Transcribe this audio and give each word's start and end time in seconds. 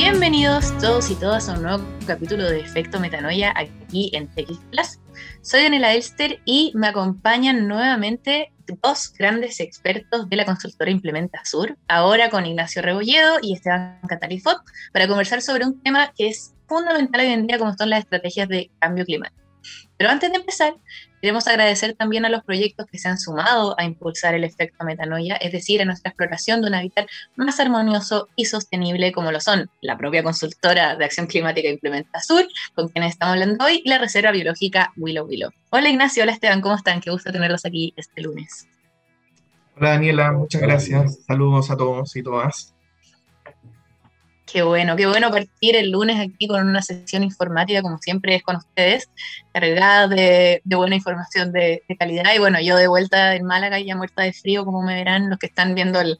Bienvenidos 0.00 0.78
todos 0.78 1.10
y 1.10 1.16
todas 1.16 1.48
a 1.48 1.54
un 1.54 1.62
nuevo 1.62 1.84
capítulo 2.06 2.48
de 2.48 2.60
Efecto 2.60 3.00
Metanoia 3.00 3.52
aquí 3.56 4.12
en 4.14 4.28
TX 4.28 4.58
Plus. 4.70 5.00
Soy 5.42 5.64
Daniela 5.64 5.92
Elster 5.92 6.38
y 6.44 6.70
me 6.76 6.86
acompañan 6.86 7.66
nuevamente 7.66 8.52
dos 8.80 9.12
grandes 9.18 9.58
expertos 9.58 10.28
de 10.30 10.36
la 10.36 10.44
consultora 10.44 10.92
Implementa 10.92 11.44
Sur, 11.44 11.76
ahora 11.88 12.30
con 12.30 12.46
Ignacio 12.46 12.80
Rebolledo 12.80 13.38
y 13.42 13.54
Esteban 13.54 13.98
Catalifot, 14.08 14.58
para 14.92 15.08
conversar 15.08 15.42
sobre 15.42 15.66
un 15.66 15.82
tema 15.82 16.12
que 16.16 16.28
es 16.28 16.54
fundamental 16.68 17.20
hoy 17.20 17.32
en 17.32 17.48
día 17.48 17.58
como 17.58 17.74
son 17.76 17.90
las 17.90 18.04
estrategias 18.04 18.48
de 18.48 18.70
cambio 18.78 19.04
climático. 19.04 19.42
Pero 19.96 20.10
antes 20.10 20.30
de 20.30 20.36
empezar, 20.36 20.74
queremos 21.20 21.46
agradecer 21.48 21.94
también 21.94 22.24
a 22.24 22.28
los 22.28 22.44
proyectos 22.44 22.86
que 22.86 22.98
se 22.98 23.08
han 23.08 23.18
sumado 23.18 23.78
a 23.78 23.84
impulsar 23.84 24.34
el 24.34 24.44
efecto 24.44 24.84
metanoia, 24.84 25.36
es 25.36 25.52
decir, 25.52 25.82
a 25.82 25.84
nuestra 25.84 26.10
exploración 26.10 26.60
de 26.60 26.68
un 26.68 26.74
hábitat 26.74 27.06
más 27.36 27.58
armonioso 27.60 28.28
y 28.36 28.44
sostenible 28.44 29.12
como 29.12 29.32
lo 29.32 29.40
son 29.40 29.70
la 29.80 29.96
propia 29.96 30.22
consultora 30.22 30.96
de 30.96 31.04
acción 31.04 31.26
climática 31.26 31.68
Implementa 31.68 32.20
Sur, 32.20 32.46
con 32.74 32.88
quien 32.88 33.04
estamos 33.04 33.34
hablando 33.34 33.64
hoy, 33.64 33.82
y 33.84 33.88
la 33.88 33.98
Reserva 33.98 34.30
Biológica 34.30 34.92
Willow 34.96 35.26
Willow. 35.26 35.50
Hola 35.70 35.88
Ignacio, 35.88 36.22
hola 36.22 36.32
Esteban, 36.32 36.60
¿cómo 36.60 36.76
están? 36.76 37.00
Qué 37.00 37.10
gusto 37.10 37.32
tenerlos 37.32 37.64
aquí 37.64 37.92
este 37.96 38.22
lunes. 38.22 38.68
Hola 39.76 39.90
Daniela, 39.90 40.32
muchas 40.32 40.60
gracias. 40.60 41.24
Saludos 41.26 41.70
a 41.70 41.76
todos 41.76 42.16
y 42.16 42.22
todas. 42.22 42.74
Qué 44.50 44.62
bueno, 44.62 44.96
qué 44.96 45.06
bueno 45.06 45.30
partir 45.30 45.76
el 45.76 45.90
lunes 45.90 46.18
aquí 46.18 46.48
con 46.48 46.66
una 46.66 46.80
sesión 46.80 47.22
informativa, 47.22 47.82
como 47.82 47.98
siempre 47.98 48.34
es 48.34 48.42
con 48.42 48.56
ustedes, 48.56 49.10
cargada 49.52 50.08
de, 50.08 50.62
buena 50.64 50.96
información 50.96 51.52
de, 51.52 51.82
calidad. 51.98 52.34
Y 52.34 52.38
bueno, 52.38 52.58
yo 52.60 52.76
de 52.76 52.88
vuelta 52.88 53.34
en 53.34 53.44
Málaga, 53.44 53.78
ya 53.78 53.94
muerta 53.94 54.22
de 54.22 54.32
frío, 54.32 54.64
como 54.64 54.82
me 54.82 54.94
verán 54.94 55.28
los 55.28 55.38
que 55.38 55.46
están 55.46 55.74
viendo 55.74 56.00
el 56.00 56.18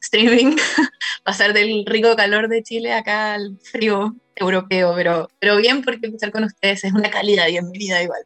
streaming, 0.00 0.56
pasar 1.24 1.52
del 1.52 1.84
rico 1.84 2.14
calor 2.14 2.48
de 2.48 2.62
Chile 2.62 2.92
acá 2.92 3.34
al 3.34 3.58
frío 3.60 4.14
europeo, 4.36 4.92
pero, 4.94 5.28
pero 5.40 5.56
bien 5.56 5.82
porque 5.82 6.06
empezar 6.06 6.30
con 6.30 6.44
ustedes 6.44 6.84
es 6.84 6.92
una 6.92 7.10
calidad 7.10 7.48
bienvenida 7.48 8.00
igual. 8.02 8.22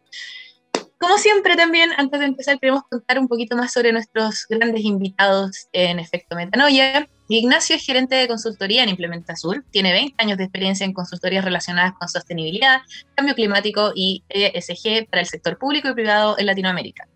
Como 0.99 1.17
siempre 1.17 1.57
también, 1.57 1.91
antes 1.97 2.21
de 2.21 2.27
empezar, 2.27 2.59
queremos 2.59 2.83
contar 2.91 3.19
un 3.19 3.29
poquito 3.29 3.57
más 3.57 3.73
sobre 3.73 3.93
nuestros 3.93 4.47
grandes 4.49 4.85
invitados 4.85 5.69
en 5.73 6.01
Efecto 6.01 6.37
Metanoia. 6.37 7.09
Ignacio 7.37 7.77
es 7.77 7.85
gerente 7.85 8.15
de 8.15 8.27
consultoría 8.27 8.83
en 8.83 8.89
Implementa 8.89 9.37
Sur, 9.37 9.63
tiene 9.71 9.93
20 9.93 10.15
años 10.17 10.39
de 10.39 10.45
experiencia 10.45 10.87
en 10.87 10.95
consultorías 10.95 11.45
relacionadas 11.45 11.93
con 11.99 12.09
sostenibilidad, 12.09 12.81
cambio 13.15 13.35
climático 13.35 13.93
y 13.95 14.25
ESG 14.31 15.09
para 15.11 15.21
el 15.21 15.27
sector 15.27 15.59
público 15.59 15.91
y 15.91 15.95
privado 15.95 16.39
en 16.39 16.47
Latinoamérica. 16.47 17.07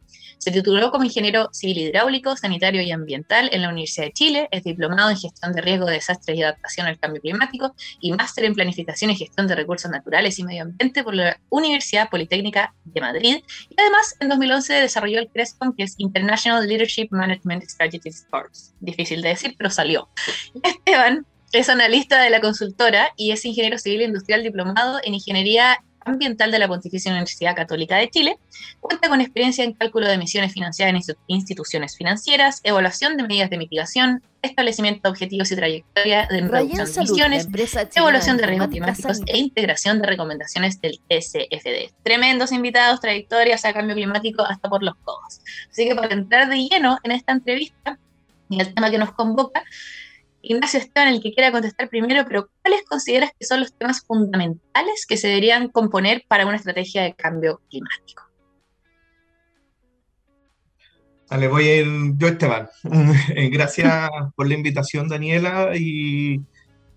Se 0.43 0.51
tituló 0.51 0.91
como 0.91 1.05
ingeniero 1.05 1.51
civil 1.53 1.79
hidráulico, 1.79 2.37
sanitario 2.37 2.83
y 2.83 2.91
ambiental 2.91 3.49
en 3.53 3.63
la 3.63 3.69
Universidad 3.69 4.07
de 4.07 4.13
Chile, 4.13 4.49
es 4.51 4.65
diplomado 4.65 5.11
en 5.11 5.17
gestión 5.17 5.53
de 5.53 5.63
riesgo 5.63 5.87
de 5.87 5.93
desastres 5.93 6.37
y 6.37 6.43
adaptación 6.43 6.89
al 6.89 6.99
cambio 6.99 7.23
climático 7.23 7.77
y 8.01 8.11
máster 8.11 8.47
en 8.47 8.55
planificación 8.55 9.13
y 9.13 9.17
gestión 9.17 9.47
de 9.47 9.55
recursos 9.55 9.89
naturales 9.89 10.41
y 10.41 10.43
medio 10.43 10.65
ambiente 10.65 11.05
por 11.05 11.15
la 11.15 11.39
Universidad 11.49 12.11
Politécnica 12.11 12.75
de 12.85 13.01
Madrid. 13.01 13.37
Y 13.71 13.81
además, 13.81 14.17
en 14.19 14.31
2011 14.31 14.73
desarrolló 14.73 15.21
el 15.21 15.29
CRESPON, 15.29 15.77
que 15.77 15.85
es 15.85 15.95
International 15.99 16.67
Leadership 16.67 17.07
Management 17.13 17.63
Strategy 17.63 18.11
Course. 18.29 18.73
Difícil 18.81 19.23
de 19.23 19.29
decir, 19.29 19.55
pero 19.57 19.71
salió. 19.71 20.09
Esteban 20.65 21.25
es 21.53 21.69
analista 21.69 22.21
de 22.21 22.31
la 22.31 22.41
consultora 22.41 23.11
y 23.17 23.31
es 23.31 23.45
ingeniero 23.45 23.79
civil 23.79 24.03
industrial 24.03 24.43
diplomado 24.43 24.99
en 25.05 25.15
ingeniería 25.15 25.79
ambiental 26.05 26.51
de 26.51 26.59
la 26.59 26.69
Pontificia 26.69 27.11
Universidad 27.11 27.55
Católica 27.55 27.97
de 27.97 28.11
Chile. 28.11 28.39
Cuenta 28.81 29.09
con 29.09 29.21
experiencia 29.21 29.65
en 29.65 29.73
cálculo 29.73 30.07
de 30.07 30.15
emisiones 30.15 30.53
financiadas 30.53 31.09
en 31.09 31.17
instituciones 31.27 31.97
financieras, 31.97 32.61
evaluación 32.65 33.17
de 33.17 33.23
medidas 33.25 33.51
de 33.51 33.59
mitigación, 33.59 34.23
establecimiento 34.43 35.01
de 35.05 35.11
objetivos 35.11 35.51
y 35.53 35.57
trayectoria 35.57 36.27
de 36.29 36.41
reducción 36.41 36.87
de 36.87 37.01
emisiones, 37.01 37.49
evaluación 37.95 38.37
de 38.37 38.47
riesgos 38.47 38.69
climáticos 38.69 39.21
e 39.27 39.39
integración 39.39 40.01
de 40.01 40.07
recomendaciones 40.07 40.81
del 40.81 41.01
SFD. 41.09 41.93
Tremendos 42.03 42.53
invitados, 42.53 43.01
trayectorias 43.01 43.65
a 43.65 43.73
cambio 43.73 43.95
climático 43.95 44.43
hasta 44.43 44.69
por 44.69 44.83
los 44.83 44.95
codos. 44.97 45.41
Así 45.71 45.89
que 45.89 45.95
para 45.95 46.13
entrar 46.13 46.49
de 46.49 46.57
lleno 46.57 46.99
en 47.03 47.13
esta 47.13 47.33
entrevista 47.33 47.99
y 48.49 48.61
el 48.61 48.75
tema 48.75 48.91
que 48.91 48.99
nos 48.99 49.13
convoca, 49.13 49.63
Ignacio 50.43 50.81
en 50.97 51.09
el 51.09 51.23
que 51.23 51.33
quiera 51.33 51.53
contestar 51.53 51.89
primero, 51.89 52.25
pero 52.27 52.51
¿cuáles 52.63 52.83
consideras 52.85 53.31
que 53.39 53.47
son 53.47 53.61
los 53.61 53.73
temas 53.73 54.05
fundamentales 54.05 55.07
que 55.07 55.17
se 55.17 55.29
deberían 55.29 55.69
componer 55.69 56.25
para 56.27 56.47
una 56.47 56.57
estrategia 56.57 57.03
de 57.03 57.15
cambio 57.15 57.61
climático? 57.71 58.25
Vale, 61.31 61.49
voy 61.49 61.69
a 61.69 61.77
ir 61.77 61.87
yo, 62.17 62.29
Esteban. 62.29 62.69
Eh, 63.35 63.49
gracias 63.51 64.11
por 64.35 64.49
la 64.49 64.55
invitación, 64.55 65.09
Daniela. 65.09 65.71
Y 65.77 66.41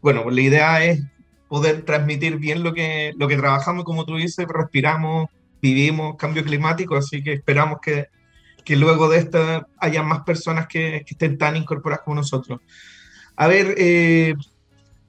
bueno, 0.02 0.30
la 0.30 0.42
idea 0.42 0.84
es 0.84 1.04
poder 1.48 1.84
transmitir 1.84 2.38
bien 2.38 2.64
lo 2.64 2.74
que, 2.74 3.14
lo 3.16 3.28
que 3.28 3.38
trabajamos, 3.38 3.86
como 3.86 4.06
tú 4.06 4.18
dices, 4.18 4.48
respiramos, 4.48 5.30
vivimos 5.62 6.18
cambio 6.18 6.44
climático, 6.44 6.96
así 6.98 7.24
que 7.24 7.34
esperamos 7.34 7.80
que, 7.80 8.08
que 8.64 8.76
luego 8.76 9.08
de 9.08 9.20
esto 9.20 9.68
haya 9.78 10.02
más 10.02 10.22
personas 10.22 10.68
que, 10.68 11.04
que 11.06 11.14
estén 11.14 11.38
tan 11.38 11.56
incorporadas 11.56 12.04
como 12.04 12.16
nosotros. 12.16 12.60
A 13.36 13.48
ver, 13.48 13.76
eh, 13.78 14.34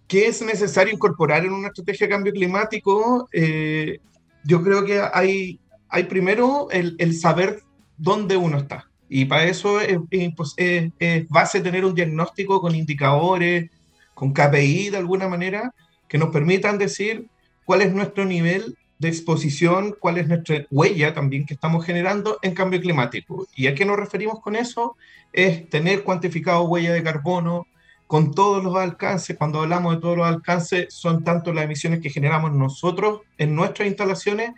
¿qué 0.08 0.26
es 0.26 0.42
necesario 0.42 0.92
incorporar 0.92 1.44
en 1.44 1.52
una 1.52 1.68
estrategia 1.68 2.06
de 2.06 2.12
cambio 2.12 2.32
climático? 2.32 3.28
Eh, 3.32 3.98
yo 4.44 4.62
creo 4.62 4.84
que 4.84 5.00
hay, 5.12 5.60
hay 5.88 6.04
primero 6.04 6.68
el, 6.70 7.14
saber 7.14 7.62
dónde 7.96 8.36
uno 8.36 8.58
está. 8.58 8.90
Y 9.08 9.26
para 9.26 9.44
eso 9.44 9.80
es, 9.80 9.98
pues, 10.36 10.54
es, 10.56 11.28
base 11.28 11.60
tener 11.60 11.84
un 11.84 11.94
diagnóstico 11.94 12.60
con 12.60 12.74
indicadores, 12.74 13.70
con 14.14 14.32
KPI 14.32 14.90
de 14.90 14.96
alguna 14.96 15.28
manera, 15.28 15.72
que 16.08 16.18
nos 16.18 16.30
permitan 16.30 16.78
decir 16.78 17.26
cuál 17.64 17.82
es 17.82 17.92
nuestro 17.92 18.24
nivel 18.24 18.76
de 18.98 19.08
exposición, 19.08 19.94
cuál 19.98 20.18
es 20.18 20.26
nuestra 20.26 20.66
huella 20.70 21.12
también 21.12 21.44
que 21.44 21.54
estamos 21.54 21.84
generando 21.84 22.38
en 22.42 22.54
cambio 22.54 22.80
climático. 22.80 23.46
¿Y 23.54 23.68
a 23.68 23.74
qué 23.74 23.84
nos 23.84 23.98
referimos 23.98 24.40
con 24.40 24.56
eso? 24.56 24.96
Es 25.32 25.68
tener 25.68 26.02
cuantificado 26.02 26.64
huella 26.64 26.92
de 26.92 27.02
carbono, 27.02 27.66
con 28.06 28.32
todos 28.32 28.62
los 28.62 28.76
alcances, 28.76 29.36
cuando 29.36 29.62
hablamos 29.62 29.94
de 29.94 30.00
todos 30.00 30.16
los 30.16 30.26
alcances, 30.26 30.86
son 30.94 31.24
tanto 31.24 31.52
las 31.52 31.64
emisiones 31.64 32.00
que 32.00 32.10
generamos 32.10 32.52
nosotros 32.52 33.22
en 33.38 33.54
nuestras 33.54 33.88
instalaciones. 33.88 34.52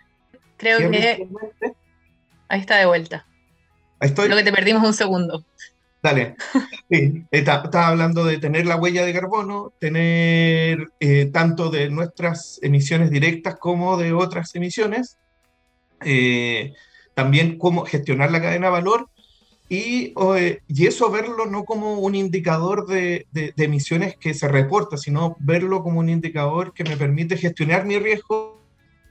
Creo 0.56 0.90
que... 0.90 1.26
Ahí 2.48 2.60
está 2.60 2.76
de 2.76 2.86
vuelta. 2.86 3.26
Ahí 4.00 4.08
estoy. 4.08 4.28
Lo 4.28 4.36
que 4.36 4.44
te 4.44 4.52
perdimos 4.52 4.82
un 4.82 4.94
segundo. 4.94 5.44
Dale. 6.02 6.36
Sí, 6.90 7.24
estaba 7.30 7.88
hablando 7.88 8.24
de 8.24 8.38
tener 8.38 8.64
la 8.64 8.76
huella 8.76 9.04
de 9.04 9.12
carbono, 9.12 9.72
tener 9.78 10.88
eh, 11.00 11.26
tanto 11.26 11.70
de 11.70 11.90
nuestras 11.90 12.58
emisiones 12.62 13.10
directas 13.10 13.56
como 13.56 13.96
de 13.96 14.12
otras 14.12 14.54
emisiones. 14.54 15.18
Eh, 16.04 16.72
también 17.14 17.58
cómo 17.58 17.84
gestionar 17.84 18.30
la 18.30 18.40
cadena 18.40 18.68
de 18.68 18.72
valor 18.72 19.10
y, 19.68 20.14
y, 20.68 20.86
eso 20.86 21.10
verlo 21.10 21.44
no 21.44 21.64
como 21.64 21.98
un 21.98 22.14
indicador 22.14 22.86
de, 22.86 23.26
de, 23.32 23.52
emisiones 23.58 24.16
que 24.16 24.32
se 24.32 24.48
reporta, 24.48 24.96
sino 24.96 25.36
verlo 25.40 25.82
como 25.82 26.00
un 26.00 26.08
indicador 26.08 26.72
que 26.72 26.84
me 26.84 26.96
permite 26.96 27.36
gestionar 27.36 27.84
mi 27.84 27.98
riesgo. 27.98 28.58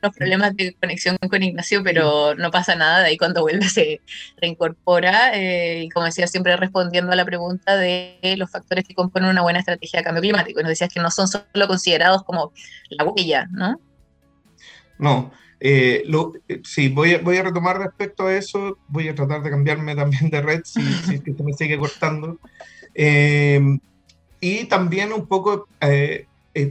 Los 0.01 0.15
problemas 0.15 0.55
de 0.55 0.73
conexión 0.73 1.17
con 1.29 1.43
Ignacio, 1.43 1.83
pero 1.83 2.33
no 2.35 2.49
pasa 2.49 2.75
nada, 2.75 2.99
de 2.99 3.05
ahí 3.05 3.17
cuando 3.17 3.41
vuelve 3.41 3.69
se 3.69 4.01
reincorpora. 4.41 5.35
Eh, 5.35 5.83
y 5.83 5.89
como 5.89 6.05
decía, 6.05 6.25
siempre 6.25 6.57
respondiendo 6.57 7.11
a 7.11 7.15
la 7.15 7.25
pregunta 7.25 7.75
de 7.75 8.17
los 8.37 8.49
factores 8.49 8.83
que 8.83 8.95
componen 8.95 9.29
una 9.29 9.43
buena 9.43 9.59
estrategia 9.59 9.99
de 9.99 10.05
cambio 10.05 10.21
climático. 10.21 10.59
Nos 10.61 10.69
decías 10.69 10.91
que 10.91 10.99
no 10.99 11.11
son 11.11 11.27
solo 11.27 11.67
considerados 11.67 12.23
como 12.23 12.51
la 12.89 13.03
huella, 13.05 13.47
¿no? 13.51 13.79
No, 14.97 15.31
eh, 15.59 16.03
lo, 16.05 16.33
eh, 16.47 16.61
sí, 16.63 16.89
voy 16.89 17.15
a, 17.15 17.19
voy 17.19 17.37
a 17.37 17.43
retomar 17.43 17.79
respecto 17.79 18.27
a 18.27 18.35
eso, 18.35 18.77
voy 18.87 19.07
a 19.07 19.15
tratar 19.15 19.41
de 19.41 19.49
cambiarme 19.49 19.95
también 19.95 20.29
de 20.29 20.41
red 20.41 20.61
si, 20.63 20.81
si 20.81 21.17
se 21.17 21.43
me 21.43 21.53
sigue 21.53 21.77
cortando. 21.77 22.39
Eh, 22.93 23.79
y 24.39 24.65
también 24.65 25.13
un 25.13 25.27
poco 25.27 25.67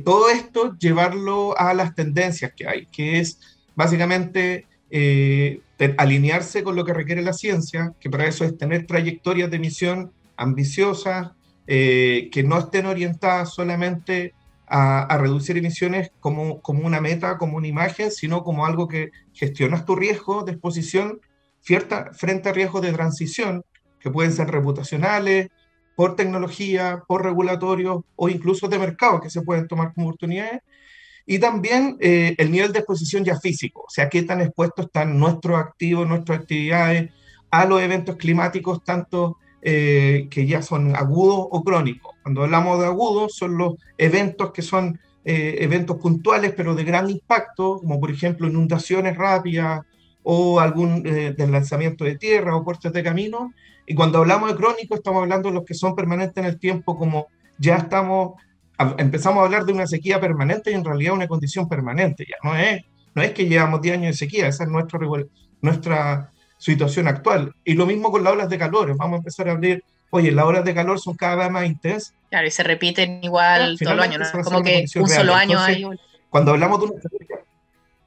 todo 0.04 0.28
esto 0.28 0.76
llevarlo 0.78 1.58
a 1.58 1.74
las 1.74 1.94
tendencias 1.94 2.52
que 2.56 2.66
hay, 2.66 2.86
que 2.86 3.18
es 3.18 3.40
básicamente 3.74 4.66
alinearse 5.96 6.62
con 6.62 6.76
lo 6.76 6.84
que 6.84 6.94
requiere 6.94 7.22
la 7.22 7.32
ciencia, 7.32 7.92
que 8.00 8.08
para 8.08 8.26
eso 8.26 8.44
es 8.44 8.56
tener 8.56 8.86
trayectorias 8.86 9.50
de 9.50 9.56
emisión 9.56 10.12
ambiciosas, 10.36 11.32
que 11.66 12.44
no 12.44 12.58
estén 12.58 12.86
orientadas 12.86 13.52
solamente 13.52 14.32
a, 14.66 15.18
reducir 15.18 15.56
emisiones 15.56 16.10
como, 16.20 16.60
como 16.60 16.86
una 16.86 17.00
meta, 17.00 17.38
como 17.38 17.56
una 17.56 17.68
imagen, 17.68 18.10
sino 18.10 18.42
como 18.42 18.66
algo 18.66 18.88
que 18.88 19.10
gestionas 19.32 19.84
tu 19.84 19.94
riesgo 19.96 20.42
de 20.44 20.52
exposición 20.52 21.20
cierta, 21.60 22.10
frente 22.12 22.48
a 22.48 22.52
riesgos 22.52 22.82
de 22.82 22.92
transición, 22.92 23.64
que 24.00 24.10
pueden 24.10 24.32
ser 24.32 24.48
reputacionales, 24.48 25.48
por 25.96 26.14
tecnología, 26.14 27.02
por 27.08 27.24
regulatorios 27.24 28.04
o 28.14 28.28
incluso 28.28 28.68
de 28.68 28.78
mercado 28.78 29.20
que 29.20 29.30
se 29.30 29.42
pueden 29.42 29.66
tomar 29.66 29.92
como 29.94 30.08
oportunidades. 30.08 30.60
Y 31.24 31.40
también 31.40 31.96
eh, 32.00 32.34
el 32.38 32.52
nivel 32.52 32.72
de 32.72 32.80
exposición 32.80 33.24
ya 33.24 33.40
físico, 33.40 33.84
o 33.88 33.90
sea, 33.90 34.08
qué 34.08 34.22
tan 34.22 34.40
expuestos 34.40 34.86
están 34.86 35.18
nuestros 35.18 35.58
activos, 35.58 36.06
nuestras 36.06 36.40
actividades 36.40 37.10
a 37.50 37.64
los 37.64 37.80
eventos 37.80 38.16
climáticos, 38.16 38.84
tanto 38.84 39.38
eh, 39.68 40.28
que 40.30 40.46
ya 40.46 40.62
son 40.62 40.94
agudos 40.94 41.48
o 41.50 41.64
crónicos. 41.64 42.14
Cuando 42.22 42.44
hablamos 42.44 42.78
de 42.78 42.86
agudos, 42.86 43.34
son 43.34 43.58
los 43.58 43.74
eventos 43.98 44.52
que 44.52 44.62
son 44.62 45.00
eh, 45.24 45.56
eventos 45.58 45.96
puntuales, 45.96 46.52
pero 46.56 46.76
de 46.76 46.84
gran 46.84 47.10
impacto, 47.10 47.78
como 47.80 47.98
por 47.98 48.12
ejemplo 48.12 48.46
inundaciones 48.46 49.16
rápidas 49.16 49.80
o 50.22 50.60
algún 50.60 51.02
eh, 51.04 51.34
deslanzamiento 51.36 52.04
de 52.04 52.16
tierra 52.16 52.54
o 52.54 52.62
puertos 52.62 52.92
de 52.92 53.02
camino. 53.02 53.52
Y 53.88 53.96
cuando 53.96 54.18
hablamos 54.18 54.50
de 54.50 54.56
crónicos, 54.56 54.98
estamos 54.98 55.22
hablando 55.22 55.48
de 55.48 55.56
los 55.56 55.64
que 55.64 55.74
son 55.74 55.96
permanentes 55.96 56.36
en 56.36 56.44
el 56.44 56.60
tiempo, 56.60 56.96
como 56.96 57.26
ya 57.58 57.74
estamos, 57.74 58.34
empezamos 58.98 59.42
a 59.42 59.46
hablar 59.46 59.64
de 59.64 59.72
una 59.72 59.88
sequía 59.88 60.20
permanente 60.20 60.70
y 60.70 60.74
en 60.74 60.84
realidad 60.84 61.14
una 61.14 61.26
condición 61.26 61.68
permanente. 61.68 62.24
Ya 62.24 62.36
no 62.48 62.56
es, 62.56 62.84
no 63.16 63.22
es 63.22 63.32
que 63.32 63.48
llevamos 63.48 63.80
10 63.80 63.96
años 63.96 64.12
de 64.12 64.16
sequía, 64.26 64.46
esa 64.46 64.62
es 64.62 64.70
nuestra, 64.70 65.00
nuestra 65.60 66.30
situación 66.58 67.08
actual. 67.08 67.54
Y 67.64 67.74
lo 67.74 67.86
mismo 67.86 68.10
con 68.10 68.24
las 68.24 68.32
olas 68.32 68.48
de 68.48 68.58
calor. 68.58 68.96
Vamos 68.96 69.14
a 69.14 69.18
empezar 69.18 69.48
a 69.48 69.52
abrir, 69.52 69.82
oye, 70.10 70.32
las 70.32 70.44
olas 70.44 70.64
de 70.64 70.74
calor 70.74 71.00
son 71.00 71.14
cada 71.14 71.36
vez 71.36 71.50
más 71.50 71.66
intensas. 71.66 72.14
Claro, 72.30 72.46
y 72.46 72.50
se 72.50 72.62
repiten 72.62 73.20
igual 73.22 73.78
todo 73.78 73.94
el 73.94 74.00
año, 74.00 74.18
¿no? 74.18 74.42
Como 74.42 74.62
que 74.62 74.84
un 74.96 75.08
solo 75.08 75.34
año 75.34 75.58
hay. 75.58 75.86
Cuando 76.30 76.52
hablamos 76.52 76.80
de 76.80 76.86
una 76.86 77.00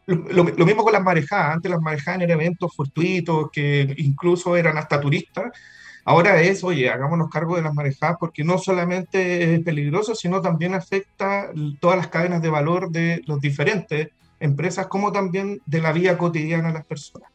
lo, 0.09 0.43
lo, 0.43 0.65
mismo 0.65 0.83
con 0.83 0.93
las 0.93 1.03
marejadas. 1.03 1.55
Antes 1.55 1.71
las 1.71 1.81
marejadas 1.81 2.21
eran 2.21 2.39
eventos 2.39 2.75
fortuitos 2.75 3.49
que 3.51 3.93
incluso 3.97 4.55
eran 4.55 4.77
hasta 4.77 4.99
turistas. 4.99 5.51
Ahora 6.05 6.41
es, 6.41 6.63
oye, 6.63 6.89
hagámonos 6.89 7.29
cargo 7.29 7.55
de 7.55 7.61
las 7.61 7.73
marejadas 7.73 8.17
porque 8.19 8.43
no 8.43 8.57
solamente 8.57 9.53
es 9.53 9.59
peligroso, 9.61 10.15
sino 10.15 10.41
también 10.41 10.73
afecta 10.73 11.51
todas 11.79 11.97
las 11.97 12.07
cadenas 12.07 12.41
de 12.41 12.49
valor 12.49 12.89
de 12.89 13.21
las 13.27 13.39
diferentes 13.39 14.09
empresas, 14.39 14.87
como 14.87 15.11
también 15.11 15.61
de 15.65 15.81
la 15.81 15.91
vida 15.91 16.17
cotidiana 16.17 16.69
de 16.69 16.73
las 16.73 16.85
personas. 16.85 17.29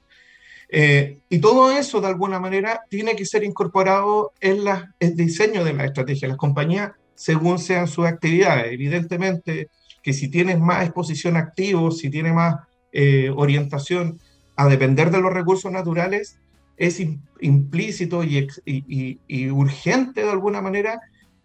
Eh, 0.76 1.20
y 1.28 1.38
todo 1.38 1.70
eso, 1.70 2.00
de 2.00 2.08
alguna 2.08 2.40
manera, 2.40 2.80
tiene 2.90 3.14
que 3.14 3.24
ser 3.24 3.44
incorporado 3.44 4.32
en 4.40 4.64
el 4.98 5.14
diseño 5.14 5.62
de 5.62 5.72
la 5.72 5.84
estrategia. 5.84 6.26
Las 6.26 6.36
compañías, 6.36 6.90
según 7.14 7.60
sean 7.60 7.86
sus 7.86 8.06
actividades, 8.06 8.72
evidentemente 8.72 9.68
que 10.02 10.12
si 10.12 10.28
tienes 10.28 10.58
más 10.58 10.82
exposición 10.82 11.36
activo, 11.36 11.92
si 11.92 12.10
tienes 12.10 12.34
más 12.34 12.56
eh, 12.90 13.30
orientación 13.36 14.18
a 14.56 14.66
depender 14.66 15.12
de 15.12 15.20
los 15.20 15.32
recursos 15.32 15.70
naturales, 15.70 16.40
es 16.76 17.00
implícito 17.40 18.24
y, 18.24 18.48
y, 18.66 19.50
urgente 19.50 20.24
de 20.24 20.30
alguna 20.30 20.60
manera 20.60 21.00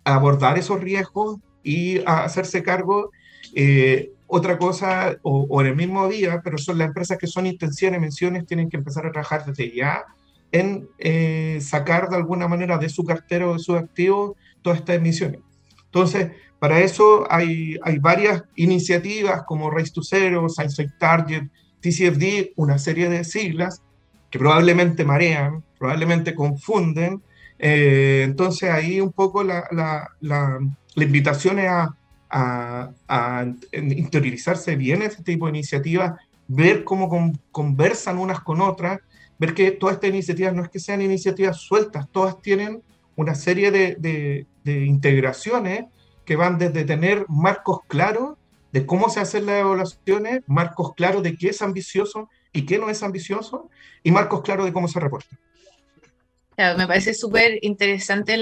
abordar 0.06 0.58
esos 0.58 0.82
riesgos 0.82 1.38
y 1.64 2.00
hacerse 2.08 2.64
cargo. 2.64 3.12
Eh, 3.54 4.10
otra 4.32 4.60
cosa, 4.60 5.18
o, 5.24 5.62
en 5.62 5.68
el 5.68 5.76
mismo 5.76 6.08
día, 6.08 6.42
pero 6.44 6.60
son 6.60 6.78
las 6.78 6.88
empresas 6.88 7.18
que 7.18 7.26
son 7.26 7.48
intenciones, 7.48 8.00
menciones, 8.00 8.46
tienen 8.46 8.70
que 8.70 8.78
empezar 8.78 9.06
a 9.08 9.12
trabajar 9.12 9.44
desde 9.44 9.76
ya 9.76 10.06
en 10.52 10.88
eh, 11.00 11.60
sacar 11.62 12.10
de 12.10 12.16
alguna 12.16 12.48
manera 12.48 12.78
de 12.78 12.90
su 12.90 13.04
cartera 13.04 13.48
o 13.48 13.54
de 13.54 13.60
sus 13.60 13.76
activos 13.76 14.38
todas 14.62 14.80
estas 14.80 14.98
emisiones. 14.98 15.42
Entonces, 15.86 16.32
para 16.60 16.80
eso 16.80 17.26
hay, 17.30 17.78
hay 17.82 17.98
varias 17.98 18.44
iniciativas 18.56 19.44
como 19.48 19.72
Race 19.72 19.92
to 19.92 20.04
Zero, 20.04 20.48
Science 20.48 20.88
Target, 21.00 21.44
TCFD, 21.82 22.54
una 22.56 22.78
serie 22.78 23.10
de 23.10 23.24
siglas 23.24 23.82
que 24.30 24.38
probablemente 24.38 25.06
marean, 25.06 25.64
probablemente 25.80 26.36
confunden. 26.36 27.24
Eh, 27.58 28.22
entonces 28.26 28.70
ahí 28.70 29.02
un 29.02 29.12
poco 29.12 29.44
la, 29.44 29.66
la, 29.72 30.08
la, 30.22 30.60
la 30.94 31.04
invitación 31.04 31.58
es 31.58 31.68
a, 31.68 31.96
a, 32.30 33.46
interiorizarse 33.72 34.76
bien 34.76 35.02
ese 35.02 35.24
tipo 35.24 35.46
de 35.46 35.52
iniciativas, 35.58 36.20
ver 36.48 36.84
cómo 36.84 37.34
conversan 37.52 38.18
unas 38.18 38.42
con 38.42 38.62
otras, 38.62 39.00
ver 39.38 39.54
que 39.54 39.72
todas 39.72 39.96
estas 39.96 40.10
iniciativas 40.10 40.54
no 40.54 40.64
es 40.64 40.70
que 40.70 40.80
sean 40.80 41.02
iniciativas 41.02 41.58
sueltas, 41.58 42.08
todas 42.12 42.42
tienen 42.42 42.84
una 43.16 43.36
serie 43.36 43.72
de, 43.72 44.46
de, 44.64 44.86
integraciones 44.86 45.86
que 46.26 46.36
van 46.36 46.58
desde 46.58 46.86
tener 46.86 47.26
marcos 47.28 47.80
claros 47.88 48.38
de 48.72 48.86
cómo 48.86 49.10
se 49.10 49.20
hacen 49.20 49.46
las 49.46 49.62
evaluaciones, 49.62 50.44
marcos 50.46 50.94
claros 50.96 51.24
de 51.24 51.36
qué 51.36 51.50
es 51.50 51.62
ambicioso 51.62 52.30
y 52.54 52.66
qué 52.66 52.78
no 52.78 52.90
es 52.90 53.02
ambicioso, 53.02 53.70
y 54.04 54.12
marcos 54.12 54.42
claros 54.42 54.66
de 54.66 54.74
cómo 54.74 54.88
se 54.88 55.00
reporta 55.00 55.38
me 56.78 56.88
parece 56.88 57.14
súper 57.14 57.60
interesante 57.62 58.38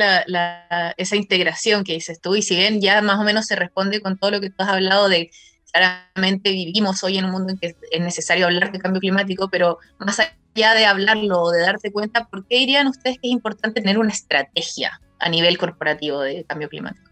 esa 0.98 1.16
integración 1.16 1.84
que 1.84 1.94
dices 1.94 2.20
tú, 2.20 2.36
y 2.36 2.42
si 2.42 2.56
bien 2.56 2.82
ya 2.82 3.02
más 3.02 3.20
o 3.20 3.24
menos 3.24 3.46
se 3.46 3.56
responde 3.56 4.02
con 4.02 4.18
todo 4.18 4.32
lo 4.32 4.42
que 4.42 4.50
tú 4.50 4.56
has 4.60 4.70
hablado 4.70 5.08
de 5.08 5.30
claramente 5.72 6.52
vivimos 6.52 7.04
hoy 7.04 7.18
en 7.18 7.26
un 7.26 7.32
mundo 7.32 7.54
en 7.54 7.60
que 7.60 7.76
es 7.92 8.02
necesario 8.02 8.46
hablar 8.46 8.72
de 8.72 8.80
cambio 8.80 9.00
climático, 9.00 9.50
pero 9.50 9.78
más 10.00 10.20
allá 10.20 10.74
de 10.74 10.86
hablarlo 10.86 11.42
o 11.42 11.52
de 11.52 11.62
darte 11.62 11.92
cuenta, 11.92 12.28
¿por 12.28 12.48
qué 12.48 12.58
dirían 12.58 12.88
ustedes 12.88 13.20
que 13.20 13.28
es 13.28 13.34
importante 13.34 13.82
tener 13.82 14.00
una 14.00 14.10
estrategia 14.10 15.00
a 15.20 15.30
nivel 15.30 15.58
corporativo 15.58 16.22
de 16.22 16.44
cambio 16.46 16.70
climático? 16.70 17.12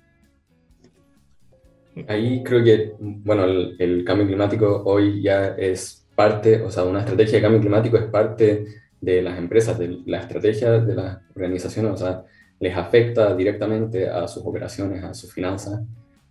Ahí 2.08 2.44
creo 2.44 2.64
que, 2.64 2.94
bueno, 3.00 3.44
el, 3.44 3.76
el 3.78 4.04
cambio 4.04 4.26
climático 4.26 4.82
hoy 4.86 5.22
ya 5.22 5.50
es 5.58 6.08
parte, 6.16 6.62
o 6.62 6.72
sea, 6.72 6.84
una 6.84 7.02
estrategia 7.02 7.36
de 7.36 7.42
cambio 7.42 7.62
climático 7.62 7.98
es 7.98 8.06
parte 8.06 8.66
de 9.02 9.22
las 9.22 9.38
empresas, 9.38 9.78
de 9.78 10.00
la 10.06 10.20
estrategia 10.20 10.72
de 10.72 10.96
las 10.96 11.20
organizaciones, 11.36 11.92
o 11.92 11.98
sea, 11.98 12.24
les 12.60 12.76
afecta 12.76 13.36
directamente 13.36 14.10
a 14.10 14.28
sus 14.28 14.44
operaciones, 14.46 15.04
a 15.04 15.14
sus 15.14 15.34
finanzas 15.34 15.82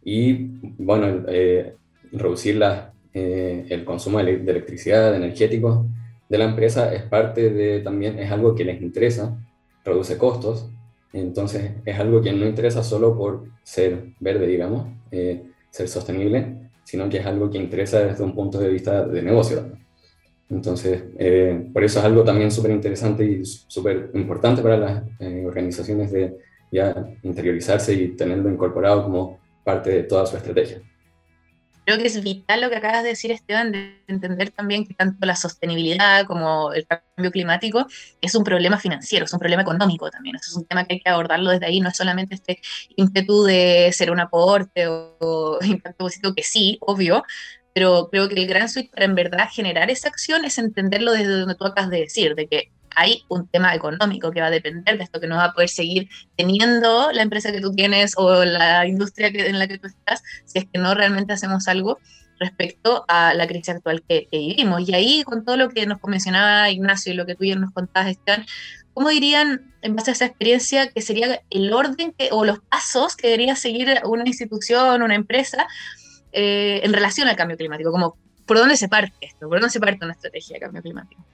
y, 0.04 0.34
bueno, 0.78 1.24
eh, 1.28 1.74
reducir 2.12 2.60
eh, 3.12 3.66
el 3.68 3.84
consumo 3.84 4.18
de, 4.18 4.32
electricidad, 4.32 5.10
de 5.10 5.18
energéticos 5.18 5.86
de 6.28 6.38
la 6.38 6.44
empresa 6.44 6.92
es 6.94 7.02
parte 7.02 7.50
de, 7.50 7.80
también 7.80 8.18
es 8.18 8.30
algo 8.30 8.54
que 8.54 8.64
les 8.64 8.80
interesa, 8.80 9.38
reduce 9.84 10.16
costos, 10.18 10.70
entonces 11.12 11.72
es 11.84 11.98
algo 11.98 12.22
que 12.22 12.32
no 12.32 12.46
interesa 12.46 12.82
solo 12.82 13.16
por 13.16 13.44
ser 13.62 14.06
verde, 14.18 14.46
digamos, 14.46 14.88
eh, 15.10 15.44
ser 15.70 15.88
sostenible, 15.88 16.70
sino 16.84 17.08
que 17.08 17.18
es 17.18 17.26
algo 17.26 17.50
que 17.50 17.58
interesa 17.58 18.00
desde 18.00 18.24
un 18.24 18.34
punto 18.34 18.58
de 18.58 18.68
vista 18.68 19.06
de 19.06 19.22
negocio. 19.22 19.64
Entonces, 20.50 21.04
eh, 21.18 21.68
por 21.72 21.84
eso 21.84 21.98
es 21.98 22.04
algo 22.04 22.22
también 22.22 22.50
súper 22.50 22.70
interesante 22.70 23.24
y 23.24 23.44
súper 23.44 24.10
importante 24.14 24.62
para 24.62 24.76
las 24.76 25.02
eh, 25.18 25.44
organizaciones 25.46 26.12
de 26.12 26.36
ya 26.70 26.94
interiorizarse 27.22 27.94
y 27.94 28.08
tenerlo 28.16 28.50
incorporado 28.50 29.04
como 29.04 29.40
parte 29.64 29.90
de 29.90 30.02
toda 30.02 30.26
su 30.26 30.36
estrategia. 30.36 30.82
Creo 31.86 31.98
que 31.98 32.06
es 32.06 32.22
vital 32.22 32.62
lo 32.62 32.70
que 32.70 32.76
acabas 32.76 33.02
de 33.02 33.10
decir, 33.10 33.30
Esteban, 33.30 33.70
de 33.70 34.02
entender 34.06 34.50
también 34.50 34.86
que 34.86 34.94
tanto 34.94 35.26
la 35.26 35.36
sostenibilidad 35.36 36.24
como 36.26 36.72
el 36.72 36.86
cambio 36.86 37.30
climático 37.30 37.86
es 38.22 38.34
un 38.34 38.42
problema 38.42 38.78
financiero, 38.78 39.26
es 39.26 39.32
un 39.34 39.38
problema 39.38 39.62
económico 39.62 40.10
también. 40.10 40.36
Eso 40.36 40.50
es 40.50 40.56
un 40.56 40.64
tema 40.64 40.86
que 40.86 40.94
hay 40.94 41.00
que 41.00 41.10
abordarlo 41.10 41.50
desde 41.50 41.66
ahí, 41.66 41.80
no 41.80 41.90
es 41.90 41.96
solamente 41.96 42.36
este 42.36 42.58
ímpetu 42.96 43.44
de 43.44 43.90
ser 43.92 44.10
un 44.10 44.20
aporte 44.20 44.86
o, 44.88 45.16
o 45.20 45.58
impacto 45.64 46.04
positivo, 46.04 46.34
que 46.34 46.42
sí, 46.42 46.78
obvio, 46.80 47.22
pero 47.74 48.08
creo 48.10 48.28
que 48.28 48.36
el 48.36 48.46
gran 48.46 48.68
switch 48.68 48.90
para 48.90 49.04
en 49.04 49.14
verdad 49.14 49.48
generar 49.52 49.90
esa 49.90 50.08
acción 50.08 50.44
es 50.44 50.58
entenderlo 50.58 51.12
desde 51.12 51.40
donde 51.40 51.56
tú 51.56 51.66
acabas 51.66 51.90
de 51.90 52.00
decir, 52.00 52.34
de 52.34 52.46
que 52.46 52.70
hay 52.96 53.24
un 53.28 53.48
tema 53.48 53.74
económico 53.74 54.30
que 54.30 54.40
va 54.40 54.46
a 54.46 54.50
depender 54.50 54.96
de 54.96 55.02
esto, 55.04 55.20
que 55.20 55.26
no 55.26 55.36
va 55.36 55.46
a 55.46 55.52
poder 55.52 55.68
seguir 55.68 56.08
teniendo 56.36 57.10
la 57.10 57.22
empresa 57.22 57.50
que 57.50 57.60
tú 57.60 57.72
tienes 57.72 58.14
o 58.16 58.44
la 58.44 58.86
industria 58.86 59.28
en 59.28 59.58
la 59.58 59.66
que 59.66 59.78
tú 59.78 59.88
estás, 59.88 60.22
si 60.44 60.60
es 60.60 60.66
que 60.72 60.78
no 60.78 60.94
realmente 60.94 61.32
hacemos 61.32 61.66
algo 61.66 61.98
respecto 62.38 63.04
a 63.08 63.34
la 63.34 63.46
crisis 63.46 63.70
actual 63.70 64.02
que, 64.08 64.28
vivimos. 64.30 64.88
Y 64.88 64.94
ahí, 64.94 65.22
con 65.24 65.44
todo 65.44 65.56
lo 65.56 65.68
que 65.68 65.86
nos 65.86 65.98
mencionaba 66.04 66.70
Ignacio 66.70 67.12
y 67.12 67.16
lo 67.16 67.26
que 67.26 67.34
tú 67.34 67.44
ya 67.44 67.56
nos 67.56 67.72
contabas, 67.72 68.10
Esteban, 68.10 68.46
¿cómo 68.92 69.08
dirían, 69.08 69.74
en 69.82 69.96
base 69.96 70.10
a 70.10 70.14
esa 70.14 70.26
experiencia, 70.26 70.88
que 70.88 71.02
sería 71.02 71.40
el 71.50 71.72
orden 71.72 72.12
que, 72.16 72.28
o 72.32 72.44
los 72.44 72.60
pasos 72.60 73.16
que 73.16 73.28
debería 73.28 73.56
seguir 73.56 74.00
una 74.04 74.24
institución, 74.26 75.02
una 75.02 75.14
empresa, 75.14 75.66
eh, 76.34 76.80
en 76.82 76.92
relación 76.92 77.28
al 77.28 77.36
cambio 77.36 77.56
climático, 77.56 77.90
como 77.90 78.16
por 78.44 78.58
dónde 78.58 78.76
se 78.76 78.88
parte 78.88 79.14
esto, 79.20 79.48
por 79.48 79.60
dónde 79.60 79.70
se 79.70 79.80
parte 79.80 80.04
una 80.04 80.12
estrategia 80.12 80.54
de 80.54 80.60
cambio 80.60 80.82
climático. 80.82 81.24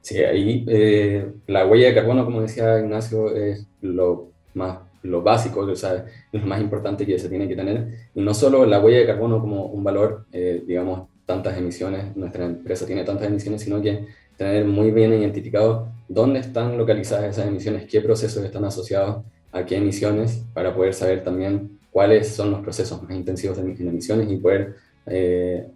Sí, 0.00 0.18
ahí 0.18 0.64
eh, 0.66 1.26
la 1.46 1.66
huella 1.66 1.88
de 1.88 1.94
carbono, 1.94 2.24
como 2.24 2.42
decía 2.42 2.78
Ignacio, 2.78 3.34
es 3.34 3.66
lo 3.80 4.30
más 4.54 4.78
lo 5.04 5.22
básico, 5.22 5.60
o 5.60 5.76
sea, 5.76 6.06
es 6.32 6.40
lo 6.40 6.46
más 6.46 6.60
importante 6.60 7.06
que 7.06 7.18
se 7.18 7.28
tiene 7.28 7.46
que 7.46 7.54
tener. 7.54 8.08
Y 8.14 8.22
no 8.22 8.34
solo 8.34 8.66
la 8.66 8.80
huella 8.80 8.98
de 8.98 9.06
carbono 9.06 9.40
como 9.40 9.66
un 9.66 9.84
valor, 9.84 10.24
eh, 10.32 10.62
digamos, 10.66 11.08
tantas 11.26 11.56
emisiones, 11.56 12.16
nuestra 12.16 12.44
empresa 12.44 12.86
tiene 12.86 13.04
tantas 13.04 13.28
emisiones, 13.28 13.62
sino 13.62 13.80
que 13.80 14.06
tener 14.36 14.64
muy 14.64 14.90
bien 14.90 15.12
identificado 15.12 15.88
dónde 16.08 16.40
están 16.40 16.76
localizadas 16.76 17.24
esas 17.24 17.46
emisiones, 17.46 17.86
qué 17.86 18.00
procesos 18.00 18.44
están 18.44 18.64
asociados 18.64 19.24
a 19.52 19.64
qué 19.64 19.76
emisiones, 19.76 20.44
para 20.52 20.74
poder 20.74 20.94
saber 20.94 21.22
también 21.22 21.78
cuáles 21.94 22.26
son 22.26 22.50
los 22.50 22.60
procesos 22.60 23.00
más 23.04 23.12
intensivos 23.12 23.56
en, 23.58 23.70
emisiones 23.70 24.28
y 24.28 24.36
poder 24.38 24.74
eh, 25.06 25.68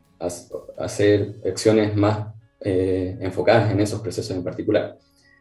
hacer 0.76 1.36
acciones 1.46 1.94
más 1.94 2.34
eh, 2.60 3.16
enfocadas 3.20 3.70
en 3.70 3.78
esos 3.78 4.00
procesos 4.00 4.36
en 4.36 4.42
particular. 4.42 4.98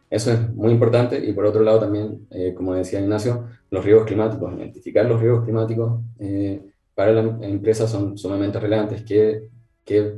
Eso 0.08 0.32
es 0.32 0.54
muy 0.54 0.72
importante 0.72 1.18
y 1.18 1.34
por 1.34 1.48
otro 1.48 1.64
lado 1.64 1.80
también, 1.80 2.28
eh, 2.30 2.54
como 2.56 2.76
decía 2.76 3.00
Ignacio, 3.00 3.48
los 3.72 3.84
riesgos 3.84 4.06
climáticos, 4.06 4.54
identificar 4.54 5.04
los 5.08 5.20
riesgos 5.20 5.46
climáticos 5.46 6.00
para 6.94 7.12
la 7.12 7.22
empresa 7.48 7.88
son 7.88 8.16
sumamente 8.16 8.60
relevantes, 8.60 9.02
qué, 9.02 9.50
qué, 9.84 10.14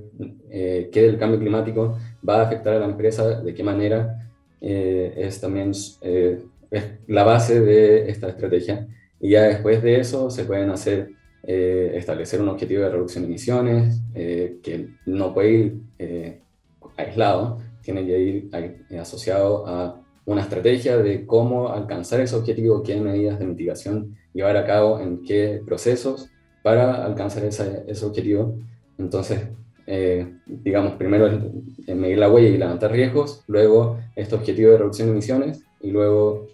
qué 0.91 1.01
del 1.01 1.17
cambio 1.17 1.39
climático 1.39 1.97
va 2.27 2.41
a 2.41 2.43
afectar 2.43 2.73
a 2.73 2.79
la 2.79 2.85
empresa, 2.85 3.39
de 3.39 3.53
qué 3.53 3.63
manera, 3.63 4.29
es 4.59 5.39
también 5.39 5.71
es 5.71 6.83
la 7.07 7.23
base 7.23 7.61
de 7.61 8.09
esta 8.09 8.27
estrategia 8.27 8.85
y 9.19 9.31
ya 9.31 9.43
después 9.43 9.81
de 9.83 9.99
eso 9.99 10.29
se 10.29 10.45
pueden 10.45 10.69
hacer 10.69 11.11
eh, 11.43 11.93
establecer 11.95 12.41
un 12.41 12.49
objetivo 12.49 12.83
de 12.83 12.89
reducción 12.89 13.23
de 13.23 13.29
emisiones 13.29 14.01
eh, 14.13 14.59
que 14.61 14.89
no 15.05 15.33
puede 15.33 15.51
ir 15.51 15.81
eh, 15.97 16.41
aislado, 16.97 17.59
tiene 17.81 18.05
que 18.05 18.19
ir 18.19 18.49
asociado 18.99 19.65
a 19.65 20.01
una 20.25 20.41
estrategia 20.41 20.97
de 20.97 21.25
cómo 21.25 21.69
alcanzar 21.69 22.19
ese 22.19 22.35
objetivo, 22.35 22.83
qué 22.83 22.99
medidas 22.99 23.39
de 23.39 23.45
mitigación 23.45 24.17
llevar 24.33 24.57
a 24.57 24.65
cabo, 24.65 24.99
en 24.99 25.23
qué 25.23 25.61
procesos 25.65 26.29
para 26.61 27.05
alcanzar 27.05 27.45
ese, 27.45 27.83
ese 27.87 28.05
objetivo. 28.05 28.55
Entonces, 28.97 29.47
digamos, 30.45 30.93
primero 30.93 31.51
medir 31.87 32.19
la 32.19 32.29
huella 32.29 32.49
y 32.49 32.57
levantar 32.57 32.91
riesgos, 32.91 33.43
luego 33.47 33.97
este 34.15 34.35
objetivo 34.35 34.71
de 34.71 34.77
reducción 34.77 35.07
de 35.07 35.13
emisiones 35.13 35.63
y 35.81 35.89
luego 35.89 36.47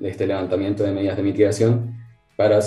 este 0.00 0.26
levantamiento 0.26 0.82
de 0.82 0.92
medidas 0.92 1.16
de 1.16 1.22
mitigación 1.22 1.96
para 2.36 2.60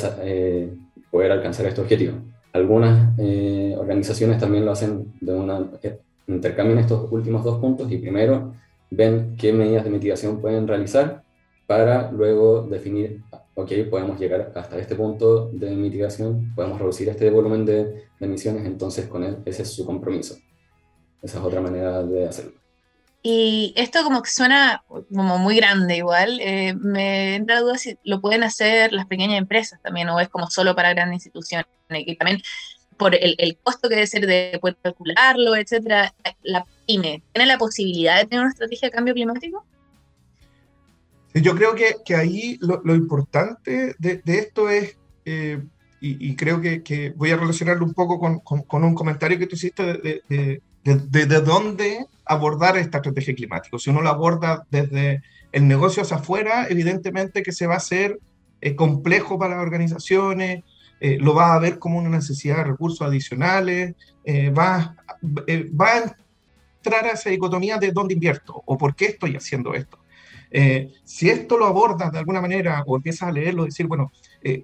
poder 1.12 1.32
alcanzar 1.32 1.66
este 1.66 1.82
objetivo. 1.82 2.18
Algunas 2.54 3.18
eh, 3.20 3.76
organizaciones 3.78 4.40
también 4.40 4.66
lo 4.66 4.72
hacen 4.72 5.14
de 5.22 5.34
una, 5.34 5.70
eh, 5.84 6.00
intercambian 6.28 6.80
estos 6.80 7.12
últimos 7.12 7.44
dos 7.44 7.60
puntos 7.60 7.92
y 7.92 7.98
primero 7.98 8.54
ven 8.90 9.36
qué 9.38 9.54
medidas 9.54 9.84
de 9.84 9.90
mitigación 9.90 10.42
pueden 10.42 10.68
realizar 10.68 11.24
para 11.68 12.12
luego 12.12 12.64
definir, 12.64 13.22
ok, 13.56 13.72
podemos 13.90 14.20
llegar 14.20 14.52
hasta 14.56 14.80
este 14.80 14.96
punto 14.96 15.50
de 15.52 15.72
mitigación, 15.72 16.54
podemos 16.56 16.80
reducir 16.80 17.10
este 17.10 17.30
volumen 17.30 17.66
de, 17.66 17.84
de 17.84 18.26
emisiones, 18.26 18.66
entonces 18.66 19.08
con 19.08 19.24
él 19.24 19.38
ese 19.46 19.64
es 19.64 19.74
su 19.74 19.86
compromiso. 19.86 20.36
Esa 21.22 21.40
es 21.40 21.44
otra 21.44 21.60
manera 21.60 22.04
de 22.04 22.28
hacerlo. 22.28 22.54
Y 23.30 23.74
esto 23.76 24.06
como 24.06 24.22
que 24.22 24.30
suena 24.30 24.86
como 24.88 25.38
muy 25.38 25.58
grande 25.58 25.98
igual, 25.98 26.40
eh, 26.40 26.74
me 26.80 27.36
entra 27.36 27.60
duda 27.60 27.78
si 27.78 27.98
lo 28.06 28.22
pueden 28.22 28.42
hacer 28.42 28.94
las 28.94 29.06
pequeñas 29.06 29.38
empresas 29.38 29.82
también 29.82 30.08
o 30.08 30.18
es 30.22 30.30
como 30.30 30.50
solo 30.50 30.74
para 30.78 30.94
grandes 30.94 31.26
instituciones. 31.26 31.66
Y 31.90 32.16
también 32.16 32.42
por 32.96 33.16
el, 33.16 33.36
el 33.38 33.58
costo 33.58 33.90
que 33.90 33.96
debe 33.96 34.08
ser 34.08 34.28
de 34.28 34.58
poder 34.62 34.78
calcularlo, 34.82 35.58
etcétera, 35.58 36.16
la 36.42 36.64
PYME, 36.86 37.22
¿tiene 37.34 37.48
la 37.48 37.58
posibilidad 37.58 38.16
de 38.18 38.28
tener 38.28 38.40
una 38.40 38.52
estrategia 38.52 38.88
de 38.88 38.96
cambio 38.96 39.14
climático? 39.14 39.66
yo 41.34 41.54
creo 41.54 41.76
que, 41.76 41.98
que 42.06 42.16
ahí 42.16 42.58
lo, 42.62 42.82
lo, 42.86 42.96
importante 42.96 43.94
de, 44.00 44.22
de 44.24 44.40
esto 44.40 44.70
es, 44.70 44.98
eh, 45.26 45.62
y, 46.00 46.34
creo 46.38 46.62
que, 46.62 47.14
voy 47.18 47.32
a 47.32 47.38
relacionarlo 47.38 47.84
un 47.84 47.94
poco 47.94 48.20
con, 48.20 48.40
con, 48.40 48.84
un 48.86 48.96
comentario 48.96 49.38
que 49.38 49.48
tú 49.48 49.58
hiciste 49.58 49.84
de, 49.84 50.22
de 50.30 50.62
desde 50.86 51.42
dónde 51.42 52.06
abordar 52.28 52.78
esta 52.78 52.98
estrategia 52.98 53.36
climática. 53.36 53.78
Si 53.80 53.90
uno 53.90 54.02
lo 54.02 54.10
aborda 54.10 54.66
desde 54.70 55.22
el 55.52 55.68
negocio 55.68 56.04
hacia 56.04 56.18
afuera, 56.18 56.68
evidentemente 56.70 57.44
que 57.44 57.52
se 57.52 57.68
va 57.68 57.76
a 57.76 57.78
hacer 57.78 58.20
eh, 58.62 58.76
complejo 58.76 59.38
para 59.38 59.56
las 59.56 59.64
organizaciones, 59.64 60.64
eh, 61.00 61.18
lo 61.20 61.36
va 61.36 61.54
a 61.54 61.60
ver 61.60 61.80
como 61.80 62.00
una 62.00 62.10
necesidad 62.10 62.58
de 62.58 62.64
recursos 62.66 63.08
adicionales, 63.08 63.96
eh, 64.24 64.50
va, 64.50 64.96
va 65.24 65.88
a 65.88 66.16
entrar 66.78 67.06
a 67.06 67.12
esa 67.12 67.30
dicotomía 67.30 67.78
de 67.78 67.92
dónde 67.92 68.14
invierto 68.14 68.62
o 68.66 68.78
por 68.78 68.96
qué 68.96 69.06
estoy 69.06 69.36
haciendo 69.36 69.74
esto. 69.74 70.00
Si 71.04 71.30
esto 71.30 71.58
lo 71.58 71.66
abordas 71.66 72.12
de 72.12 72.20
alguna 72.20 72.42
manera 72.42 72.84
o 72.86 72.96
empiezas 72.96 73.30
a 73.30 73.32
leerlo, 73.32 73.66
decir, 73.66 73.88
bueno, 73.88 74.12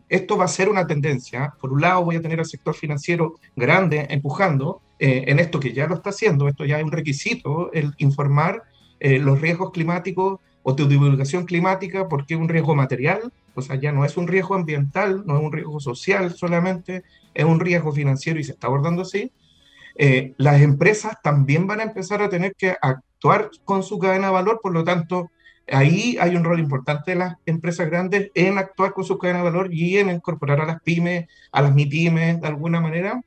esto 0.08 0.38
va 0.38 0.46
a 0.46 0.48
ser 0.48 0.70
una 0.70 0.88
tendencia, 0.88 1.54
por 1.60 1.74
un 1.74 1.82
lado 1.82 2.06
voy 2.06 2.16
a 2.16 2.22
tener 2.22 2.40
al 2.40 2.46
sector 2.46 2.74
financiero 2.74 3.36
grande 3.56 4.08
empujando, 4.10 4.82
eh, 5.06 5.30
en 5.30 5.40
esto 5.40 5.60
que 5.60 5.74
ya 5.74 5.86
lo 5.86 5.96
está 5.96 6.12
haciendo, 6.12 6.48
esto 6.48 6.63
ya 6.63 6.78
es 6.78 6.84
un 6.86 6.94
requisito, 6.94 7.74
el 7.74 7.94
informar 7.98 8.63
eh, 9.02 9.20
los 9.20 9.42
riesgos 9.42 9.72
climáticos 9.72 10.40
o 10.62 10.75
tu 10.75 10.88
divulgación 10.88 11.44
climática, 11.44 12.08
porque 12.08 12.36
es 12.36 12.40
un 12.40 12.48
riesgo 12.48 12.74
material, 12.74 13.34
o 13.54 13.62
sea, 13.62 13.75
ya 13.75 13.92
no 13.92 14.06
es 14.06 14.16
un 14.16 14.30
riesgo 14.30 14.56
ambiental, 14.56 15.24
no 15.25 15.38
es 15.38 15.44
un 15.44 15.52
riesgo 15.52 15.82
social 15.82 16.34
solamente, 16.34 17.04
es 17.34 17.44
un 17.44 17.60
riesgo 17.60 17.92
financiero 17.92 18.40
y 18.40 18.46
se 18.46 18.54
está 18.54 18.68
abordando 18.68 19.02
así. 19.02 19.30
Eh, 19.96 20.34
las 20.38 20.62
empresas 20.62 21.18
también 21.22 21.68
van 21.68 21.82
a 21.82 21.84
empezar 21.84 22.22
a 22.22 22.30
tener 22.30 22.56
que 22.56 22.74
actuar 22.82 23.52
con 23.66 23.84
su 23.84 24.00
cadena 24.00 24.28
de 24.28 24.34
valor, 24.34 24.62
por 24.63 24.72
lo 24.72 24.86
tanto, 24.86 25.32
ahí 25.72 26.17
hay 26.20 26.36
un 26.36 26.43
rol 26.43 26.60
importante 26.60 27.12
de 27.12 27.17
las 27.17 27.36
empresas 27.46 27.89
grandes 27.89 28.32
en 28.34 28.58
actuar 28.58 28.93
con 28.93 29.03
su 29.03 29.17
cadena 29.17 29.39
de 29.39 29.46
valor 29.46 29.74
y 29.74 29.98
en 29.98 30.10
incorporar 30.10 30.62
a 30.62 30.65
las 30.65 30.82
pymes, 30.82 31.27
a 31.51 31.62
las 31.62 31.74
MIPYMES 31.74 32.41
de 32.41 32.48
alguna 32.48 32.82
manera, 32.82 33.22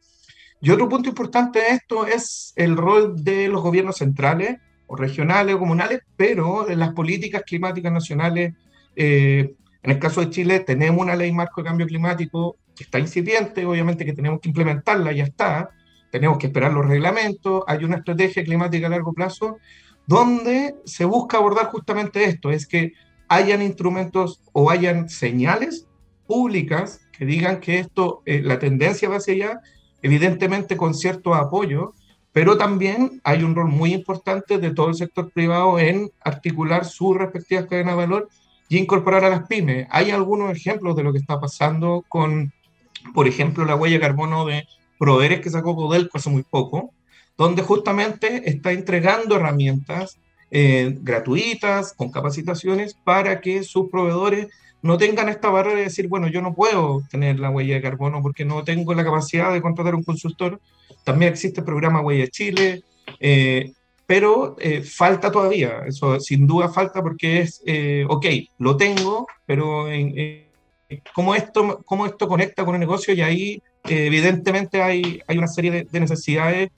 y 0.60 0.70
otro 0.70 0.88
punto 0.88 1.08
importante 1.08 1.58
de 1.58 1.68
esto 1.68 2.06
es 2.06 2.52
el 2.56 2.76
rol 2.76 3.22
de 3.22 3.48
los 3.48 3.62
gobiernos 3.62 3.98
centrales 3.98 4.56
o 4.86 4.96
regionales 4.96 5.54
o 5.54 5.58
comunales, 5.58 6.00
pero 6.16 6.68
en 6.68 6.78
las 6.78 6.92
políticas 6.92 7.42
climáticas 7.42 7.92
nacionales, 7.92 8.54
eh, 8.94 9.54
en 9.82 9.90
el 9.90 9.98
caso 9.98 10.20
de 10.20 10.30
Chile, 10.30 10.60
tenemos 10.60 11.02
una 11.02 11.14
ley 11.14 11.30
marco 11.32 11.62
de 11.62 11.68
cambio 11.68 11.86
climático 11.86 12.56
que 12.74 12.84
está 12.84 12.98
incipiente, 12.98 13.66
obviamente 13.66 14.04
que 14.04 14.12
tenemos 14.12 14.40
que 14.40 14.48
implementarla, 14.48 15.12
ya 15.12 15.24
está, 15.24 15.70
tenemos 16.10 16.38
que 16.38 16.46
esperar 16.46 16.72
los 16.72 16.86
reglamentos, 16.86 17.62
hay 17.66 17.84
una 17.84 17.96
estrategia 17.96 18.42
climática 18.42 18.86
a 18.86 18.90
largo 18.90 19.12
plazo, 19.12 19.58
donde 20.06 20.76
se 20.84 21.04
busca 21.04 21.38
abordar 21.38 21.66
justamente 21.66 22.24
esto, 22.24 22.50
es 22.50 22.66
que 22.66 22.92
hayan 23.28 23.62
instrumentos 23.62 24.40
o 24.52 24.70
hayan 24.70 25.08
señales 25.08 25.86
públicas 26.26 27.00
que 27.12 27.24
digan 27.24 27.60
que 27.60 27.78
esto, 27.78 28.22
eh, 28.26 28.40
la 28.42 28.58
tendencia 28.58 29.08
va 29.08 29.16
hacia 29.16 29.34
allá 29.34 29.60
evidentemente 30.02 30.76
con 30.76 30.94
cierto 30.94 31.34
apoyo, 31.34 31.94
pero 32.32 32.56
también 32.56 33.20
hay 33.24 33.42
un 33.42 33.54
rol 33.54 33.68
muy 33.68 33.94
importante 33.94 34.58
de 34.58 34.72
todo 34.72 34.88
el 34.88 34.94
sector 34.94 35.30
privado 35.32 35.78
en 35.78 36.10
articular 36.22 36.84
sus 36.84 37.16
respectivas 37.16 37.66
cadenas 37.66 37.94
de 37.94 38.02
valor 38.02 38.28
y 38.68 38.78
incorporar 38.78 39.24
a 39.24 39.30
las 39.30 39.48
pymes. 39.48 39.86
Hay 39.90 40.10
algunos 40.10 40.54
ejemplos 40.54 40.94
de 40.96 41.02
lo 41.02 41.12
que 41.12 41.18
está 41.18 41.40
pasando 41.40 42.04
con, 42.08 42.52
por 43.14 43.26
ejemplo, 43.26 43.64
la 43.64 43.74
huella 43.74 43.96
de 43.96 44.00
carbono 44.00 44.44
de 44.44 44.66
proveedores 44.98 45.40
que 45.40 45.50
sacó 45.50 45.74
Codelco 45.74 46.18
hace 46.18 46.30
muy 46.30 46.42
poco, 46.42 46.92
donde 47.36 47.62
justamente 47.62 48.48
está 48.48 48.72
entregando 48.72 49.36
herramientas 49.36 50.18
eh, 50.50 50.96
gratuitas, 51.00 51.92
con 51.92 52.10
capacitaciones, 52.10 52.94
para 52.94 53.40
que 53.40 53.64
sus 53.64 53.90
proveedores 53.90 54.46
no 54.80 54.96
tengan 54.96 55.28
esta 55.28 55.50
barrera 55.50 55.78
de 55.78 55.84
decir, 55.84 56.06
bueno, 56.06 56.28
yo 56.28 56.40
no 56.40 56.54
puedo 56.54 57.02
tener 57.10 57.40
la 57.40 57.50
huella 57.50 57.74
de 57.74 57.82
carbono 57.82 58.22
porque 58.22 58.44
no 58.44 58.62
tengo 58.62 58.94
la 58.94 59.04
capacidad 59.04 59.52
de 59.52 59.60
contratar 59.60 59.96
un 59.96 60.04
consultor. 60.04 60.60
También 61.02 61.32
existe 61.32 61.60
el 61.60 61.66
programa 61.66 62.00
Huella 62.00 62.28
Chile, 62.28 62.82
eh, 63.18 63.72
pero 64.06 64.56
eh, 64.60 64.82
falta 64.82 65.32
todavía, 65.32 65.82
eso 65.86 66.20
sin 66.20 66.46
duda 66.46 66.68
falta 66.68 67.02
porque 67.02 67.40
es, 67.40 67.60
ok, 68.08 68.26
lo 68.58 68.76
tengo, 68.76 69.26
pero 69.44 69.88
¿cómo, 71.12 71.34
esto, 71.34 71.82
¿cómo 71.84 72.06
esto 72.06 72.28
conecta 72.28 72.64
con 72.64 72.76
el 72.76 72.80
negocio? 72.80 73.12
Y 73.14 73.20
ahí 73.20 73.62
evidentemente 73.82 74.80
hay, 74.80 75.20
hay 75.26 75.38
una 75.38 75.48
serie 75.48 75.88
de 75.90 76.00
necesidades 76.00 76.70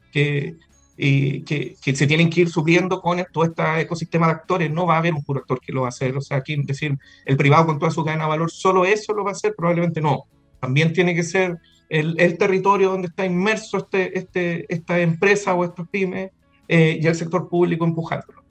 y 1.00 1.42
que, 1.42 1.76
que, 1.80 1.94
se 1.94 2.06
tienen 2.08 2.28
que 2.28 2.40
ir 2.40 2.50
subiendo 2.50 3.00
con 3.00 3.24
todo 3.32 3.44
este 3.44 3.80
ecosistema 3.80 4.26
de 4.26 4.32
actores. 4.32 4.70
No 4.70 4.84
va 4.84 4.96
a 4.96 4.98
haber 4.98 5.14
un 5.14 5.22
puro 5.22 5.40
actor 5.40 5.60
que 5.60 5.72
lo 5.72 5.82
va 5.82 5.88
a 5.88 5.90
hacer. 5.90 6.16
O 6.16 6.20
sea, 6.20 6.38
aquí 6.38 6.56
decir 6.64 6.98
el 7.24 7.36
privado 7.36 7.66
con 7.66 7.78
toda 7.78 7.92
su 7.92 8.04
cadena 8.04 8.24
de 8.24 8.30
valor, 8.30 8.50
solo 8.50 8.84
eso 8.84 9.12
lo 9.12 9.22
va 9.22 9.30
a 9.30 9.32
hacer, 9.32 9.54
probablemente 9.56 10.00
no. 10.00 10.24
También 10.60 10.92
tiene 10.92 11.14
que 11.14 11.22
ser 11.22 11.58
el, 11.88 12.18
el 12.18 12.36
territorio 12.36 12.90
donde 12.90 13.08
está 13.08 13.24
inmerso 13.24 13.78
este, 13.78 14.18
este, 14.18 14.72
esta 14.72 14.98
empresa 14.98 15.54
o 15.54 15.64
estos 15.64 15.88
pymes 15.88 16.32
eh, 16.66 16.98
y 17.00 17.06
el 17.06 17.14
sector 17.14 17.48
público 17.48 17.84
empujándolo. 17.84 18.42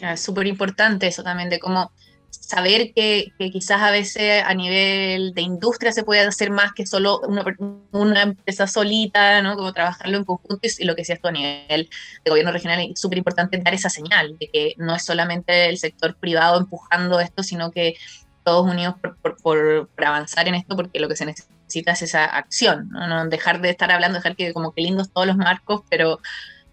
Es 0.00 0.20
súper 0.20 0.46
importante 0.46 1.06
eso 1.08 1.24
también, 1.24 1.48
de 1.48 1.58
cómo 1.58 1.90
saber 2.30 2.92
que, 2.94 3.32
quizás 3.36 3.82
a 3.82 3.90
veces 3.90 4.42
a 4.44 4.54
nivel 4.54 5.34
de 5.34 5.42
industria 5.42 5.92
se 5.92 6.02
puede 6.02 6.20
hacer 6.20 6.50
más 6.50 6.72
que 6.72 6.86
solo 6.86 7.20
una, 7.20 7.44
una 7.92 8.22
empresa 8.22 8.66
solita, 8.66 9.42
¿no? 9.42 9.54
Como 9.54 9.72
trabajarlo 9.72 10.16
en 10.16 10.24
conjunto 10.24 10.60
y, 10.62 10.84
lo 10.84 10.96
que 10.96 11.04
sea 11.04 11.16
esto 11.16 11.28
a 11.28 11.32
nivel 11.32 11.90
de 12.24 12.30
gobierno 12.30 12.52
regional 12.52 12.80
es 12.80 12.98
súper 12.98 13.18
importante 13.18 13.58
dar 13.58 13.74
esa 13.74 13.90
señal 13.90 14.38
de 14.38 14.48
que 14.48 14.74
no 14.78 14.94
es 14.94 15.04
solamente 15.04 15.68
el 15.68 15.78
sector 15.78 16.16
privado 16.16 16.58
empujando 16.58 17.20
esto, 17.20 17.42
sino 17.42 17.70
que 17.70 17.96
todos 18.44 18.70
unidos 18.70 18.94
por 19.42 19.90
avanzar 19.98 20.48
en 20.48 20.54
esto 20.54 20.74
porque 20.74 21.00
lo 21.00 21.08
que 21.08 21.16
se 21.16 21.26
necesita 21.26 21.92
es 21.92 22.02
esa 22.02 22.24
acción, 22.24 22.88
¿no? 22.90 23.06
¿no? 23.06 23.28
Dejar 23.28 23.60
de 23.60 23.70
estar 23.70 23.90
hablando, 23.90 24.18
dejar 24.18 24.36
que 24.36 24.54
como 24.54 24.72
que 24.72 24.80
lindos 24.80 25.12
todos 25.12 25.26
los 25.26 25.36
marcos, 25.36 25.82
pero 25.90 26.20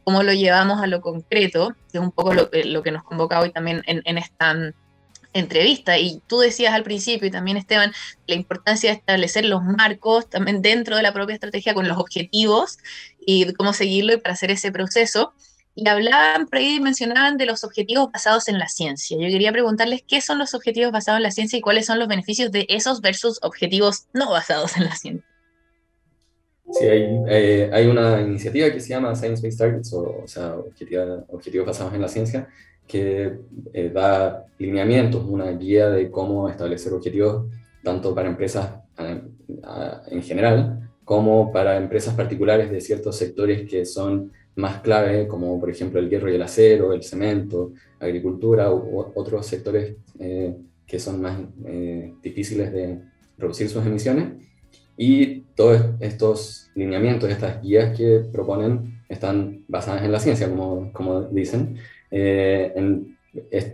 cómo 0.05 0.23
lo 0.23 0.31
llevamos 0.31 0.81
a 0.81 0.87
lo 0.87 1.01
concreto, 1.01 1.75
que 1.91 1.97
es 1.97 2.03
un 2.03 2.11
poco 2.11 2.33
lo, 2.33 2.49
lo 2.63 2.81
que 2.81 2.91
nos 2.91 3.03
convoca 3.03 3.41
hoy 3.41 3.51
también 3.51 3.83
en, 3.87 4.01
en 4.05 4.17
esta 4.17 4.55
entrevista. 5.35 5.99
Y 5.99 6.21
tú 6.27 6.39
decías 6.39 6.73
al 6.73 6.83
principio, 6.83 7.27
y 7.27 7.31
también 7.31 7.57
Esteban, 7.57 7.91
la 8.25 8.35
importancia 8.35 8.89
de 8.89 8.97
establecer 8.97 9.45
los 9.45 9.63
marcos 9.63 10.29
también 10.29 10.61
dentro 10.61 10.95
de 10.95 11.03
la 11.03 11.13
propia 11.13 11.35
estrategia 11.35 11.73
con 11.73 11.87
los 11.87 11.97
objetivos 11.97 12.79
y 13.19 13.53
cómo 13.53 13.73
seguirlo 13.73 14.13
y 14.13 14.17
para 14.17 14.33
hacer 14.33 14.49
ese 14.51 14.71
proceso. 14.71 15.33
Y 15.75 15.87
hablaban 15.89 16.47
por 16.47 16.59
ahí, 16.59 16.79
mencionaban 16.79 17.35
de 17.37 17.45
los 17.45 17.65
objetivos 17.65 18.09
basados 18.11 18.47
en 18.47 18.57
la 18.57 18.69
ciencia. 18.69 19.17
Yo 19.19 19.27
quería 19.27 19.51
preguntarles 19.51 20.03
qué 20.07 20.21
son 20.21 20.39
los 20.39 20.53
objetivos 20.53 20.91
basados 20.93 21.17
en 21.17 21.23
la 21.23 21.31
ciencia 21.31 21.59
y 21.59 21.61
cuáles 21.61 21.85
son 21.85 21.99
los 21.99 22.07
beneficios 22.07 22.49
de 22.51 22.65
esos 22.69 23.01
versus 23.01 23.39
objetivos 23.41 24.05
no 24.13 24.31
basados 24.31 24.77
en 24.77 24.85
la 24.85 24.95
ciencia. 24.95 25.27
Sí, 26.71 26.85
hay, 26.85 27.07
eh, 27.27 27.69
hay 27.71 27.87
una 27.87 28.21
iniciativa 28.21 28.71
que 28.71 28.79
se 28.79 28.89
llama 28.89 29.15
Science 29.15 29.45
Based 29.45 29.59
Targets, 29.59 29.93
o, 29.93 30.21
o 30.23 30.27
sea, 30.27 30.55
objetivos 30.55 31.67
basados 31.67 31.93
en 31.93 32.01
la 32.01 32.07
ciencia, 32.07 32.47
que 32.87 33.39
eh, 33.73 33.89
da 33.89 34.45
lineamientos, 34.57 35.23
una 35.25 35.51
guía 35.51 35.89
de 35.89 36.09
cómo 36.09 36.49
establecer 36.49 36.93
objetivos 36.93 37.45
tanto 37.83 38.15
para 38.15 38.29
empresas 38.29 38.71
en 38.97 40.23
general, 40.23 40.89
como 41.03 41.51
para 41.51 41.77
empresas 41.77 42.15
particulares 42.15 42.71
de 42.71 42.81
ciertos 42.81 43.15
sectores 43.15 43.69
que 43.69 43.85
son 43.85 44.31
más 44.55 44.81
clave, 44.81 45.27
como 45.27 45.59
por 45.59 45.69
ejemplo 45.69 45.99
el 45.99 46.09
hierro 46.09 46.31
y 46.31 46.35
el 46.35 46.41
acero, 46.41 46.93
el 46.93 47.03
cemento, 47.03 47.73
agricultura 47.99 48.73
u, 48.73 49.11
otros 49.15 49.45
sectores 49.45 49.95
eh, 50.19 50.55
que 50.87 50.99
son 50.99 51.21
más 51.21 51.39
eh, 51.65 52.13
difíciles 52.21 52.71
de 52.71 53.01
reducir 53.37 53.69
sus 53.69 53.85
emisiones. 53.85 54.33
Y 54.97 55.41
todos 55.55 55.81
estos 55.99 56.71
lineamientos, 56.73 57.29
estas 57.29 57.61
guías 57.61 57.95
que 57.97 58.23
proponen, 58.31 59.01
están 59.09 59.63
basadas 59.67 60.03
en 60.03 60.11
la 60.11 60.19
ciencia, 60.19 60.49
como, 60.49 60.91
como 60.93 61.23
dicen, 61.23 61.77
eh, 62.11 62.73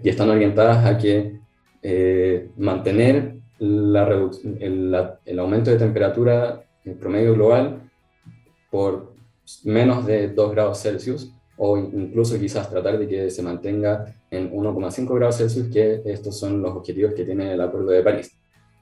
y 0.04 0.10
están 0.10 0.30
orientadas 0.30 0.86
a 0.86 0.98
que 0.98 1.40
mantener 2.58 3.36
la 3.60 4.30
el, 4.60 4.96
el 5.26 5.40
aumento 5.40 5.72
de 5.72 5.78
temperatura 5.78 6.64
promedio 7.00 7.34
global 7.34 7.90
por 8.70 9.14
menos 9.64 10.06
de 10.06 10.30
2 10.30 10.52
grados 10.52 10.82
Celsius 10.82 11.32
o 11.58 11.78
incluso 11.78 12.40
quizás 12.40 12.70
tratar 12.70 12.98
de 12.98 13.08
que 13.08 13.30
se 13.30 13.44
mantenga 13.44 14.16
en 14.32 14.52
1,5 14.52 15.14
grados 15.14 15.38
Celsius, 15.38 15.68
que 15.68 16.02
estos 16.06 16.40
son 16.40 16.62
los 16.62 16.76
objetivos 16.76 17.14
que 17.14 17.24
tiene 17.24 17.54
el 17.54 17.62
Acuerdo 17.62 17.92
de 17.92 18.02
París. 18.02 18.36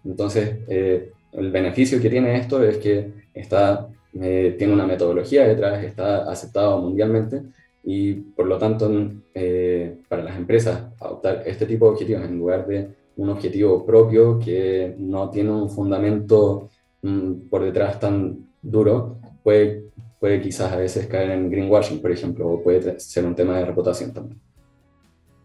Entonces, 0.05 0.59
eh, 0.69 1.11
el 1.33 1.51
beneficio 1.51 2.01
que 2.01 2.09
tiene 2.09 2.37
esto 2.37 2.63
es 2.63 2.77
que 2.77 3.11
está, 3.33 3.89
eh, 4.21 4.55
tiene 4.57 4.73
una 4.73 4.87
metodología 4.87 5.45
detrás, 5.45 5.83
está 5.83 6.31
aceptado 6.31 6.79
mundialmente 6.79 7.41
y 7.83 8.13
por 8.13 8.45
lo 8.45 8.57
tanto 8.57 8.91
eh, 9.33 9.97
para 10.07 10.23
las 10.23 10.37
empresas 10.37 10.83
adoptar 10.99 11.43
este 11.45 11.65
tipo 11.65 11.85
de 11.85 11.91
objetivos 11.91 12.25
en 12.25 12.37
lugar 12.37 12.67
de 12.67 12.89
un 13.17 13.29
objetivo 13.29 13.85
propio 13.85 14.39
que 14.39 14.95
no 14.97 15.29
tiene 15.29 15.51
un 15.51 15.69
fundamento 15.69 16.69
mm, 17.01 17.49
por 17.49 17.63
detrás 17.63 17.99
tan 17.99 18.49
duro, 18.61 19.17
puede 19.43 19.89
puede 20.19 20.41
quizás 20.41 20.71
a 20.73 20.77
veces 20.77 21.07
caer 21.07 21.31
en 21.31 21.49
greenwashing, 21.49 22.01
por 22.01 22.11
ejemplo, 22.11 22.47
o 22.47 22.61
puede 22.61 22.99
ser 22.99 23.25
un 23.25 23.35
tema 23.35 23.57
de 23.57 23.65
reputación 23.65 24.13
también. 24.13 24.39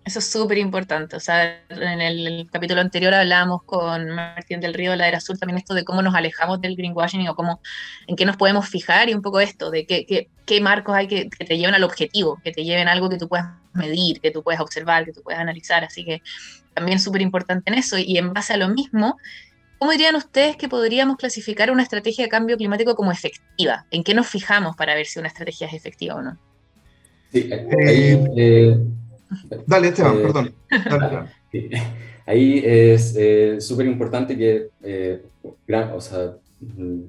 Eso 0.05 0.19
es 0.19 0.27
súper 0.31 0.59
importante. 0.59 1.17
O 1.17 1.21
sea, 1.21 1.63
en 1.71 2.01
el, 2.01 2.47
capítulo 2.53 2.83
anterior 2.83 3.15
hablábamos 3.15 3.63
con 3.63 4.11
Martín 4.11 4.61
del 4.61 4.75
Río 4.75 4.91
de 4.91 4.99
la 4.99 5.09
Era 5.09 5.19
Azul 5.19 5.39
también 5.39 5.59
esto 5.59 5.73
de 5.73 5.85
cómo 5.85 6.03
nos 6.03 6.15
alejamos 6.15 6.61
del 6.61 6.77
greenwashing 6.77 7.27
o 7.29 7.35
cómo, 7.35 7.61
en 8.07 8.15
qué 8.15 8.27
nos 8.27 8.37
podemos 8.37 8.69
fijar 8.69 9.09
y 9.09 9.15
un 9.15 9.23
poco 9.23 9.41
esto 9.41 9.71
de 9.71 9.87
qué, 9.87 10.05
qué, 10.05 10.29
qué 10.45 10.61
marcos 10.61 10.95
hay 10.95 11.07
que, 11.07 11.31
que, 11.31 11.47
te 11.47 11.57
lleven 11.57 11.75
al 11.75 11.85
objetivo, 11.85 12.39
que 12.45 12.53
te 12.53 12.65
lleven 12.65 12.87
a 12.87 12.93
algo 12.93 13.09
que 13.09 13.17
tú 13.17 13.29
puedas 13.29 13.47
medir, 13.73 14.21
que 14.21 14.31
tú 14.31 14.43
puedas 14.43 14.61
observar, 14.61 15.07
que 15.07 15.13
tú 15.13 15.23
puedas 15.23 15.41
analizar. 15.41 15.85
Así 15.85 16.05
que 16.05 16.21
también 16.75 17.01
súper 17.01 17.23
importante 17.23 17.73
en 17.73 17.79
eso. 17.79 17.97
Y 17.97 18.19
en 18.19 18.35
base 18.35 18.53
a 18.53 18.57
lo 18.59 18.69
mismo, 18.69 19.17
¿Cómo 19.79 19.93
dirían 19.93 20.15
ustedes 20.17 20.57
que 20.57 20.67
podríamos 20.67 21.17
clasificar 21.17 21.71
una 21.71 21.83
estrategia 21.83 22.25
de 22.25 22.31
cambio 22.31 22.57
climático 22.57 22.95
como 22.95 23.13
efectiva? 23.13 23.85
¿En 23.91 24.03
qué 24.03 24.15
nos 24.15 24.29
fijamos 24.29 24.77
para 24.77 24.95
ver 24.95 25.05
si 25.05 25.19
una 25.19 25.29
estrategia 25.29 25.67
es 25.67 25.75
efectiva 25.75 26.15
o 26.15 26.23
no? 26.23 26.39
Sí, 27.33 27.51
eh, 27.53 27.67
ahí, 27.87 28.25
eh, 28.37 28.79
dale, 29.67 29.89
Esteban, 29.89 30.17
eh, 30.17 30.23
perdón. 30.23 30.55
Ahí 32.27 32.63
es 32.65 33.17
súper 33.65 33.87
importante 33.87 34.37
que, 34.37 34.71
o 35.43 36.01
sea, 36.01 36.33
mm, 36.61 37.01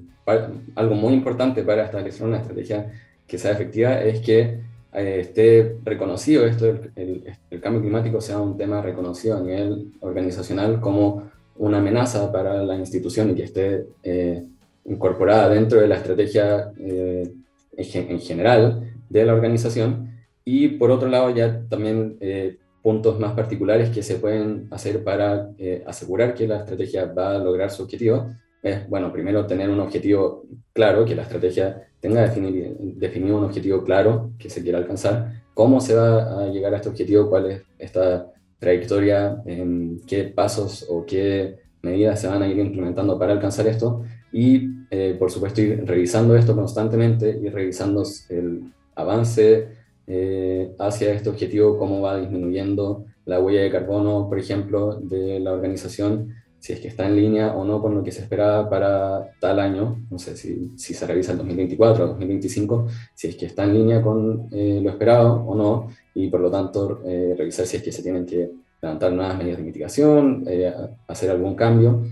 algo 0.74 0.94
muy 0.94 1.14
importante 1.14 1.62
para 1.62 1.84
establecer 1.84 2.26
una 2.26 2.38
estrategia 2.38 2.92
que 3.26 3.38
sea 3.38 3.52
efectiva 3.52 4.00
es 4.02 4.20
que 4.20 4.60
esté 4.92 5.76
reconocido 5.84 6.46
esto, 6.46 6.66
el, 6.96 7.24
el, 7.50 7.60
cambio 7.60 7.82
climático 7.82 8.20
sea 8.20 8.38
un 8.38 8.56
tema 8.56 8.80
reconocido 8.82 9.36
a 9.36 9.40
nivel 9.40 9.92
organizacional 10.00 10.80
como 10.80 11.30
una 11.58 11.78
amenaza 11.78 12.30
para 12.30 12.62
la 12.62 12.76
institución 12.76 13.30
y 13.30 13.34
que 13.34 13.44
esté 13.44 13.86
eh, 14.02 14.44
incorporada 14.84 15.48
dentro 15.48 15.80
de 15.80 15.88
la 15.88 15.96
estrategia 15.96 16.72
eh, 16.78 17.32
en 17.76 18.20
general 18.20 18.92
de 19.08 19.24
la 19.24 19.34
organización. 19.34 20.15
Y 20.48 20.68
por 20.68 20.92
otro 20.92 21.08
lado, 21.08 21.28
ya 21.30 21.62
también 21.68 22.16
eh, 22.20 22.56
puntos 22.80 23.18
más 23.18 23.32
particulares 23.32 23.90
que 23.90 24.02
se 24.02 24.14
pueden 24.14 24.68
hacer 24.70 25.02
para 25.02 25.50
asegurar 25.86 26.34
que 26.34 26.46
la 26.46 26.58
estrategia 26.58 27.06
va 27.06 27.34
a 27.34 27.38
lograr 27.38 27.70
su 27.70 27.82
objetivo. 27.82 28.30
Es, 28.62 28.88
bueno, 28.88 29.12
primero 29.12 29.44
tener 29.44 29.68
un 29.68 29.80
objetivo 29.80 30.44
claro, 30.72 31.04
que 31.04 31.16
la 31.16 31.22
estrategia 31.22 31.88
tenga 32.00 32.22
definir, 32.22 32.76
definido 32.78 33.38
un 33.38 33.44
objetivo 33.44 33.82
claro 33.82 34.30
que 34.38 34.48
se 34.48 34.62
quiera 34.62 34.78
alcanzar, 34.78 35.42
cómo 35.52 35.80
se 35.80 35.94
va 35.96 36.44
a 36.44 36.48
llegar 36.48 36.72
a 36.74 36.76
este 36.76 36.90
objetivo, 36.90 37.28
cuál 37.28 37.50
es 37.50 37.62
esta 37.78 38.30
trayectoria, 38.60 39.42
en 39.46 40.00
qué 40.06 40.24
pasos 40.24 40.86
o 40.88 41.04
qué 41.04 41.56
medidas 41.82 42.20
se 42.20 42.28
van 42.28 42.42
a 42.42 42.48
ir 42.48 42.58
implementando 42.58 43.18
para 43.18 43.32
alcanzar 43.32 43.66
esto 43.66 44.04
y, 44.32 44.68
eh, 44.90 45.16
por 45.18 45.30
supuesto, 45.30 45.60
ir 45.60 45.84
revisando 45.84 46.36
esto 46.36 46.54
constantemente 46.54 47.38
y 47.42 47.48
revisando 47.48 48.02
el 48.28 48.72
avance 48.94 49.68
eh, 50.06 50.74
hacia 50.78 51.12
este 51.12 51.28
objetivo, 51.28 51.78
cómo 51.78 52.00
va 52.00 52.18
disminuyendo 52.18 53.04
la 53.24 53.40
huella 53.40 53.62
de 53.62 53.70
carbono, 53.70 54.28
por 54.28 54.38
ejemplo, 54.38 55.00
de 55.00 55.40
la 55.40 55.52
organización, 55.52 56.34
si 56.58 56.72
es 56.72 56.80
que 56.80 56.88
está 56.88 57.06
en 57.06 57.16
línea 57.16 57.54
o 57.54 57.64
no 57.64 57.80
con 57.80 57.94
lo 57.94 58.02
que 58.02 58.12
se 58.12 58.22
esperaba 58.22 58.68
para 58.68 59.30
tal 59.40 59.60
año, 59.60 60.04
no 60.10 60.18
sé 60.18 60.36
si, 60.36 60.72
se 60.76 61.06
revisa 61.06 61.32
el 61.32 61.38
2024 61.38 62.04
o 62.04 62.08
2025, 62.08 62.86
si 63.14 63.28
es 63.28 63.36
que 63.36 63.46
está 63.46 63.64
en 63.64 63.74
línea 63.74 64.02
con 64.02 64.48
eh, 64.52 64.80
lo 64.82 64.90
esperado 64.90 65.44
o 65.46 65.54
no, 65.54 65.90
y 66.14 66.28
por 66.28 66.40
lo 66.40 66.50
tanto 66.50 67.02
revisar 67.04 67.66
si 67.66 67.76
es 67.76 67.82
que 67.82 67.92
se 67.92 68.02
tienen 68.02 68.26
que 68.26 68.50
levantar 68.80 69.12
nuevas 69.12 69.36
medidas 69.38 69.58
de 69.58 69.64
mitigación, 69.64 70.44
eh, 70.46 70.72
hacer 71.06 71.30
algún 71.30 71.54
cambio. 71.54 72.04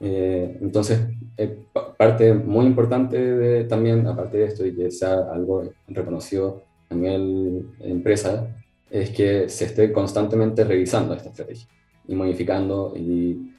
Eh, 0.00 0.58
entonces, 0.60 1.00
eh, 1.36 1.58
parte 1.96 2.34
muy 2.34 2.66
importante 2.66 3.18
de, 3.18 3.64
también, 3.64 4.06
aparte 4.06 4.38
de 4.38 4.44
esto 4.44 4.66
y 4.66 4.74
que 4.74 4.90
sea 4.90 5.14
algo 5.32 5.70
reconocido 5.88 6.62
a 6.90 6.94
nivel 6.94 7.66
empresa, 7.80 8.48
es 8.90 9.10
que 9.10 9.48
se 9.48 9.66
esté 9.66 9.92
constantemente 9.92 10.64
revisando 10.64 11.14
esta 11.14 11.30
estrategia 11.30 11.66
y 12.06 12.14
modificando 12.14 12.94
y 12.96 13.50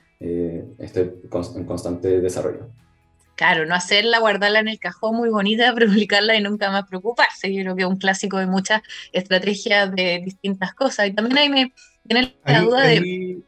esté 0.80 1.16
en 1.56 1.66
constante 1.66 2.22
desarrollo. 2.22 2.70
Claro, 3.36 3.66
no 3.66 3.76
hacerla, 3.76 4.20
guardarla 4.20 4.60
en 4.60 4.70
el 4.70 4.80
cajón 4.80 5.18
muy 5.18 5.30
bonita, 5.30 5.74
publicarla 5.76 6.36
y 6.36 6.42
nunca 6.42 6.72
más 6.72 6.88
preocuparse. 6.88 7.54
Yo 7.54 7.62
creo 7.62 7.76
que 7.76 7.82
es 7.84 7.88
un 7.88 7.98
clásico 7.98 8.38
de 8.38 8.48
muchas 8.48 8.82
estrategias 9.12 9.94
de 9.94 10.22
distintas 10.24 10.74
cosas. 10.74 11.08
Y 11.08 11.14
también 11.14 11.38
ahí 11.38 11.50
me, 11.50 11.74
tiene 12.08 12.36
la 12.46 12.62
duda 12.62 12.82
de... 12.82 13.42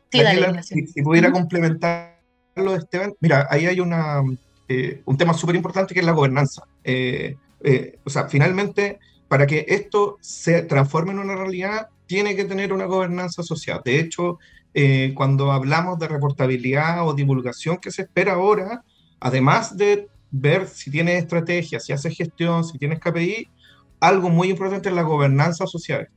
si, 0.62 1.02
pudiera 1.02 1.32
complementarlo, 1.32 2.76
Esteban, 2.76 3.14
mira, 3.20 3.48
ahí 3.50 3.66
hay 3.66 3.80
una, 3.80 4.22
eh, 4.68 5.02
un 5.06 5.18
tema 5.18 5.34
súper 5.34 5.56
importante 5.56 5.94
que 5.94 6.02
es 6.02 6.06
la 6.06 6.12
gobernanza. 6.12 6.64
Eh, 6.84 7.36
eh, 7.64 8.00
o 8.04 8.10
sea, 8.10 8.28
finalmente, 8.28 9.00
para 9.28 9.46
que 9.48 9.66
esto 9.68 10.18
se 10.22 10.62
transforme 10.64 11.12
en 11.12 11.20
una 11.20 11.36
realidad, 11.36 11.90
tiene 12.06 12.36
que 12.36 12.46
tener 12.46 12.72
una 12.74 12.86
gobernanza 12.86 13.44
social. 13.44 13.82
De 13.84 14.00
hecho, 14.00 14.40
cuando 15.16 15.52
hablamos 15.52 15.98
de 15.98 16.08
reportabilidad 16.08 17.08
o 17.08 17.14
divulgación 17.14 17.78
que 17.78 17.92
se 17.92 18.04
espera 18.04 18.34
ahora, 18.34 18.84
además 19.20 19.76
de 19.76 20.08
ver 20.32 20.68
si 20.68 20.92
tienes 20.92 21.24
estrategia, 21.24 21.80
si 21.80 21.94
haces 21.94 22.16
gestión, 22.16 22.64
si 22.64 22.78
tienes 22.78 23.00
KPI, 23.00 23.50
algo 24.00 24.30
muy 24.30 24.50
importante 24.50 24.90
es 24.90 24.96
la 24.96 25.02
gobernanza 25.02 25.66
social. 25.68 26.08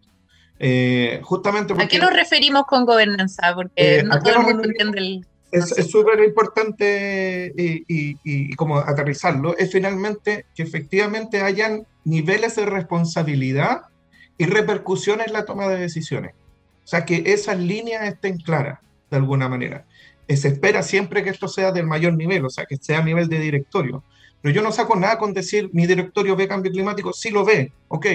Eh, 0.58 1.20
justamente 1.22 1.72
¿A 1.78 1.88
qué 1.88 1.98
nos 1.98 2.12
referimos 2.12 2.64
con 2.66 2.84
gobernanza? 2.84 3.54
Porque 3.54 3.72
eh, 3.76 4.02
no 4.02 4.20
todo 4.20 4.40
el 4.40 4.46
mundo 4.46 4.64
entiende 4.64 4.98
el... 4.98 5.26
Es 5.52 5.90
súper 5.90 6.20
importante 6.20 7.52
y, 7.56 8.54
como 8.54 8.78
aterrizarlo, 8.78 9.56
es 9.56 9.72
finalmente 9.72 10.46
que 10.54 10.62
efectivamente 10.62 11.42
hayan 11.42 11.86
niveles 12.04 12.56
de 12.56 12.66
responsabilidad 12.66 13.82
y 14.38 14.46
repercusiones 14.46 15.26
en 15.26 15.32
la 15.32 15.44
toma 15.44 15.68
de 15.68 15.78
decisiones. 15.78 16.32
O 16.84 16.88
sea, 16.90 17.04
que 17.04 17.22
esas 17.26 17.58
líneas 17.58 18.06
estén 18.06 18.38
claras 18.38 18.78
de 19.10 19.16
alguna 19.16 19.48
manera. 19.48 19.84
Eh, 20.28 20.36
se 20.36 20.48
espera 20.48 20.82
siempre 20.82 21.22
que 21.22 21.30
esto 21.30 21.48
sea 21.48 21.72
del 21.72 21.86
mayor 21.86 22.14
nivel, 22.14 22.44
o 22.44 22.50
sea, 22.50 22.64
que 22.64 22.76
sea 22.76 23.00
a 23.00 23.04
nivel 23.04 23.28
de 23.28 23.38
directorio. 23.38 24.02
Pero 24.40 24.54
yo 24.54 24.62
no 24.62 24.72
saco 24.72 24.96
nada 24.96 25.18
con 25.18 25.34
decir 25.34 25.70
mi 25.72 25.86
directorio 25.86 26.36
ve 26.36 26.48
cambio 26.48 26.72
climático, 26.72 27.12
sí 27.12 27.30
lo 27.30 27.44
ve, 27.44 27.72
ok, 27.88 28.06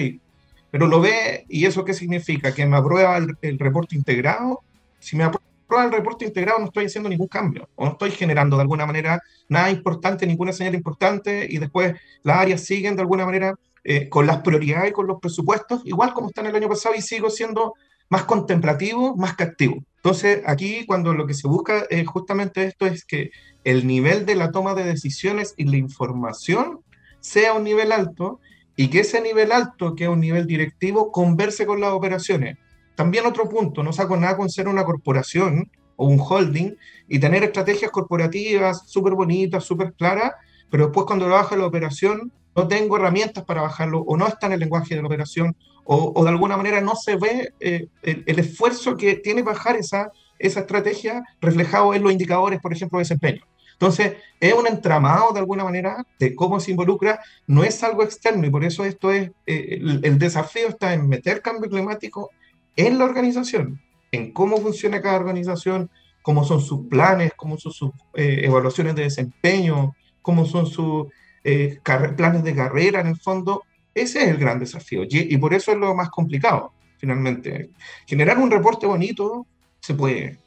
pero 0.70 0.86
lo 0.86 1.00
ve, 1.00 1.44
¿y 1.48 1.66
eso 1.66 1.84
qué 1.84 1.94
significa? 1.94 2.52
¿Que 2.52 2.66
me 2.66 2.76
aprueba 2.76 3.16
el, 3.16 3.58
reporte 3.58 3.96
integrado? 3.96 4.60
Si 4.98 5.16
me 5.16 5.24
aprueba 5.24 5.46
el 5.70 5.92
reporte 5.92 6.24
integrado 6.24 6.58
no 6.58 6.66
estoy 6.66 6.86
haciendo 6.86 7.08
ningún 7.08 7.28
cambio, 7.28 7.68
o 7.74 7.84
no 7.84 7.92
estoy 7.92 8.10
generando 8.10 8.56
de 8.56 8.62
alguna 8.62 8.86
manera 8.86 9.20
nada 9.48 9.70
importante, 9.70 10.26
ninguna 10.26 10.52
señal 10.52 10.74
importante, 10.74 11.46
y 11.48 11.58
después 11.58 11.94
las 12.22 12.38
áreas 12.38 12.62
siguen 12.62 12.96
de 12.96 13.02
alguna 13.02 13.26
manera 13.26 13.54
eh, 13.84 14.08
con 14.08 14.26
las 14.26 14.42
prioridades 14.42 14.90
y 14.90 14.92
con 14.92 15.06
los 15.06 15.20
presupuestos, 15.20 15.82
igual 15.84 16.12
como 16.12 16.28
están 16.28 16.46
el 16.46 16.56
año 16.56 16.68
pasado, 16.68 16.94
y 16.94 17.02
sigo 17.02 17.30
siendo 17.30 17.74
más 18.08 18.24
contemplativo, 18.24 19.16
más 19.16 19.38
activo. 19.38 19.82
Entonces, 19.96 20.42
aquí 20.46 20.86
cuando 20.86 21.12
lo 21.12 21.26
que 21.26 21.34
se 21.34 21.48
busca 21.48 21.84
es 21.90 22.06
justamente 22.06 22.64
esto 22.64 22.86
es 22.86 23.04
que 23.04 23.30
el 23.64 23.86
nivel 23.86 24.24
de 24.26 24.36
la 24.36 24.52
toma 24.52 24.74
de 24.74 24.84
decisiones 24.84 25.54
y 25.56 25.64
la 25.64 25.76
información 25.76 26.80
sea 27.20 27.54
un 27.54 27.64
nivel 27.64 27.90
alto 27.90 28.40
y 28.76 28.88
que 28.88 29.00
ese 29.00 29.20
nivel 29.20 29.50
alto, 29.50 29.96
que 29.96 30.04
es 30.04 30.10
un 30.10 30.20
nivel 30.20 30.46
directivo, 30.46 31.10
converse 31.10 31.66
con 31.66 31.80
las 31.80 31.92
operaciones. 31.92 32.58
También 32.96 33.26
otro 33.26 33.48
punto, 33.48 33.82
no 33.82 33.92
saco 33.92 34.16
nada 34.16 34.36
con 34.36 34.50
ser 34.50 34.66
una 34.66 34.84
corporación 34.84 35.70
o 35.94 36.06
un 36.06 36.18
holding 36.18 36.74
y 37.08 37.18
tener 37.18 37.44
estrategias 37.44 37.90
corporativas 37.90 38.88
súper 38.88 39.14
bonitas, 39.14 39.64
súper 39.64 39.92
claras, 39.92 40.32
pero 40.70 40.86
después 40.86 41.06
cuando 41.06 41.28
bajo 41.28 41.54
la 41.56 41.66
operación 41.66 42.32
no 42.56 42.66
tengo 42.66 42.96
herramientas 42.96 43.44
para 43.44 43.62
bajarlo 43.62 44.00
o 44.00 44.16
no 44.16 44.26
está 44.26 44.46
en 44.46 44.54
el 44.54 44.60
lenguaje 44.60 44.94
de 44.94 45.02
la 45.02 45.06
operación 45.06 45.54
o, 45.84 46.24
de 46.24 46.30
alguna 46.30 46.56
manera 46.56 46.80
no 46.80 46.96
se 46.96 47.16
ve 47.16 47.52
eh, 47.60 47.86
el, 48.02 48.38
esfuerzo 48.40 48.96
que 48.96 49.14
tiene 49.14 49.42
bajar 49.42 49.76
esa, 49.76 50.10
esa 50.38 50.60
estrategia 50.60 51.22
reflejado 51.40 51.94
en 51.94 52.02
los 52.02 52.10
indicadores, 52.10 52.60
por 52.60 52.72
ejemplo, 52.72 52.98
de 52.98 53.02
desempeño. 53.02 53.42
Entonces, 53.74 54.14
es 54.40 54.54
un 54.54 54.66
entramado 54.66 55.32
de 55.32 55.40
alguna 55.40 55.62
manera 55.62 56.04
de 56.18 56.34
cómo 56.34 56.58
se 56.60 56.70
involucra, 56.70 57.20
no 57.46 57.62
es 57.62 57.84
algo 57.84 58.02
externo 58.02 58.46
y 58.46 58.50
por 58.50 58.64
eso 58.64 58.86
esto 58.86 59.12
es, 59.12 59.30
eh, 59.46 59.78
el, 60.02 60.18
desafío 60.18 60.68
está 60.68 60.94
en 60.94 61.08
meter 61.08 61.42
cambio 61.42 61.68
climático 61.68 62.30
en 62.76 62.98
la 62.98 63.04
organización, 63.04 63.80
en 64.12 64.32
cómo 64.32 64.58
funciona 64.58 65.00
cada 65.00 65.16
organización, 65.16 65.90
cómo 66.22 66.44
son 66.44 66.60
sus 66.60 66.86
planes, 66.88 67.32
cómo 67.36 67.58
son 67.58 67.72
sus 67.72 67.90
eh, 68.14 68.40
evaluaciones 68.44 68.94
de 68.94 69.04
desempeño, 69.04 69.94
cómo 70.22 70.44
son 70.44 70.66
sus 70.66 71.06
eh, 71.44 71.78
planes 72.16 72.42
de 72.42 72.54
carrera 72.54 73.00
en 73.00 73.08
el 73.08 73.16
fondo. 73.16 73.62
Ese 73.94 74.24
es 74.24 74.28
el 74.28 74.36
gran 74.36 74.58
desafío 74.58 75.04
y, 75.08 75.36
por 75.38 75.54
eso 75.54 75.72
es 75.72 75.78
lo 75.78 75.94
más 75.94 76.10
complicado, 76.10 76.72
finalmente. 76.98 77.70
Generar 78.06 78.38
un 78.38 78.50
reporte 78.50 78.86
bonito 78.86 79.46
se 79.80 79.94
puede. 79.94 80.38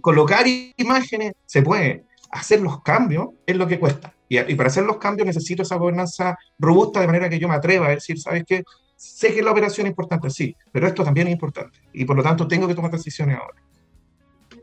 colocar 0.00 0.44
imágenes 0.76 1.34
se 1.46 1.62
puede 1.62 2.04
hacer 2.32 2.60
los 2.60 2.82
cambios 2.82 3.28
es 3.46 3.56
lo 3.56 3.66
que 3.66 3.78
cuesta. 3.78 4.12
Y, 4.28 4.54
para 4.56 4.68
hacer 4.68 4.84
los 4.84 4.96
cambios 4.96 5.26
necesito 5.26 5.62
esa 5.62 5.76
gobernanza 5.76 6.36
robusta 6.58 7.00
de 7.00 7.06
manera 7.06 7.28
que 7.28 7.38
yo 7.38 7.48
me 7.48 7.54
atreva 7.54 7.86
a 7.86 7.90
decir, 7.90 8.18
¿sabes 8.18 8.42
qué? 8.44 8.64
Sé 8.96 9.34
que 9.34 9.42
la 9.42 9.50
operación 9.52 9.86
es 9.86 9.90
importante, 9.90 10.30
sí, 10.30 10.56
pero 10.72 10.86
esto 10.86 11.04
también 11.04 11.26
es 11.28 11.32
importante. 11.32 11.78
Y 11.92 12.04
por 12.04 12.16
lo 12.16 12.22
tanto 12.22 12.46
tengo 12.48 12.68
que 12.68 12.74
tomar 12.74 12.90
decisiones 12.90 13.38
ahora. 13.38 13.60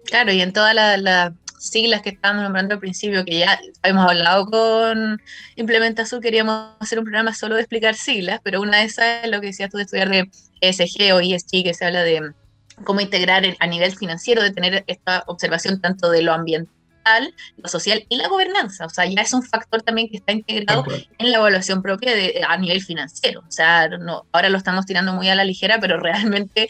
Claro, 0.05 0.31
y 0.31 0.41
en 0.41 0.51
todas 0.51 0.73
las 0.75 1.33
siglas 1.59 2.01
que 2.01 2.09
estábamos 2.09 2.43
nombrando 2.43 2.73
al 2.73 2.79
principio, 2.79 3.23
que 3.23 3.39
ya 3.39 3.59
hemos 3.83 4.09
hablado 4.09 4.47
con 4.47 5.21
Implementa 5.55 6.03
Azul, 6.03 6.21
queríamos 6.21 6.71
hacer 6.79 6.97
un 6.97 7.05
programa 7.05 7.33
solo 7.33 7.55
de 7.55 7.61
explicar 7.61 7.95
siglas, 7.95 8.39
pero 8.43 8.61
una 8.61 8.79
de 8.79 8.85
esas 8.85 9.23
es 9.23 9.29
lo 9.29 9.39
que 9.41 9.47
decías 9.47 9.69
tú 9.69 9.77
de 9.77 9.83
estudiar 9.83 10.09
de 10.09 10.29
ESG 10.61 11.13
o 11.13 11.19
ESG, 11.19 11.63
que 11.63 11.73
se 11.73 11.85
habla 11.85 12.03
de 12.03 12.31
cómo 12.83 12.99
integrar 12.99 13.43
a 13.59 13.67
nivel 13.67 13.95
financiero, 13.95 14.41
de 14.41 14.51
tener 14.51 14.83
esta 14.87 15.23
observación 15.27 15.79
tanto 15.79 16.09
de 16.09 16.23
lo 16.23 16.33
ambiental 16.33 16.80
lo 17.57 17.67
social 17.67 18.05
y 18.09 18.17
la 18.17 18.27
gobernanza. 18.27 18.85
O 18.85 18.89
sea, 18.89 19.05
ya 19.05 19.21
es 19.21 19.33
un 19.33 19.43
factor 19.43 19.81
también 19.81 20.09
que 20.09 20.17
está 20.17 20.31
integrado 20.31 20.85
en 21.17 21.31
la 21.31 21.37
evaluación 21.37 21.81
propia 21.81 22.13
de, 22.13 22.41
a 22.47 22.57
nivel 22.57 22.81
financiero. 22.81 23.41
O 23.47 23.51
sea, 23.51 23.87
no, 23.89 24.25
ahora 24.31 24.49
lo 24.49 24.57
estamos 24.57 24.85
tirando 24.85 25.13
muy 25.13 25.29
a 25.29 25.35
la 25.35 25.43
ligera, 25.43 25.79
pero 25.79 25.99
realmente 25.99 26.69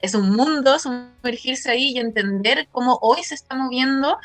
es 0.00 0.14
un 0.14 0.30
mundo 0.34 0.78
sumergirse 0.78 1.70
ahí 1.70 1.92
y 1.92 1.98
entender 1.98 2.68
cómo 2.72 2.98
hoy 3.00 3.22
se 3.22 3.34
está 3.34 3.54
moviendo 3.54 4.18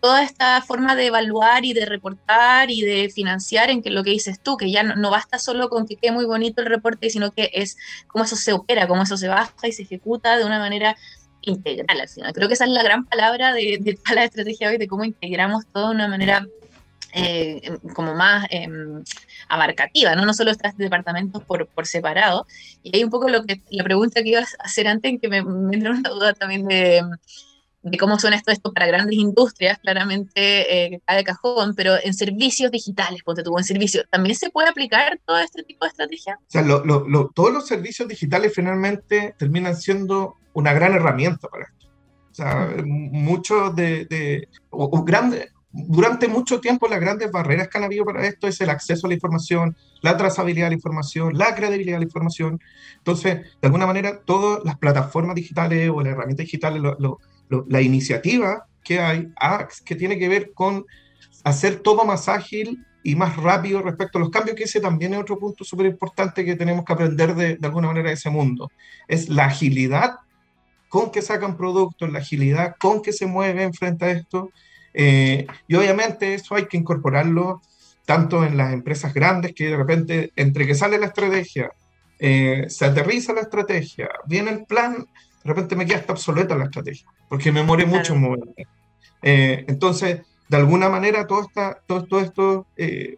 toda 0.00 0.22
esta 0.22 0.62
forma 0.62 0.96
de 0.96 1.06
evaluar 1.06 1.64
y 1.64 1.74
de 1.74 1.84
reportar 1.84 2.70
y 2.70 2.80
de 2.82 3.10
financiar 3.10 3.70
en 3.70 3.82
que 3.82 3.90
lo 3.90 4.02
que 4.02 4.10
dices 4.10 4.40
tú, 4.40 4.56
que 4.56 4.70
ya 4.70 4.82
no, 4.82 4.96
no, 4.96 5.10
basta 5.10 5.38
solo 5.38 5.68
con 5.68 5.86
que 5.86 5.96
quede 5.96 6.12
muy 6.12 6.24
bonito 6.24 6.62
el 6.62 6.68
reporte, 6.68 7.10
sino 7.10 7.32
que 7.32 7.50
es 7.52 7.76
cómo 8.06 8.24
eso 8.24 8.36
se 8.36 8.52
opera, 8.52 8.88
cómo 8.88 9.02
eso 9.02 9.16
se 9.16 9.28
baja 9.28 9.68
y 9.68 9.72
se 9.72 9.82
ejecuta 9.82 10.38
de 10.38 10.44
una 10.44 10.58
manera 10.58 10.96
integral 11.42 12.00
al 12.00 12.08
final. 12.08 12.32
Creo 12.32 12.48
que 12.48 12.54
esa 12.54 12.64
es 12.64 12.70
la 12.70 12.82
gran 12.82 13.04
palabra 13.04 13.52
de, 13.52 13.78
de 13.80 13.94
toda 13.94 14.16
la 14.16 14.24
estrategia 14.24 14.68
hoy, 14.68 14.78
de 14.78 14.88
cómo 14.88 15.04
integramos 15.04 15.64
todo 15.72 15.88
de 15.88 15.94
una 15.94 16.08
manera 16.08 16.46
eh, 17.12 17.78
como 17.94 18.14
más 18.14 18.46
em, 18.50 19.02
abarcativa, 19.48 20.14
¿no? 20.14 20.24
no 20.24 20.34
solo 20.34 20.50
estos 20.52 20.76
departamentos 20.76 21.42
por, 21.44 21.66
por 21.66 21.86
separado. 21.86 22.46
Y 22.82 22.96
hay 22.96 23.04
un 23.04 23.10
poco 23.10 23.28
lo 23.28 23.44
que 23.44 23.60
la 23.70 23.84
pregunta 23.84 24.22
que 24.22 24.30
ibas 24.30 24.54
a 24.60 24.64
hacer 24.64 24.86
antes, 24.86 25.20
que 25.20 25.28
me, 25.28 25.42
me 25.42 25.76
entró 25.76 25.92
una 25.92 26.08
duda 26.08 26.34
también 26.34 26.66
de, 26.66 27.02
de 27.82 27.98
cómo 27.98 28.18
suena 28.18 28.36
esto, 28.36 28.52
esto 28.52 28.72
para 28.72 28.86
grandes 28.86 29.16
industrias, 29.16 29.78
claramente 29.78 30.94
eh, 30.94 31.00
cae 31.04 31.16
de 31.16 31.24
cajón, 31.24 31.74
pero 31.74 31.94
en 32.02 32.14
servicios 32.14 32.70
digitales, 32.70 33.22
ponte 33.24 33.42
tú, 33.42 33.56
en 33.56 33.64
servicios, 33.64 34.04
¿también 34.10 34.36
se 34.36 34.50
puede 34.50 34.68
aplicar 34.68 35.18
todo 35.24 35.38
este 35.38 35.62
tipo 35.62 35.84
de 35.84 35.90
estrategia? 35.90 36.38
O 36.40 36.50
sea, 36.50 36.64
todos 37.34 37.52
los 37.52 37.66
servicios 37.66 38.06
digitales 38.06 38.52
finalmente 38.54 39.34
terminan 39.38 39.76
siendo 39.76 40.36
una 40.52 40.72
gran 40.72 40.94
herramienta 40.94 41.48
para 41.48 41.64
esto. 41.64 41.86
O 42.30 42.34
sea, 42.34 42.74
muchos 42.84 43.74
de, 43.74 44.48
o, 44.70 45.02
grandes, 45.02 45.48
durante 45.72 46.28
mucho 46.28 46.60
tiempo 46.60 46.88
las 46.88 47.00
grandes 47.00 47.30
barreras 47.30 47.68
que 47.68 47.78
han 47.78 47.84
habido 47.84 48.04
para 48.04 48.26
esto 48.26 48.46
es 48.46 48.60
el 48.60 48.70
acceso 48.70 49.06
a 49.06 49.08
la 49.08 49.14
información, 49.14 49.76
la 50.00 50.16
trazabilidad 50.16 50.66
de 50.66 50.70
la 50.70 50.76
información, 50.76 51.36
la 51.36 51.54
credibilidad 51.54 51.96
de 51.96 52.00
la 52.00 52.06
información. 52.06 52.60
Entonces, 52.98 53.34
de 53.60 53.66
alguna 53.66 53.86
manera, 53.86 54.20
todas 54.20 54.64
las 54.64 54.78
plataformas 54.78 55.34
digitales 55.34 55.90
o 55.90 56.02
las 56.02 56.12
herramientas 56.12 56.46
digitales, 56.46 56.82
la 57.68 57.80
iniciativa 57.80 58.66
que 58.84 59.00
hay, 59.00 59.32
que 59.84 59.96
tiene 59.96 60.18
que 60.18 60.28
ver 60.28 60.52
con 60.52 60.86
hacer 61.44 61.80
todo 61.80 62.04
más 62.04 62.28
ágil 62.28 62.84
y 63.02 63.16
más 63.16 63.36
rápido 63.36 63.82
respecto 63.82 64.18
a 64.18 64.20
los 64.20 64.30
cambios, 64.30 64.56
que 64.56 64.64
ese 64.64 64.80
también 64.80 65.14
es 65.14 65.20
otro 65.20 65.38
punto 65.38 65.64
súper 65.64 65.86
importante 65.86 66.44
que 66.44 66.54
tenemos 66.54 66.84
que 66.84 66.92
aprender 66.92 67.34
de, 67.34 67.56
de 67.56 67.66
alguna 67.66 67.88
manera 67.88 68.08
de 68.08 68.14
ese 68.14 68.30
mundo. 68.30 68.70
Es 69.08 69.28
la 69.28 69.46
agilidad 69.46 70.18
con 70.90 71.12
que 71.12 71.22
sacan 71.22 71.56
productos, 71.56 72.10
la 72.12 72.18
agilidad 72.18 72.74
con 72.78 73.00
que 73.00 73.12
se 73.12 73.24
mueven 73.24 73.72
frente 73.72 74.04
a 74.04 74.10
esto. 74.10 74.50
Eh, 74.92 75.46
y 75.68 75.74
obviamente 75.76 76.34
eso 76.34 76.56
hay 76.56 76.66
que 76.66 76.76
incorporarlo 76.76 77.62
tanto 78.04 78.44
en 78.44 78.56
las 78.56 78.72
empresas 78.72 79.14
grandes 79.14 79.54
que 79.54 79.68
de 79.68 79.76
repente, 79.76 80.32
entre 80.34 80.66
que 80.66 80.74
sale 80.74 80.98
la 80.98 81.06
estrategia, 81.06 81.70
eh, 82.18 82.66
se 82.68 82.84
aterriza 82.84 83.32
la 83.32 83.42
estrategia, 83.42 84.10
viene 84.26 84.50
el 84.50 84.66
plan, 84.66 84.96
de 84.96 85.48
repente 85.48 85.76
me 85.76 85.86
queda 85.86 85.98
hasta 85.98 86.12
obsoleta 86.12 86.58
la 86.58 86.64
estrategia, 86.64 87.06
porque 87.28 87.52
me 87.52 87.62
muere 87.62 87.86
mucho 87.86 88.14
en 88.14 88.20
moverme. 88.22 88.66
Eh, 89.22 89.64
entonces, 89.68 90.22
de 90.48 90.56
alguna 90.56 90.88
manera, 90.88 91.24
todo, 91.28 91.42
esta, 91.42 91.78
todo, 91.86 92.18
esto, 92.18 92.66
de 92.76 93.16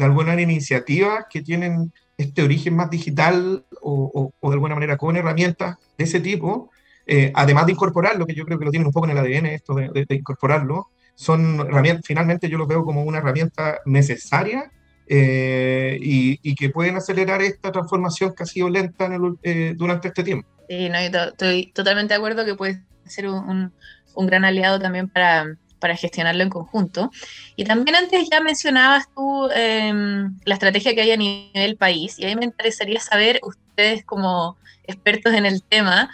alguna 0.00 0.40
iniciativas 0.40 1.26
que 1.28 1.42
tienen 1.42 1.92
este 2.16 2.42
origen 2.42 2.76
más 2.76 2.88
digital 2.88 3.66
o, 3.82 4.32
o, 4.40 4.48
de 4.48 4.54
alguna 4.54 4.74
manera 4.74 4.96
con 4.96 5.16
herramientas 5.16 5.76
de 5.98 6.04
ese 6.04 6.20
tipo, 6.20 6.70
eh, 7.06 7.32
además 7.34 7.66
de 7.66 7.72
incorporarlo, 7.72 8.26
que 8.26 8.34
yo 8.34 8.44
creo 8.44 8.58
que 8.58 8.64
lo 8.64 8.70
tienen 8.70 8.86
un 8.86 8.92
poco 8.92 9.06
en 9.06 9.16
el 9.16 9.18
ADN 9.18 9.46
esto 9.46 9.74
de, 9.74 10.06
incorporarlo, 10.10 10.88
son 11.14 11.60
herramientas, 11.60 12.04
finalmente 12.06 12.48
yo 12.48 12.58
lo 12.58 12.66
veo 12.66 12.84
como 12.84 13.02
una 13.02 13.18
herramienta 13.18 13.80
necesaria 13.84 14.70
eh, 15.06 15.98
y, 16.00 16.54
que 16.54 16.70
pueden 16.70 16.96
acelerar 16.96 17.42
esta 17.42 17.70
transformación 17.70 18.34
que 18.34 18.42
ha 18.42 18.46
sido 18.46 18.70
lenta 18.70 19.08
eh, 19.42 19.74
durante 19.76 20.08
este 20.08 20.24
tiempo. 20.24 20.48
Sí, 20.68 20.88
no, 20.88 20.98
estoy 20.98 21.72
totalmente 21.72 22.14
de 22.14 22.18
acuerdo 22.18 22.44
que 22.44 22.54
puede 22.54 22.82
ser 23.04 23.28
un, 23.28 23.72
gran 24.16 24.44
aliado 24.44 24.78
también 24.78 25.08
para, 25.08 25.56
gestionarlo 25.96 26.42
en 26.42 26.48
conjunto. 26.48 27.10
Y 27.56 27.64
también 27.64 27.96
antes 27.96 28.26
ya 28.30 28.40
mencionabas 28.40 29.04
tú 29.14 29.50
em, 29.54 30.34
la 30.46 30.54
estrategia 30.54 30.94
que 30.94 31.02
hay 31.02 31.10
a 31.10 31.16
nivel 31.18 31.76
país, 31.76 32.18
y 32.18 32.24
ahí 32.24 32.34
me 32.34 32.46
interesaría 32.46 33.00
saber, 33.00 33.38
ustedes 33.42 34.02
como 34.06 34.56
expertos 34.86 35.34
en 35.34 35.44
el 35.44 35.62
tema, 35.62 36.10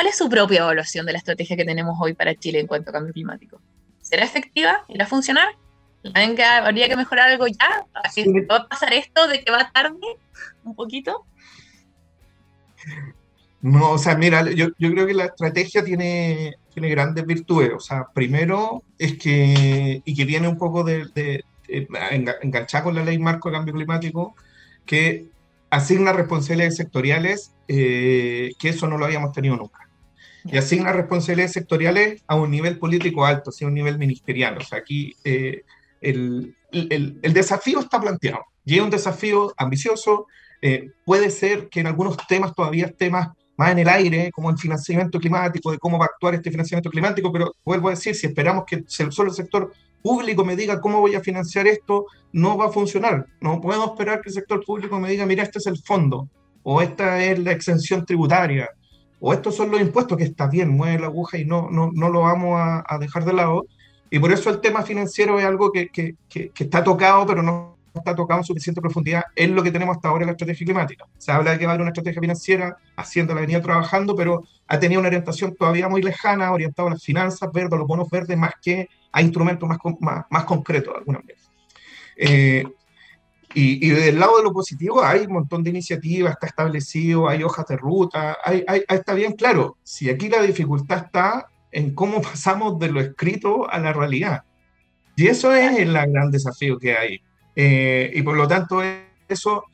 ¿Cuál 0.00 0.08
es 0.08 0.16
su 0.16 0.30
propia 0.30 0.60
evaluación 0.60 1.04
de 1.04 1.12
la 1.12 1.18
estrategia 1.18 1.58
que 1.58 1.64
tenemos 1.66 1.94
hoy 2.00 2.14
para 2.14 2.34
Chile 2.34 2.58
en 2.58 2.66
cuanto 2.66 2.88
a 2.88 2.94
cambio 2.94 3.12
climático? 3.12 3.60
¿Será 4.00 4.24
efectiva? 4.24 4.82
¿Irá 4.88 5.04
a 5.04 5.06
funcionar? 5.06 5.48
¿Saben 6.02 6.36
que 6.36 6.42
habría 6.42 6.88
que 6.88 6.96
mejorar 6.96 7.28
algo 7.28 7.46
ya? 7.46 7.84
¿Va 8.50 8.56
a 8.56 8.66
pasar 8.66 8.94
esto 8.94 9.28
de 9.28 9.44
que 9.44 9.52
va 9.52 9.70
tarde 9.70 9.98
un 10.64 10.74
poquito? 10.74 11.26
No, 13.60 13.90
o 13.90 13.98
sea, 13.98 14.16
mira, 14.16 14.50
yo, 14.50 14.68
yo 14.78 14.90
creo 14.90 15.06
que 15.06 15.12
la 15.12 15.26
estrategia 15.26 15.84
tiene, 15.84 16.54
tiene 16.72 16.88
grandes 16.88 17.26
virtudes. 17.26 17.72
O 17.76 17.80
sea, 17.80 18.06
primero 18.14 18.82
es 18.96 19.18
que, 19.18 20.00
y 20.02 20.16
que 20.16 20.24
viene 20.24 20.48
un 20.48 20.56
poco 20.56 20.82
de, 20.82 21.08
de, 21.14 21.44
enganchar 22.40 22.84
con 22.84 22.94
la 22.94 23.04
ley 23.04 23.18
marco 23.18 23.50
de 23.50 23.56
cambio 23.56 23.74
climático, 23.74 24.34
que 24.86 25.26
asigna 25.68 26.14
responsabilidades 26.14 26.76
sectoriales, 26.76 27.52
eh, 27.68 28.52
que 28.58 28.70
eso 28.70 28.88
no 28.88 28.96
lo 28.96 29.04
habíamos 29.04 29.32
tenido 29.32 29.58
nunca. 29.58 29.89
Y 30.44 30.56
asigna 30.56 30.92
responsabilidades 30.92 31.52
sectoriales 31.52 32.22
a 32.26 32.36
un 32.36 32.50
nivel 32.50 32.78
político 32.78 33.24
alto, 33.24 33.50
a 33.50 33.66
un 33.66 33.74
nivel 33.74 33.98
ministerial. 33.98 34.58
O 34.58 34.64
sea, 34.64 34.78
aquí 34.78 35.14
eh, 35.24 35.62
el, 36.00 36.54
el, 36.72 37.18
el, 37.22 37.32
desafío 37.32 37.80
está 37.80 38.00
planteado. 38.00 38.44
Y 38.64 38.76
es 38.76 38.82
un 38.82 38.90
desafío 38.90 39.52
ambicioso. 39.56 40.26
Eh, 40.62 40.90
puede 41.04 41.30
ser 41.30 41.68
que 41.68 41.80
en 41.80 41.86
algunos 41.86 42.16
temas 42.26 42.54
todavía 42.54 42.86
esté 42.86 43.10
más, 43.10 43.28
más 43.56 43.72
en 43.72 43.80
el 43.80 43.88
aire, 43.88 44.30
como 44.32 44.50
el 44.50 44.58
financiamiento 44.58 45.18
climático, 45.18 45.70
de 45.70 45.78
cómo 45.78 45.98
va 45.98 46.06
a 46.06 46.08
actuar 46.08 46.34
este 46.34 46.50
financiamiento 46.50 46.90
climático, 46.90 47.32
pero 47.32 47.54
vuelvo 47.64 47.88
a 47.88 47.92
decir, 47.92 48.14
si 48.14 48.26
esperamos 48.26 48.64
que 48.66 48.84
solo 48.86 49.30
el 49.30 49.36
sector 49.36 49.72
público 50.02 50.44
me 50.44 50.56
diga 50.56 50.80
cómo 50.80 51.00
voy 51.00 51.14
a 51.14 51.20
financiar 51.20 51.66
esto, 51.66 52.06
no 52.32 52.56
va 52.56 52.66
a 52.66 52.72
funcionar. 52.72 53.26
No 53.40 53.60
puedo 53.60 53.84
esperar 53.84 54.20
que 54.20 54.30
el 54.30 54.34
sector 54.34 54.64
público 54.64 54.98
me 54.98 55.10
diga, 55.10 55.26
mira, 55.26 55.42
este 55.42 55.58
es 55.58 55.66
el 55.66 55.78
fondo, 55.78 56.28
o 56.62 56.80
esta 56.80 57.22
es 57.22 57.38
la 57.38 57.52
exención 57.52 58.04
tributaria, 58.04 58.68
o 59.20 59.34
estos 59.34 59.54
son 59.54 59.70
los 59.70 59.80
impuestos, 59.80 60.16
que 60.16 60.24
está 60.24 60.46
bien, 60.46 60.70
mueve 60.70 60.98
la 60.98 61.06
aguja 61.06 61.38
y 61.38 61.44
no, 61.44 61.68
no, 61.70 61.90
no 61.92 62.08
lo 62.08 62.22
vamos 62.22 62.58
a, 62.58 62.98
dejar 62.98 63.24
de 63.24 63.34
lado. 63.34 63.66
Y 64.10 64.18
por 64.18 64.32
eso 64.32 64.50
el 64.50 64.60
tema 64.60 64.82
financiero 64.82 65.38
es 65.38 65.44
algo 65.44 65.70
que, 65.70 65.88
que, 65.88 66.16
que, 66.28 66.50
está 66.56 66.82
tocado, 66.82 67.26
pero 67.26 67.42
no 67.42 67.76
está 67.94 68.14
tocado 68.14 68.40
en 68.40 68.44
suficiente 68.44 68.80
profundidad 68.80 69.24
en 69.36 69.54
lo 69.54 69.62
que 69.62 69.70
tenemos 69.70 69.96
hasta 69.96 70.08
ahora 70.08 70.22
en 70.22 70.28
la 70.28 70.32
estrategia 70.32 70.64
climática. 70.64 71.04
Se 71.18 71.30
habla 71.32 71.52
de 71.52 71.58
que 71.58 71.66
va 71.66 71.72
a 71.72 71.74
haber 71.74 71.82
una 71.82 71.90
estrategia 71.90 72.20
financiera, 72.20 72.76
haciendo 72.96 73.34
la 73.34 73.42
venía 73.42 73.60
trabajando, 73.60 74.16
pero 74.16 74.44
ha 74.66 74.78
tenido 74.80 75.00
una 75.00 75.08
orientación 75.08 75.54
todavía 75.54 75.88
muy 75.88 76.02
lejana, 76.02 76.52
orientada 76.52 76.88
a 76.88 76.92
las 76.92 77.04
finanzas 77.04 77.52
verdes, 77.52 77.74
a 77.74 77.76
los 77.76 77.86
bonos 77.86 78.08
verdes, 78.08 78.36
más 78.38 78.52
que 78.62 78.88
a 79.12 79.20
instrumentos 79.20 79.68
más, 79.68 79.78
más, 80.00 80.24
más 80.30 80.44
concretos 80.44 80.94
alguna 80.96 81.20
vez. 81.26 81.50
Eh, 82.16 82.64
y, 83.54 83.84
y, 83.86 83.90
del 83.90 84.18
lado 84.18 84.36
de 84.38 84.44
lo 84.44 84.52
positivo 84.52 85.02
hay 85.02 85.20
un 85.22 85.32
montón 85.32 85.62
de 85.64 85.70
iniciativas, 85.70 86.32
está 86.32 86.46
establecido, 86.46 87.28
hay 87.28 87.42
hojas 87.42 87.66
de 87.66 87.76
ruta, 87.76 88.38
hay, 88.44 88.64
hay, 88.66 88.82
está 88.88 89.14
bien 89.14 89.32
claro. 89.32 89.76
Si 89.82 90.08
aquí 90.08 90.28
la 90.28 90.42
dificultad 90.42 91.06
está 91.06 91.48
en 91.72 91.94
cómo 91.94 92.20
pasamos 92.22 92.78
de 92.78 92.90
lo 92.90 93.00
escrito 93.00 93.70
a 93.70 93.78
la 93.78 93.92
realidad. 93.92 94.44
Y 95.16 95.26
eso 95.26 95.54
es 95.54 95.78
el 95.78 95.92
gran 95.92 96.30
desafío 96.30 96.78
que 96.78 96.96
hay. 96.96 97.20
Eh, 97.54 98.10
y 98.14 98.22
por 98.22 98.36
lo 98.36 98.48
tanto, 98.48 98.80
eso 99.28 99.64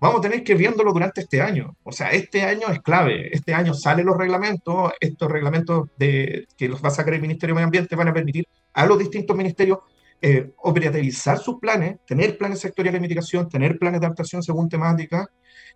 vamos 0.00 0.18
a 0.18 0.22
tener 0.22 0.42
que 0.42 0.54
viéndolo 0.54 0.92
durante 0.92 1.20
este 1.20 1.40
año. 1.40 1.76
O 1.84 1.92
sea, 1.92 2.10
este 2.10 2.42
año 2.42 2.68
es 2.68 2.80
clave. 2.80 3.28
Este 3.32 3.54
año 3.54 3.74
salen 3.74 4.06
los 4.06 4.16
reglamentos. 4.16 4.92
Estos 4.98 5.30
reglamentos 5.30 5.88
de, 5.96 6.46
que 6.56 6.68
los 6.68 6.82
va 6.82 6.88
a 6.88 6.92
sacar 6.92 7.14
el 7.14 7.20
Ministerio 7.20 7.54
de 7.54 7.56
Medio 7.56 7.66
Ambiente 7.66 7.96
van 7.96 8.08
a 8.08 8.14
permitir 8.14 8.48
a 8.72 8.86
los 8.86 8.98
distintos 8.98 9.36
ministerios 9.36 9.78
eh, 10.20 10.50
operativizar 10.58 11.38
sus 11.38 11.58
planes, 11.58 11.98
tener 12.06 12.36
planes 12.36 12.60
sectoriales 12.60 13.00
de 13.00 13.02
mitigación, 13.02 13.48
tener 13.48 13.78
planes 13.78 14.00
de 14.00 14.06
adaptación 14.06 14.42
según 14.42 14.68
temática. 14.68 15.28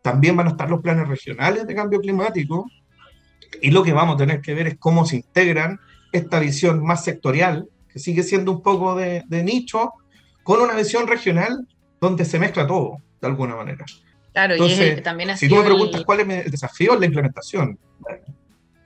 También 0.03 0.37
van 0.37 0.49
a 0.49 0.51
estar 0.51 0.69
los 0.69 0.81
planes 0.81 1.07
regionales 1.09 1.67
de 1.67 1.75
cambio 1.75 2.01
climático. 2.01 2.67
Y 3.61 3.71
lo 3.71 3.83
que 3.83 3.93
vamos 3.93 4.17
a 4.17 4.19
tener 4.19 4.41
que 4.41 4.55
ver 4.55 4.67
es 4.67 4.79
cómo 4.79 5.05
se 5.07 5.17
integran 5.17 5.79
esta 6.11 6.41
visión 6.41 6.85
más 6.85 7.05
sectorial, 7.05 7.69
que 7.89 7.99
sigue 7.99 8.23
siendo 8.23 8.53
un 8.53 8.63
poco 8.63 8.95
de, 8.95 9.23
de 9.27 9.45
nicho, 9.45 9.93
con 10.43 10.61
una 10.61 10.75
visión 10.75 11.07
regional 11.07 11.67
donde 12.01 12.25
se 12.25 12.39
mezcla 12.39 12.67
todo, 12.67 12.97
de 13.21 13.29
alguna 13.29 13.55
manera. 13.55 13.85
Claro, 14.33 14.55
Entonces, 14.55 14.99
y 14.99 15.03
también 15.03 15.31
ha 15.31 15.37
si 15.37 15.49
tú 15.49 15.57
me 15.57 15.63
preguntas 15.63 16.03
cuál 16.05 16.21
es 16.21 16.47
el 16.47 16.51
desafío, 16.51 16.99
la 16.99 17.07
implementación. 17.07 17.79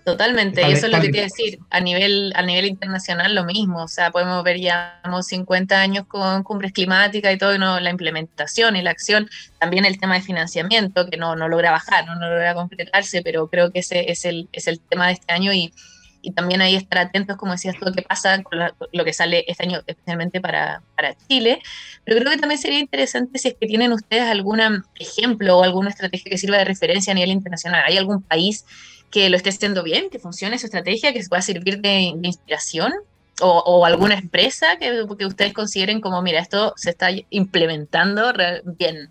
Totalmente, 0.06 0.62
y 0.62 0.70
eso 0.70 0.86
es 0.86 0.92
lo 0.92 1.00
que 1.00 1.10
quiero 1.10 1.24
decir, 1.24 1.58
a 1.68 1.80
nivel, 1.80 2.32
a 2.36 2.42
nivel 2.42 2.66
internacional 2.66 3.34
lo 3.34 3.42
mismo, 3.42 3.82
o 3.82 3.88
sea, 3.88 4.12
podemos 4.12 4.44
ver 4.44 4.60
ya 4.60 5.02
50 5.20 5.80
años 5.80 6.06
con 6.06 6.44
cumbres 6.44 6.70
climáticas 6.70 7.34
y 7.34 7.38
todo, 7.38 7.56
y 7.56 7.58
no, 7.58 7.80
la 7.80 7.90
implementación 7.90 8.76
y 8.76 8.82
la 8.82 8.92
acción, 8.92 9.28
también 9.58 9.84
el 9.84 9.98
tema 9.98 10.14
de 10.14 10.22
financiamiento, 10.22 11.10
que 11.10 11.16
no, 11.16 11.34
no 11.34 11.48
logra 11.48 11.72
bajar, 11.72 12.06
no, 12.06 12.14
no 12.14 12.30
logra 12.30 12.54
concretarse, 12.54 13.20
pero 13.22 13.48
creo 13.48 13.72
que 13.72 13.80
ese 13.80 14.08
es 14.08 14.24
el, 14.24 14.48
es 14.52 14.68
el 14.68 14.78
tema 14.78 15.08
de 15.08 15.14
este 15.14 15.32
año 15.32 15.52
y, 15.52 15.72
y 16.22 16.30
también 16.30 16.60
ahí 16.60 16.76
estar 16.76 16.98
atentos, 16.98 17.36
como 17.36 17.50
decías 17.50 17.74
tú, 17.76 17.90
qué 17.92 18.02
pasa 18.02 18.44
con 18.44 18.60
lo 18.92 19.04
que 19.04 19.12
sale 19.12 19.44
este 19.48 19.64
año, 19.64 19.80
especialmente 19.84 20.40
para, 20.40 20.82
para, 20.94 21.16
Chile. 21.28 21.60
Pero 22.04 22.20
creo 22.20 22.30
que 22.30 22.38
también 22.38 22.60
sería 22.60 22.78
interesante 22.78 23.40
si 23.40 23.48
es 23.48 23.54
que 23.60 23.66
tienen 23.66 23.92
ustedes 23.92 24.24
algún 24.24 24.60
ejemplo 25.00 25.58
o 25.58 25.64
alguna 25.64 25.90
estrategia 25.90 26.30
que 26.30 26.38
sirva 26.38 26.58
de 26.58 26.64
referencia 26.64 27.10
a 27.10 27.14
nivel 27.14 27.30
internacional. 27.30 27.82
¿Hay 27.86 27.96
algún 27.96 28.22
país 28.22 28.64
que 29.16 29.30
lo 29.30 29.38
esté 29.38 29.48
haciendo 29.48 29.82
bien, 29.82 30.10
que 30.10 30.18
funcione 30.18 30.58
su 30.58 30.66
estrategia, 30.66 31.14
que 31.14 31.22
se 31.22 31.30
pueda 31.30 31.40
servir 31.40 31.80
de, 31.80 32.12
inspiración? 32.22 32.92
O, 33.40 33.86
alguna 33.86 34.14
empresa 34.14 34.76
que, 34.78 35.06
que, 35.18 35.24
ustedes 35.24 35.54
consideren 35.54 36.02
como, 36.02 36.20
mira, 36.20 36.38
esto 36.38 36.74
se 36.76 36.90
está 36.90 37.08
implementando 37.30 38.30
bien? 38.78 39.10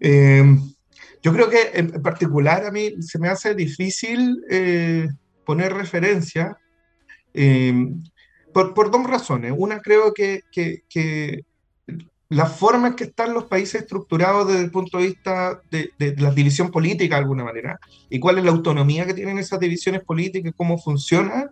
Eh, 0.00 0.42
yo 1.22 1.34
creo 1.34 1.50
que 1.50 1.70
en 1.74 2.02
particular 2.02 2.64
a 2.64 2.70
mí 2.70 3.02
se 3.02 3.18
me 3.18 3.28
hace 3.28 3.54
difícil 3.54 4.42
eh, 4.50 5.08
poner 5.44 5.74
referencia 5.74 6.56
eh, 7.34 7.74
por, 8.54 8.72
por, 8.72 8.90
dos 8.90 9.04
razones. 9.04 9.52
Una, 9.54 9.80
creo 9.80 10.14
que, 10.14 10.44
la 12.32 12.46
forma 12.46 12.88
en 12.88 12.94
que 12.94 13.04
están 13.04 13.34
los 13.34 13.44
países 13.44 13.82
estructurados 13.82 14.48
desde 14.48 14.64
el 14.64 14.70
punto 14.70 14.96
de 14.96 15.04
vista 15.04 15.60
de, 15.70 15.92
la 16.16 16.30
división 16.30 16.70
política, 16.70 17.16
de 17.16 17.22
alguna 17.22 17.44
manera, 17.44 17.78
y 18.08 18.18
cuál 18.18 18.38
es 18.38 18.44
la 18.44 18.50
autonomía 18.50 19.04
que 19.04 19.12
tienen 19.12 19.38
esas 19.38 19.60
divisiones 19.60 20.02
políticas 20.02 20.54
cómo 20.56 20.78
funciona, 20.78 21.50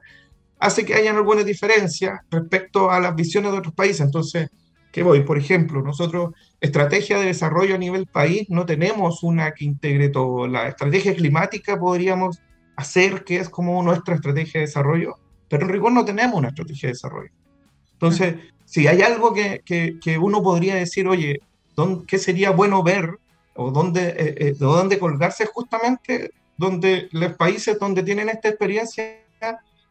hace 0.58 0.86
que 0.86 0.94
hayan 0.94 1.16
algunas 1.16 1.44
diferencias 1.44 2.20
respecto 2.30 2.90
a 2.90 2.98
las 2.98 3.14
visiones 3.14 3.52
de 3.52 3.58
otros 3.58 3.74
países. 3.74 4.00
Entonces, 4.00 4.48
¿qué 4.90 5.02
voy? 5.02 5.20
Por 5.22 5.36
ejemplo, 5.36 5.82
nosotros, 5.82 6.32
estrategia 6.62 7.18
de 7.18 7.26
desarrollo 7.26 7.74
a 7.74 7.78
nivel 7.78 8.06
país, 8.06 8.48
no 8.48 8.64
tenemos 8.64 9.22
una 9.22 9.52
que 9.52 9.66
integre 9.66 10.08
todo. 10.08 10.46
La 10.46 10.68
estrategia 10.68 11.14
climática 11.14 11.78
podríamos 11.78 12.40
hacer, 12.76 13.24
que 13.24 13.36
es 13.36 13.50
como 13.50 13.82
nuestra 13.82 14.14
estrategia 14.14 14.60
de 14.60 14.66
desarrollo, 14.66 15.16
pero 15.50 15.64
en 15.64 15.72
rigor 15.72 15.92
no 15.92 16.06
tenemos 16.06 16.36
una 16.36 16.48
estrategia 16.48 16.86
de 16.88 16.94
desarrollo. 16.94 17.30
Entonces, 17.92 18.36
si 18.70 18.86
hay 18.86 19.02
algo 19.02 19.34
que, 19.34 19.62
que, 19.64 20.18
uno 20.18 20.44
podría 20.44 20.76
decir, 20.76 21.08
oye, 21.08 21.40
¿dónde, 21.74 22.04
¿qué 22.06 22.18
sería 22.18 22.50
bueno 22.50 22.84
ver 22.84 23.18
o 23.56 23.72
dónde, 23.72 24.10
eh, 24.10 24.14
eh, 24.38 24.44
de 24.56 24.64
dónde 24.64 24.96
colgarse 24.96 25.44
justamente 25.46 26.30
donde 26.56 27.08
los 27.10 27.32
países 27.32 27.80
donde 27.80 28.04
tienen 28.04 28.28
esta 28.28 28.48
experiencia 28.48 29.24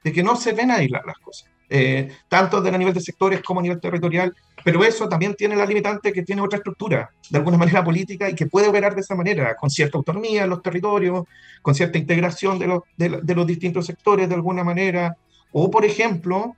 de 0.01 0.13
que 0.13 0.23
no 0.23 0.37
se 0.37 0.53
ven 0.53 0.71
aislar 0.71 1.05
las 1.05 1.17
cosas, 1.19 1.49
eh, 1.69 2.09
tanto 2.29 2.59
a 2.59 2.77
nivel 2.77 2.93
de 2.93 3.01
sectores 3.01 3.41
como 3.41 3.59
a 3.59 3.63
nivel 3.63 3.81
territorial, 3.81 4.33
pero 4.63 4.81
eso 4.85 5.09
también 5.09 5.35
tiene 5.35 5.57
la 5.57 5.65
limitante 5.65 6.13
que 6.13 6.23
tiene 6.23 6.41
otra 6.41 6.59
estructura, 6.59 7.11
de 7.29 7.37
alguna 7.37 7.57
manera 7.57 7.83
política, 7.83 8.29
y 8.29 8.33
que 8.33 8.45
puede 8.45 8.69
operar 8.69 8.95
de 8.95 9.01
esa 9.01 9.13
manera, 9.13 9.57
con 9.57 9.69
cierta 9.69 9.97
autonomía 9.97 10.45
en 10.45 10.51
los 10.51 10.61
territorios, 10.61 11.25
con 11.61 11.75
cierta 11.75 11.97
integración 11.97 12.57
de 12.57 12.67
los, 12.67 12.83
de 12.95 13.35
los 13.35 13.45
distintos 13.45 13.87
sectores 13.87 14.29
de 14.29 14.35
alguna 14.35 14.63
manera, 14.63 15.17
o 15.51 15.69
por 15.69 15.83
ejemplo, 15.83 16.55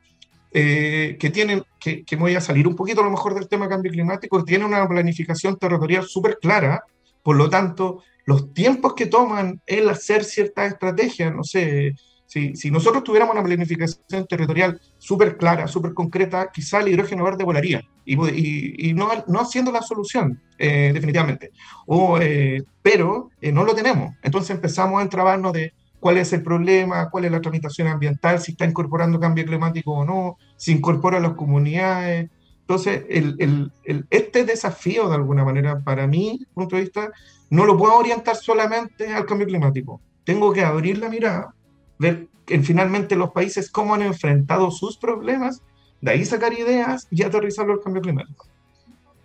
eh, 0.52 1.18
que 1.20 1.30
tienen, 1.30 1.64
que, 1.80 2.04
que, 2.04 2.16
voy 2.16 2.36
a 2.36 2.42
salir 2.42 2.68
un 2.68 2.76
poquito 2.76 3.02
a 3.02 3.06
lo 3.06 3.12
mejor 3.12 3.34
del 3.34 3.48
tema 3.48 3.70
cambio 3.70 3.92
climático, 3.92 4.44
tienen 4.44 4.68
una 4.68 4.88
planificación 4.88 5.58
territorial 5.58 6.06
súper 6.06 6.38
clara, 6.42 6.84
por 7.24 7.36
lo 7.36 7.50
tanto, 7.50 8.04
los 8.26 8.54
tiempos 8.54 8.94
que 8.94 9.06
toman 9.06 9.62
el 9.66 9.90
hacer 9.90 10.24
ciertas 10.24 10.74
estrategias, 10.74 11.34
no 11.34 11.44
sé, 11.44 11.96
si, 12.32 12.56
si 12.56 12.72
nosotros 12.72 13.04
tuviéramos 13.04 13.36
una 13.36 13.44
planificación 13.44 14.26
territorial 14.26 14.80
súper 14.98 15.36
clara, 15.36 15.68
súper 15.68 15.94
concreta, 15.94 16.50
quizá 16.54 16.80
el 16.80 16.88
hidrógeno 16.88 17.26
verde 17.26 17.44
volaría, 17.44 17.82
y, 18.06 18.16
y, 18.16 18.90
y 18.90 18.94
no, 18.94 19.10
no 19.28 19.46
siendo 19.46 19.72
la 19.72 19.82
solución, 19.82 20.42
eh, 20.58 20.92
definitivamente. 20.94 21.52
O, 21.88 22.20
eh, 22.22 22.64
pero 22.82 23.32
eh, 23.42 23.52
no 23.52 23.66
lo 23.66 23.76
tenemos, 23.76 24.16
entonces 24.24 24.52
empezamos 24.52 25.00
a 25.00 25.04
entrabarnos 25.04 25.52
de 25.52 25.74
cuál 26.02 26.18
es 26.18 26.34
el 26.34 26.42
problema, 26.42 27.10
cuál 27.12 27.26
es 27.26 27.32
la 27.32 27.40
tramitación 27.40 27.88
ambiental, 27.88 28.42
si 28.42 28.54
está 28.54 28.66
incorporando 28.66 29.20
cambio 29.20 29.46
climático 29.46 29.92
o 29.92 30.04
no, 30.04 30.38
si 30.58 30.74
incorpora 30.74 31.18
a 31.18 31.22
las 31.22 31.36
comunidades. 31.36 32.30
Entonces, 32.62 33.06
este 34.10 34.44
desafío, 34.44 35.08
de 35.08 35.16
alguna 35.16 35.46
manera, 35.46 35.80
para 35.80 36.08
mí, 36.08 36.46
punto 36.56 36.76
de 36.76 36.82
vista, 36.82 37.12
no 37.52 37.66
lo 37.66 37.78
puedo 37.78 37.96
orientar 37.96 38.36
solamente 38.36 39.14
al 39.14 39.26
cambio 39.26 39.46
climático. 39.46 40.02
Tengo 40.24 40.52
que 40.52 40.64
abrir 40.64 40.98
la 40.98 41.08
mirada, 41.08 41.54
ver 42.00 42.28
en, 42.48 42.66
finalmente 42.66 43.16
los 43.16 43.32
países 43.32 43.70
cómo 43.70 43.94
han 43.94 44.02
enfrentado 44.02 44.72
sus 44.72 44.98
problemas, 44.98 45.62
de 46.02 46.12
ahí 46.12 46.26
sacar 46.26 46.52
ideas 46.54 47.08
y 47.12 47.22
aterrizarlo 47.22 47.74
al 47.74 47.82
cambio 47.82 48.02
climático. 48.02 48.48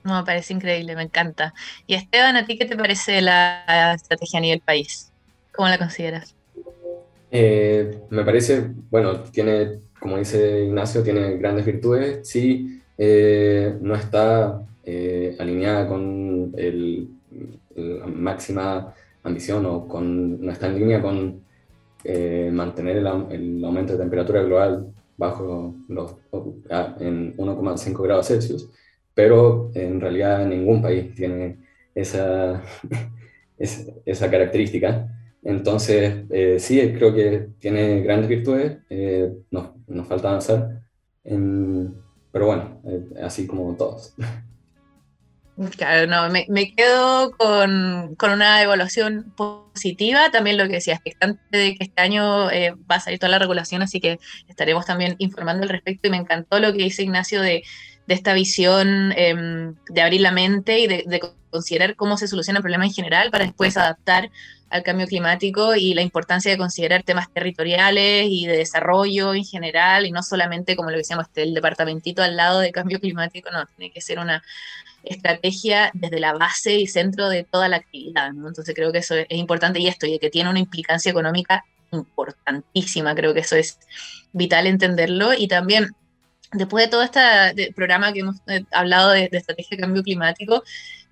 No, 0.04 0.22
parece 0.24 0.52
increíble, 0.52 0.94
me 0.94 1.04
encanta. 1.04 1.54
Y 1.86 1.94
Esteban, 1.94 2.36
¿a 2.36 2.44
ti 2.44 2.58
qué 2.58 2.66
te 2.66 2.76
parece 2.76 3.22
la 3.22 3.94
estrategia 3.94 4.38
a 4.38 4.42
nivel 4.42 4.60
país? 4.60 5.10
¿Cómo 5.54 5.68
la 5.68 5.78
consideras? 5.78 6.35
Eh, 7.38 7.98
me 8.08 8.24
parece, 8.24 8.70
bueno, 8.90 9.20
tiene, 9.24 9.80
como 10.00 10.16
dice 10.16 10.64
Ignacio, 10.64 11.02
tiene 11.02 11.36
grandes 11.36 11.66
virtudes, 11.66 12.26
sí, 12.26 12.80
eh, 12.96 13.76
no 13.78 13.94
está 13.94 14.62
eh, 14.84 15.36
alineada 15.38 15.86
con 15.86 16.54
el, 16.56 17.08
la 17.74 18.06
máxima 18.06 18.94
ambición 19.22 19.66
o 19.66 19.86
con, 19.86 20.40
no 20.40 20.50
está 20.50 20.68
en 20.68 20.78
línea 20.78 21.02
con 21.02 21.42
eh, 22.04 22.48
mantener 22.50 22.96
el, 22.96 23.06
el, 23.30 23.64
aumento 23.64 23.92
de 23.92 23.98
temperatura 23.98 24.42
global 24.42 24.94
bajo 25.18 25.74
los, 25.88 26.16
en 27.00 27.36
1,5 27.36 28.02
grados 28.02 28.28
Celsius, 28.28 28.70
pero 29.12 29.70
en 29.74 30.00
realidad 30.00 30.46
ningún 30.46 30.80
país 30.80 31.14
tiene 31.14 31.58
esa, 31.94 32.62
esa 33.58 34.30
característica. 34.30 35.12
Entonces, 35.46 36.24
eh, 36.30 36.56
sí, 36.58 36.80
creo 36.92 37.14
que 37.14 37.50
tiene 37.60 38.00
grandes 38.00 38.28
virtudes, 38.28 38.78
eh, 38.90 39.32
nos, 39.52 39.76
nos, 39.86 40.08
falta 40.08 40.30
avanzar, 40.30 40.82
en, 41.22 41.94
pero 42.32 42.46
bueno, 42.46 42.82
eh, 42.84 43.22
así 43.22 43.46
como 43.46 43.76
todos. 43.76 44.12
Claro, 45.76 46.06
no, 46.06 46.28
me, 46.30 46.74
quedo 46.74 47.30
con, 47.30 48.16
con, 48.16 48.32
una 48.32 48.60
evaluación 48.60 49.32
positiva, 49.36 50.30
también 50.30 50.58
lo 50.58 50.66
que 50.66 50.74
decía, 50.74 50.94
expectante 50.94 51.56
de 51.56 51.76
que 51.76 51.84
este 51.84 52.02
año 52.02 52.50
eh, 52.50 52.74
va 52.90 52.96
a 52.96 53.00
salir 53.00 53.18
toda 53.18 53.30
la 53.30 53.38
regulación, 53.38 53.80
así 53.80 54.00
que 54.00 54.18
estaremos 54.48 54.84
también 54.84 55.14
informando 55.18 55.62
al 55.62 55.70
respecto 55.70 56.08
y 56.08 56.10
me 56.10 56.18
encantó 56.18 56.58
lo 56.58 56.72
que 56.72 56.82
dice 56.82 57.04
Ignacio 57.04 57.40
de, 57.40 57.62
de 58.06 58.14
esta 58.14 58.34
visión 58.34 59.12
eh, 59.16 59.72
de 59.88 60.02
abrir 60.02 60.20
la 60.20 60.30
mente 60.30 60.78
y 60.78 60.86
de, 60.88 61.20
considerar 61.56 61.96
cómo 61.96 62.16
se 62.16 62.28
soluciona 62.28 62.58
el 62.58 62.62
problema 62.62 62.84
en 62.84 62.92
general 62.92 63.30
para 63.30 63.44
después 63.44 63.76
adaptar 63.76 64.30
al 64.70 64.82
cambio 64.82 65.06
climático 65.06 65.74
y 65.74 65.94
la 65.94 66.02
importancia 66.02 66.50
de 66.50 66.58
considerar 66.58 67.02
temas 67.02 67.32
territoriales 67.32 68.26
y 68.28 68.46
de 68.46 68.56
desarrollo 68.56 69.34
en 69.34 69.44
general 69.44 70.06
y 70.06 70.12
no 70.12 70.22
solamente, 70.22 70.76
como 70.76 70.90
lo 70.90 70.96
decíamos, 70.96 71.26
este, 71.26 71.42
el 71.42 71.54
departamentito 71.54 72.22
al 72.22 72.36
lado 72.36 72.60
de 72.60 72.72
cambio 72.72 72.98
climático, 72.98 73.50
no, 73.50 73.64
tiene 73.76 73.92
que 73.92 74.00
ser 74.00 74.18
una, 74.18 74.42
estrategia 75.06 75.90
desde 75.94 76.20
la 76.20 76.34
base 76.34 76.74
y 76.74 76.86
centro 76.86 77.28
de 77.28 77.44
toda 77.44 77.68
la 77.68 77.76
actividad. 77.76 78.28
Entonces 78.28 78.74
creo 78.74 78.92
que 78.92 78.98
eso 78.98 79.14
es, 79.14 79.26
importante 79.30 79.80
y 79.80 79.88
esto, 79.88 80.06
y 80.06 80.18
que 80.18 80.30
tiene 80.30 80.50
una 80.50 80.58
implicancia 80.58 81.10
económica 81.10 81.64
importantísima, 81.92 83.14
creo 83.14 83.32
que 83.32 83.40
eso 83.40 83.56
es 83.56 83.78
vital 84.32 84.66
entenderlo 84.66 85.32
y 85.32 85.48
también 85.48 85.92
después 86.52 86.84
de 86.84 86.90
todo 86.90 87.02
este 87.02 87.72
programa 87.74 88.12
que 88.12 88.20
hemos 88.20 88.36
eh, 88.48 88.64
hablado 88.72 89.10
de, 89.10 89.28
de, 89.28 89.38
estrategia 89.38 89.76
de 89.76 89.82
cambio 89.82 90.02
climático, 90.02 90.64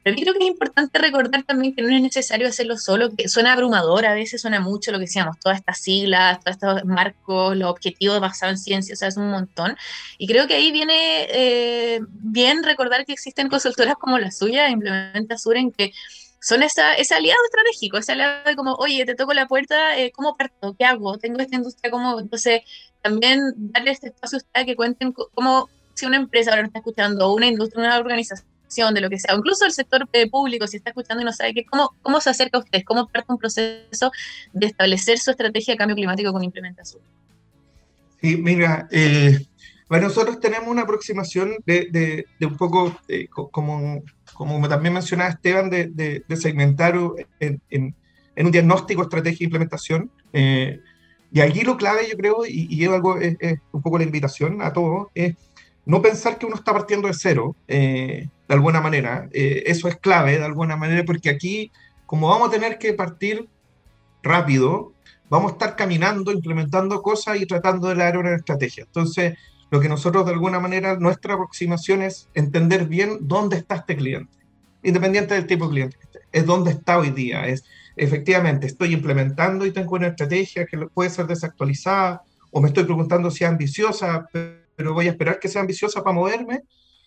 pero 0.04 0.16
creo 0.16 0.34
que 0.34 0.40
es 0.40 0.50
importante 0.50 0.98
recordar 0.98 1.44
también 1.44 1.74
que 1.74 1.80
no 1.80 1.88
es 1.88 2.02
necesario 2.02 2.46
hacerlo 2.46 2.76
solo, 2.76 3.10
que 3.16 3.26
suena 3.26 3.54
abrumador, 3.54 4.04
a 4.04 4.12
veces 4.12 4.42
suena 4.42 4.60
mucho 4.60 4.92
lo 4.92 4.98
que 4.98 5.06
decíamos, 5.06 5.38
todas 5.40 5.58
estas 5.58 5.80
siglas, 5.80 6.40
todos 6.40 6.56
estos 6.56 6.84
marcos, 6.84 7.56
los 7.56 7.70
objetivos 7.70 8.20
basados 8.20 8.52
en 8.52 8.58
ciencia, 8.58 8.92
o 8.92 8.96
sea, 8.96 9.08
es 9.08 9.16
un 9.16 9.30
montón. 9.30 9.76
Y 10.18 10.26
creo 10.26 10.46
que 10.46 10.54
ahí 10.56 10.70
viene 10.72 11.26
eh, 11.30 12.00
bien 12.10 12.62
recordar 12.64 13.06
que 13.06 13.14
existen 13.14 13.48
consultoras 13.48 13.94
como 13.96 14.18
la 14.18 14.30
suya, 14.30 14.68
Implementa 14.68 15.38
Sur, 15.38 15.56
en 15.56 15.72
que 15.72 15.92
son 16.38 16.62
esa, 16.62 16.92
ese 16.92 17.14
aliado 17.14 17.40
estratégico, 17.46 17.96
ese 17.96 18.12
aliado 18.12 18.44
de 18.44 18.56
como, 18.56 18.74
oye, 18.74 19.06
te 19.06 19.14
toco 19.14 19.32
la 19.32 19.48
puerta, 19.48 19.98
eh, 19.98 20.12
¿cómo 20.12 20.36
parto? 20.36 20.76
¿Qué 20.78 20.84
hago? 20.84 21.16
Tengo 21.16 21.40
esta 21.40 21.56
industria, 21.56 21.90
¿cómo? 21.90 22.20
Entonces, 22.20 22.60
también 23.00 23.40
darle 23.56 23.92
este 23.92 24.08
espacio 24.08 24.36
a 24.36 24.42
ustedes 24.42 24.66
que 24.66 24.76
cuenten 24.76 25.12
cómo, 25.12 25.70
si 25.94 26.04
una 26.04 26.18
empresa 26.18 26.50
ahora 26.50 26.66
está 26.66 26.80
escuchando, 26.80 27.32
una 27.32 27.46
industria, 27.46 27.86
una 27.86 27.98
organización, 27.98 28.53
de 28.74 29.00
lo 29.00 29.08
que 29.08 29.18
sea, 29.18 29.34
incluso 29.34 29.64
el 29.64 29.72
sector 29.72 30.08
eh, 30.12 30.28
público, 30.28 30.66
si 30.66 30.78
está 30.78 30.90
escuchando 30.90 31.22
y 31.22 31.24
no 31.24 31.32
sabe 31.32 31.54
qué, 31.54 31.64
¿cómo, 31.64 31.94
¿cómo 32.02 32.20
se 32.20 32.30
acerca 32.30 32.58
a 32.58 32.60
ustedes? 32.60 32.84
¿Cómo 32.84 33.06
parte 33.06 33.32
un 33.32 33.38
proceso 33.38 34.10
de 34.52 34.66
establecer 34.66 35.18
su 35.18 35.30
estrategia 35.30 35.74
de 35.74 35.78
cambio 35.78 35.94
climático 35.94 36.32
con 36.32 36.42
implementación? 36.42 37.02
Sí, 38.20 38.36
mira, 38.36 38.88
eh, 38.90 39.38
bueno, 39.88 40.08
nosotros 40.08 40.40
tenemos 40.40 40.68
una 40.68 40.82
aproximación 40.82 41.56
de, 41.64 42.24
de, 42.38 42.46
un 42.46 42.56
poco, 42.56 42.96
eh, 43.08 43.28
como, 43.28 44.02
como 44.32 44.68
también 44.68 44.94
mencionaba 44.94 45.30
Esteban, 45.30 45.70
de, 45.70 45.88
de 46.26 46.36
segmentar 46.36 46.98
en, 47.38 47.60
en, 47.70 47.94
en, 48.34 48.46
un 48.46 48.52
diagnóstico, 48.52 49.02
estrategia 49.02 49.44
e 49.44 49.46
implementación. 49.46 50.10
y 50.32 51.40
aquí 51.40 51.60
lo 51.62 51.76
clave, 51.76 52.08
yo 52.10 52.16
creo, 52.16 52.46
y, 52.46 52.66
y 52.68 52.84
algo, 52.86 53.18
es, 53.18 53.36
un 53.72 53.82
poco 53.82 53.98
la 53.98 54.04
invitación 54.04 54.62
a 54.62 54.72
todos, 54.72 55.08
es 55.14 55.36
no 55.86 56.00
pensar 56.00 56.38
que 56.38 56.46
uno 56.46 56.56
está 56.56 56.72
partiendo 56.72 57.08
de 57.08 57.14
cero, 57.14 57.54
eh, 57.68 58.28
de 58.48 58.54
alguna 58.54 58.80
manera. 58.80 59.28
Eh, 59.32 59.64
eso 59.66 59.88
es 59.88 59.96
clave, 59.96 60.38
de 60.38 60.44
alguna 60.44 60.76
manera, 60.76 61.04
porque 61.04 61.30
aquí, 61.30 61.70
como 62.06 62.28
vamos 62.28 62.48
a 62.48 62.52
tener 62.52 62.78
que 62.78 62.94
partir 62.94 63.48
rápido, 64.22 64.92
vamos 65.28 65.52
a 65.52 65.54
estar 65.54 65.76
caminando, 65.76 66.32
implementando 66.32 67.02
cosas 67.02 67.40
y 67.40 67.46
tratando 67.46 67.88
de 67.88 67.96
dar 67.96 68.16
una 68.18 68.34
estrategia. 68.34 68.84
Entonces, 68.84 69.36
lo 69.70 69.80
que 69.80 69.88
nosotros, 69.88 70.24
de 70.24 70.32
alguna 70.32 70.60
manera, 70.60 70.96
nuestra 70.96 71.34
aproximación 71.34 72.02
es 72.02 72.28
entender 72.34 72.86
bien 72.86 73.18
dónde 73.20 73.56
está 73.56 73.76
este 73.76 73.96
cliente, 73.96 74.32
independiente 74.82 75.34
del 75.34 75.46
tipo 75.46 75.66
de 75.66 75.70
cliente 75.70 75.96
que 75.98 76.04
esté. 76.04 76.20
Es 76.32 76.46
dónde 76.46 76.70
está 76.70 76.98
hoy 76.98 77.10
día. 77.10 77.46
Es, 77.46 77.64
efectivamente, 77.96 78.66
estoy 78.66 78.94
implementando 78.94 79.66
y 79.66 79.72
tengo 79.72 79.96
una 79.96 80.08
estrategia 80.08 80.66
que 80.66 80.78
puede 80.78 81.10
ser 81.10 81.26
desactualizada, 81.26 82.22
o 82.50 82.60
me 82.60 82.68
estoy 82.68 82.84
preguntando 82.84 83.30
si 83.30 83.44
es 83.44 83.50
ambiciosa, 83.50 84.28
pero 84.32 84.63
voy 84.78 85.06
a 85.06 85.10
esperar 85.10 85.38
que 85.38 85.48
sea 85.48 85.60
ambiciosa 85.60 86.02
para 86.02 86.14
moverme 86.14 86.62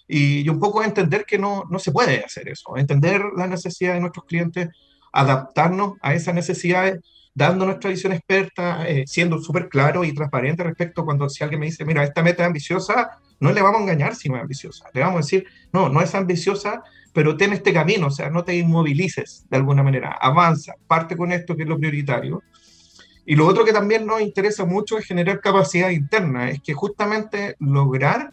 y, 0.08 0.47
un 0.49 0.60
poco 0.60 0.84
entender 0.84 1.25
que 1.25 1.38
no, 1.38 1.65
no 1.69 1.80
se 1.80 1.91
puede 1.91 2.23
hacer 2.23 2.47
eso, 2.49 2.77
entender 2.77 3.21
las 3.36 3.49
necesidades 3.49 3.97
de 3.97 4.01
nuestros 4.01 4.25
clientes, 4.25 4.69
adaptarnos 5.12 5.93
a 6.01 6.13
esas 6.13 6.34
necesidades, 6.34 6.99
dando 7.34 7.65
nuestra 7.65 7.89
visión 7.89 8.13
experta, 8.13 8.88
eh, 8.88 9.03
siendo 9.06 9.39
súper 9.39 9.69
claro 9.69 10.03
y 10.03 10.13
transparente 10.13 10.63
respecto 10.63 11.06
cuando 11.06 11.30
si 11.30 11.43
alguien 11.43 11.60
me 11.60 11.67
dice, 11.67 11.86
mira, 11.86 12.03
esta 12.03 12.23
meta 12.23 12.43
es 12.43 12.47
ambiciosa, 12.47 13.19
no 13.39 13.51
le 13.51 13.62
vamos 13.62 13.80
a 13.80 13.84
engañar 13.84 14.15
si 14.15 14.27
no 14.30 14.38
es 14.38 14.41
ambiciosa, 14.41 14.86
le 14.93 15.01
vamos 15.01 15.15
a 15.15 15.19
decir, 15.19 15.45
no, 15.71 15.89
no 15.89 16.01
es 16.01 16.15
ambiciosa, 16.15 16.82
pero 17.13 17.38
ten 17.38 17.53
este 17.53 17.73
camino, 17.73 18.08
o 18.08 18.12
sea, 18.12 18.30
no 18.30 18.43
te 18.43 18.56
inmovilices 18.56 19.45
de 19.49 19.58
alguna 19.58 19.84
manera, 19.84 20.17
avanza, 20.19 20.73
parte 20.88 21.15
con 21.15 21.32
esto 21.32 21.56
que 21.56 21.63
es 21.63 21.69
lo 21.69 21.77
prioritario. 21.77 22.41
Y 23.29 23.35
lo 23.35 23.45
otro 23.45 23.65
que 23.65 23.73
también 23.73 24.05
nos 24.05 24.21
interesa 24.21 24.63
mucho 24.63 24.97
es 24.97 25.05
generar 25.05 25.41
capacidad 25.41 25.89
interna, 25.89 26.49
es 26.49 26.61
que 26.61 26.73
justamente 26.73 27.57
lograr 27.59 28.31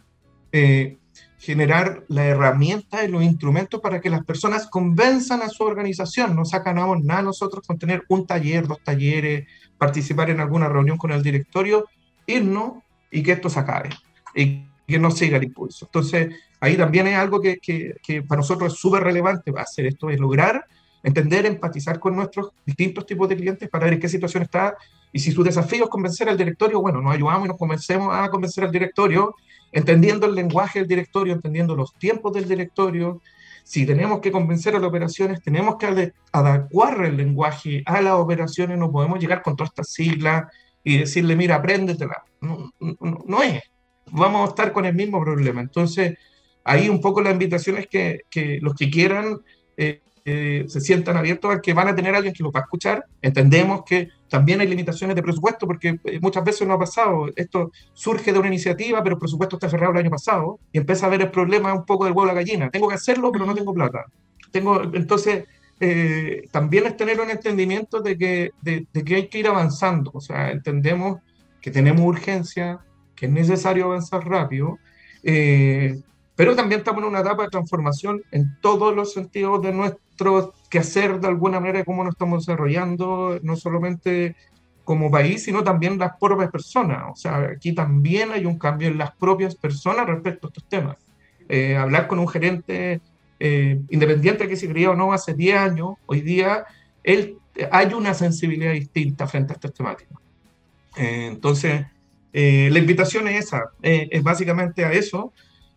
eh, 0.53 0.95
generar 1.37 2.05
la 2.07 2.23
herramienta 2.23 3.03
y 3.03 3.09
los 3.09 3.21
instrumentos 3.21 3.81
para 3.81 3.99
que 3.99 4.09
las 4.09 4.23
personas 4.23 4.67
convenzan 4.67 5.41
a 5.41 5.49
su 5.49 5.63
organización. 5.63 6.33
No 6.33 6.45
sacanamos 6.45 7.03
nada 7.03 7.23
nosotros 7.23 7.67
con 7.67 7.77
tener 7.77 8.03
un 8.07 8.25
taller, 8.25 8.67
dos 8.67 8.81
talleres, 8.85 9.45
participar 9.77 10.29
en 10.29 10.39
alguna 10.39 10.69
reunión 10.69 10.97
con 10.97 11.11
el 11.11 11.21
directorio, 11.21 11.89
irnos 12.25 12.81
y 13.11 13.21
que 13.21 13.33
esto 13.33 13.49
se 13.49 13.59
acabe 13.59 13.89
y 14.33 14.65
que 14.87 14.97
no 14.97 15.11
siga 15.11 15.35
el 15.35 15.43
impulso. 15.43 15.87
Entonces, 15.87 16.33
ahí 16.61 16.77
también 16.77 17.07
es 17.07 17.17
algo 17.17 17.41
que, 17.41 17.57
que, 17.57 17.97
que 18.01 18.21
para 18.21 18.39
nosotros 18.39 18.71
es 18.71 18.79
súper 18.79 19.03
relevante 19.03 19.51
hacer 19.57 19.87
esto, 19.87 20.09
es 20.09 20.21
lograr 20.21 20.65
entender, 21.05 21.45
empatizar 21.45 21.99
con 21.99 22.15
nuestros 22.15 22.49
distintos 22.65 23.05
tipos 23.05 23.29
de 23.29 23.37
clientes 23.37 23.69
para 23.69 23.85
ver 23.85 23.93
en 23.93 23.99
qué 23.99 24.09
situación 24.09 24.41
está 24.41 24.75
y 25.11 25.19
si 25.19 25.31
su 25.31 25.43
desafío 25.43 25.83
es 25.83 25.89
convencer 25.89 26.27
al 26.27 26.35
directorio, 26.35 26.81
bueno, 26.81 26.99
nos 26.99 27.13
ayudamos 27.13 27.45
y 27.45 27.49
nos 27.49 27.57
convencemos 27.57 28.09
a 28.11 28.27
convencer 28.29 28.63
al 28.63 28.71
directorio, 28.71 29.35
entendiendo 29.71 30.25
el 30.25 30.33
lenguaje 30.33 30.79
del 30.79 30.87
directorio, 30.87 31.33
entendiendo 31.33 31.75
los 31.75 31.93
tiempos 31.93 32.33
del 32.33 32.47
directorio. 32.47 33.21
Si 33.63 33.85
tenemos 33.85 34.19
que 34.19 34.31
convencer 34.31 34.75
a 34.75 34.79
las 34.79 34.89
operaciones, 34.89 35.43
tenemos 35.43 35.75
que 35.75 36.11
adecuar 36.31 37.05
el 37.05 37.17
lenguaje 37.17 37.83
a 37.85 38.01
las 38.01 38.13
operaciones, 38.13 38.77
no 38.79 38.91
podemos 38.91 39.19
llegar 39.19 39.43
con 39.43 39.55
todas 39.55 39.69
estas 39.69 39.89
siglas 39.89 40.51
y 40.83 40.97
decirle, 40.97 41.35
mira, 41.35 41.55
apréndetela. 41.55 42.23
No, 42.41 42.71
no, 42.79 43.43
es. 43.43 43.61
Vamos 44.07 44.47
a 44.47 44.49
estar 44.49 44.73
con 44.73 44.85
el 44.85 44.95
mismo 44.95 45.21
problema. 45.21 45.61
Entonces, 45.61 46.17
ahí 46.63 46.89
un 46.89 46.99
poco 46.99 47.21
la 47.21 47.31
invitación 47.31 47.77
es 47.77 47.87
que, 47.87 48.21
que 48.29 48.57
los 48.59 48.73
que 48.73 48.89
quieran 48.89 49.37
eh, 49.77 50.01
eh, 50.27 50.65
se 50.67 50.81
sientan 50.81 51.17
abiertos 51.17 51.53
a 51.53 51.61
que 51.61 51.73
van 51.73 51.87
a 51.87 51.95
tener 51.95 52.15
alguien 52.15 52.33
que 52.33 52.41
los 52.41 52.51
va 52.51 52.61
a 52.61 52.63
escuchar. 52.63 53.05
Entendemos 53.21 53.83
que 53.85 54.09
también 54.27 54.59
hay 54.59 54.67
limitaciones 54.67 55.15
de 55.15 55.21
presupuesto, 55.21 55.67
porque 55.67 55.99
eh, 56.03 56.19
muchas 56.19 56.43
veces 56.43 56.67
no 56.67 56.73
ha 56.73 56.79
pasado. 56.79 57.27
Esto 57.35 57.71
surge 57.93 58.33
de 58.33 58.39
una 58.39 58.47
iniciativa, 58.47 59.03
pero 59.03 59.15
el 59.15 59.19
presupuesto 59.19 59.57
está 59.57 59.69
cerrado 59.69 59.91
el 59.93 59.99
año 59.99 60.09
pasado 60.09 60.59
y 60.71 60.79
empieza 60.79 61.05
a 61.05 61.09
ver 61.09 61.21
el 61.21 61.29
problema 61.29 61.71
un 61.75 61.85
poco 61.85 62.05
del 62.05 62.13
huevo 62.13 62.23
a 62.23 62.33
la 62.33 62.41
gallina. 62.41 62.71
Tengo 62.71 62.87
que 62.87 62.95
hacerlo, 62.95 63.31
pero 63.31 63.45
no 63.45 63.53
tengo 63.53 63.71
plata. 63.71 64.05
Tengo, 64.51 64.81
entonces, 64.95 65.45
eh, 65.79 66.47
también 66.51 66.87
es 66.87 66.97
tener 66.97 67.21
un 67.21 67.29
entendimiento 67.29 68.01
de 68.01 68.17
que, 68.17 68.51
de, 68.63 68.87
que 69.05 69.15
hay 69.15 69.27
que 69.27 69.37
ir 69.37 69.47
avanzando. 69.47 70.09
O 70.15 70.21
sea, 70.21 70.49
entendemos 70.49 71.19
que 71.61 71.69
tenemos 71.69 72.01
urgencia, 72.03 72.79
que 73.15 73.27
es 73.27 73.31
necesario 73.31 73.85
avanzar 73.85 74.27
rápido. 74.27 74.79
Pero 76.35 76.55
también 76.55 76.79
estamos 76.79 77.01
en 77.01 77.09
una 77.09 77.21
etapa 77.21 77.43
de 77.43 77.49
transformación 77.49 78.21
en 78.31 78.57
todos 78.61 78.95
los 78.95 79.13
sentidos 79.13 79.61
de 79.61 79.71
nuestro 79.71 80.53
que 80.69 80.79
hacer 80.79 81.19
de 81.19 81.27
alguna 81.27 81.59
manera 81.59 81.83
cómo 81.83 82.03
nos 82.03 82.13
estamos 82.13 82.45
desarrollando, 82.45 83.39
no 83.41 83.55
solamente 83.55 84.35
como 84.83 85.09
país, 85.09 85.43
sino 85.43 85.63
también 85.63 85.97
las 85.97 86.17
propias 86.17 86.51
personas. 86.51 87.03
O 87.11 87.15
sea, 87.15 87.37
aquí 87.55 87.73
también 87.73 88.31
hay 88.31 88.45
un 88.45 88.57
cambio 88.57 88.87
en 88.87 88.97
las 88.97 89.13
propias 89.15 89.55
personas 89.55 90.05
respecto 90.05 90.47
a 90.47 90.49
estos 90.49 90.63
temas. 90.69 90.97
Eh, 91.49 91.75
hablar 91.75 92.07
con 92.07 92.19
un 92.19 92.27
gerente 92.27 93.01
eh, 93.39 93.81
independiente 93.89 94.47
que 94.47 94.55
se 94.55 94.69
crió 94.69 94.91
o 94.91 94.95
no 94.95 95.11
hace 95.11 95.33
10 95.33 95.57
años, 95.57 95.95
hoy 96.05 96.21
día 96.21 96.65
él, 97.03 97.37
hay 97.71 97.93
una 97.93 98.13
sensibilidad 98.13 98.73
distinta 98.73 99.27
frente 99.27 99.53
a 99.53 99.55
estas 99.55 99.73
temáticas. 99.73 100.17
Eh, 100.97 101.27
entonces, 101.31 101.85
la 102.33 102.79
invitación 102.79 103.29
es 103.29 103.45
esa, 103.45 103.63
es 103.81 104.21
básicamente 104.21 104.83
a 104.83 104.91
eso. 104.91 105.31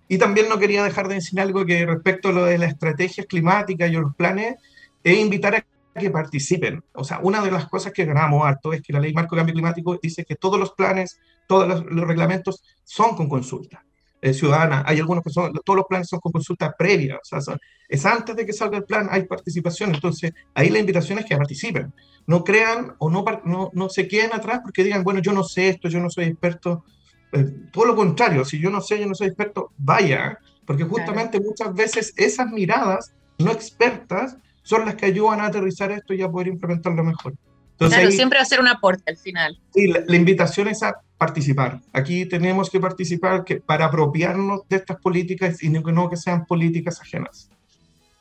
Y 0.09 0.19
también 0.19 0.49
no 0.49 0.59
quería 0.59 0.83
dejar 0.83 1.09
de 1.09 1.17
decir 1.17 1.39
algo 1.41 1.67
que 1.67 1.85
respecto 1.85 2.31
a 2.31 2.33
lo 2.33 2.45
de 2.45 2.59
las 2.59 2.73
estrategias 2.73 3.27
climáticas 3.27 3.91
y 3.91 3.93
los 3.93 4.15
planes, 4.15 4.57
es 5.05 5.19
invitar 5.19 5.55
a 5.55 5.65
que 5.99 6.11
participen. 6.11 6.83
O 6.95 7.05
sea, 7.05 7.19
una 7.23 7.43
de 7.43 7.51
las 7.51 7.69
cosas 7.69 7.93
que 7.93 8.05
ganamos 8.05 8.47
harto 8.47 8.73
es 8.73 8.83
que 8.83 8.93
la 8.93 9.01
ley 9.01 9.13
marco 9.13 9.37
cambio 9.37 9.53
climático 9.53 9.99
dice 10.01 10.25
que 10.25 10.37
todos 10.37 10.59
los 10.59 10.73
planes, 10.73 11.19
todos 11.47 11.69
los, 11.69 12.07
reglamentos 12.07 12.63
son 12.85 13.17
con 13.17 13.29
consulta 13.29 13.85
eh, 14.23 14.33
ciudadana. 14.33 14.85
Hay 14.87 14.99
algunos 14.99 15.23
que 15.25 15.31
son, 15.31 15.53
todos 15.65 15.77
los 15.77 15.87
planes 15.87 16.09
son 16.09 16.21
con 16.21 16.33
consulta 16.33 16.75
previa. 16.77 17.17
O 17.17 17.25
sea, 17.25 17.41
es 17.89 18.07
antes 18.07 18.37
de 18.37 18.47
que 18.47 18.53
salga 18.53 18.79
el 18.79 18.85
plan, 18.85 19.09
hay 19.11 19.25
participación. 19.25 19.95
Entonces, 19.95 20.33
ahí 20.55 20.71
la 20.71 20.79
invitación 20.79 21.19
es 21.19 21.27
que 21.27 21.37
participen. 21.37 21.93
No 22.27 22.45
crean 22.45 22.95
o 22.99 23.11
no, 23.11 23.25
no, 23.45 23.71
no 23.75 23.89
se 23.89 24.07
queden 24.09 24.33
atrás 24.33 24.61
porque 24.63 24.85
digan, 24.85 25.05
bueno, 25.05 25.21
yo 25.21 25.33
no 25.33 25.43
sé 25.43 25.69
esto, 25.69 25.89
yo 25.89 26.01
no 26.01 26.11
soy 26.11 26.25
experto 26.27 26.85
eh, 27.33 27.47
todo 27.73 27.87
lo 27.87 27.97
contrario, 27.97 28.45
si 28.45 28.59
yo 28.59 28.71
no 28.71 28.81
sé, 28.81 28.99
yo 28.99 29.07
no 29.07 29.15
soy 29.15 29.29
experto, 29.29 29.73
vaya, 29.77 30.39
porque 30.65 30.85
justamente 30.85 31.41
muchas 31.41 31.75
veces 31.75 32.13
esas 32.17 32.51
miradas 32.51 33.15
no 33.39 33.51
expertas 33.51 34.37
son 34.63 34.85
las 34.85 34.97
que 34.97 35.07
ayudan 35.07 35.41
a 35.41 35.47
aterrizar 35.47 35.91
esto 35.91 36.13
y 36.15 36.23
a 36.23 36.31
poder 36.31 36.49
implementarlo 36.49 37.03
mejor. 37.03 37.35
Entonces, 37.73 37.99
claro, 37.99 38.11
siempre 38.11 38.39
hacer 38.39 38.61
un 38.61 38.69
aporte 38.69 39.05
al 39.07 39.17
final. 39.17 39.59
Sí, 39.73 39.87
la, 39.87 40.17
invitación 40.17 40.69
es 40.69 40.83
a 40.83 40.95
participar. 41.17 41.81
Aquí 41.93 42.27
tenemos 42.27 42.71
que 42.71 42.81
participar 42.81 43.45
que, 43.45 43.61
para 43.61 43.85
apropiarnos 43.85 44.63
de 44.69 44.77
estas 44.77 44.97
políticas 45.01 45.63
y 45.63 45.71
no 45.71 46.11
que 46.11 46.17
sean 46.17 46.45
políticas 46.45 47.01
ajenas. 47.01 47.49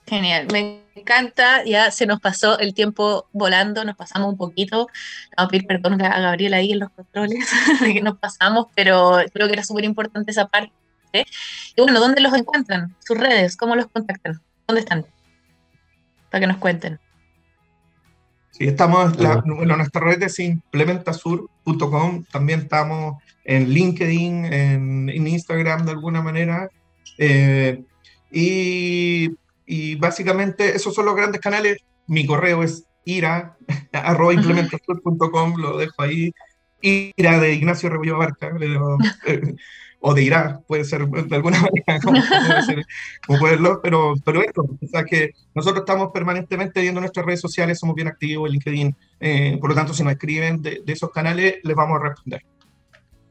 Genial, 0.07 0.47
me 0.53 0.83
encanta, 0.95 1.65
ya 1.65 1.91
se 1.91 2.05
nos 2.05 2.21
pasó 2.21 2.57
el 2.59 2.73
tiempo 2.73 3.27
volando, 3.33 3.83
nos 3.83 3.97
pasamos 3.97 4.31
un 4.31 4.37
poquito, 4.37 4.87
vamos 5.35 5.47
a 5.47 5.47
pedir 5.49 5.67
perdón 5.67 6.01
a 6.01 6.21
Gabriela 6.21 6.57
ahí 6.57 6.71
en 6.71 6.79
los 6.79 6.89
controles, 6.91 7.45
que 7.83 8.01
nos 8.01 8.17
pasamos, 8.17 8.67
pero 8.73 9.17
creo 9.33 9.47
que 9.47 9.53
era 9.53 9.63
súper 9.65 9.83
importante 9.83 10.31
esa 10.31 10.47
parte. 10.47 10.71
Y 11.75 11.81
bueno, 11.81 11.99
¿dónde 11.99 12.21
los 12.21 12.33
encuentran? 12.33 12.95
¿Sus 12.99 13.17
redes? 13.17 13.57
¿Cómo 13.57 13.75
los 13.75 13.87
contactan? 13.87 14.39
¿Dónde 14.65 14.79
están? 14.79 15.05
Para 16.31 16.41
que 16.41 16.47
nos 16.47 16.57
cuenten. 16.57 16.99
Sí, 18.51 18.65
estamos, 18.65 19.19
la, 19.19 19.43
bueno, 19.45 19.75
nuestra 19.75 20.01
red 20.01 20.23
es 20.23 20.39
implementasur.com, 20.39 22.23
también 22.31 22.61
estamos 22.61 23.21
en 23.43 23.69
LinkedIn, 23.69 24.45
en, 24.45 25.27
Instagram 25.27 25.85
de 25.85 25.91
alguna 25.91 26.21
manera, 26.21 26.69
eh, 27.17 27.83
y, 28.31 29.31
y, 29.67 29.95
básicamente 29.95 30.75
esos 30.75 30.95
son 30.95 31.05
los 31.05 31.15
grandes 31.15 31.41
canales. 31.41 31.77
Mi 32.07 32.25
correo 32.25 32.63
es 32.63 32.85
ira, 33.05 33.57
arroba 33.93 34.33
implementasur.com, 34.33 35.55
lo 35.57 35.77
dejo 35.77 36.01
ahí. 36.01 36.31
Ira 36.81 37.39
de 37.39 37.53
Ignacio 37.53 37.89
Rebollo 37.89 38.17
Barca, 38.17 38.51
eh, 39.27 39.55
o 39.99 40.13
de 40.13 40.23
Ira, 40.23 40.61
puede 40.67 40.83
ser 40.85 41.07
de 41.07 41.35
alguna 41.35 41.59
manera, 41.59 41.99
como, 42.03 42.21
como 43.25 43.39
puede 43.39 43.57
pero, 43.81 44.13
pero 44.23 44.43
esto, 44.43 44.61
o 44.61 44.87
sea 44.87 45.03
que 45.03 45.31
nosotros 45.55 45.81
estamos 45.81 46.11
permanentemente 46.13 46.81
viendo 46.81 47.01
nuestras 47.01 47.25
redes 47.25 47.41
sociales, 47.41 47.79
somos 47.79 47.95
bien 47.95 48.07
activos 48.07 48.47
en 48.47 48.53
LinkedIn, 48.53 48.95
eh, 49.19 49.57
por 49.59 49.71
lo 49.71 49.75
tanto, 49.75 49.95
si 49.95 50.03
nos 50.03 50.13
escriben 50.13 50.61
de, 50.61 50.83
de, 50.85 50.93
esos 50.93 51.09
canales, 51.09 51.55
les 51.63 51.75
vamos 51.75 51.99
a 51.99 52.09
responder. 52.09 52.43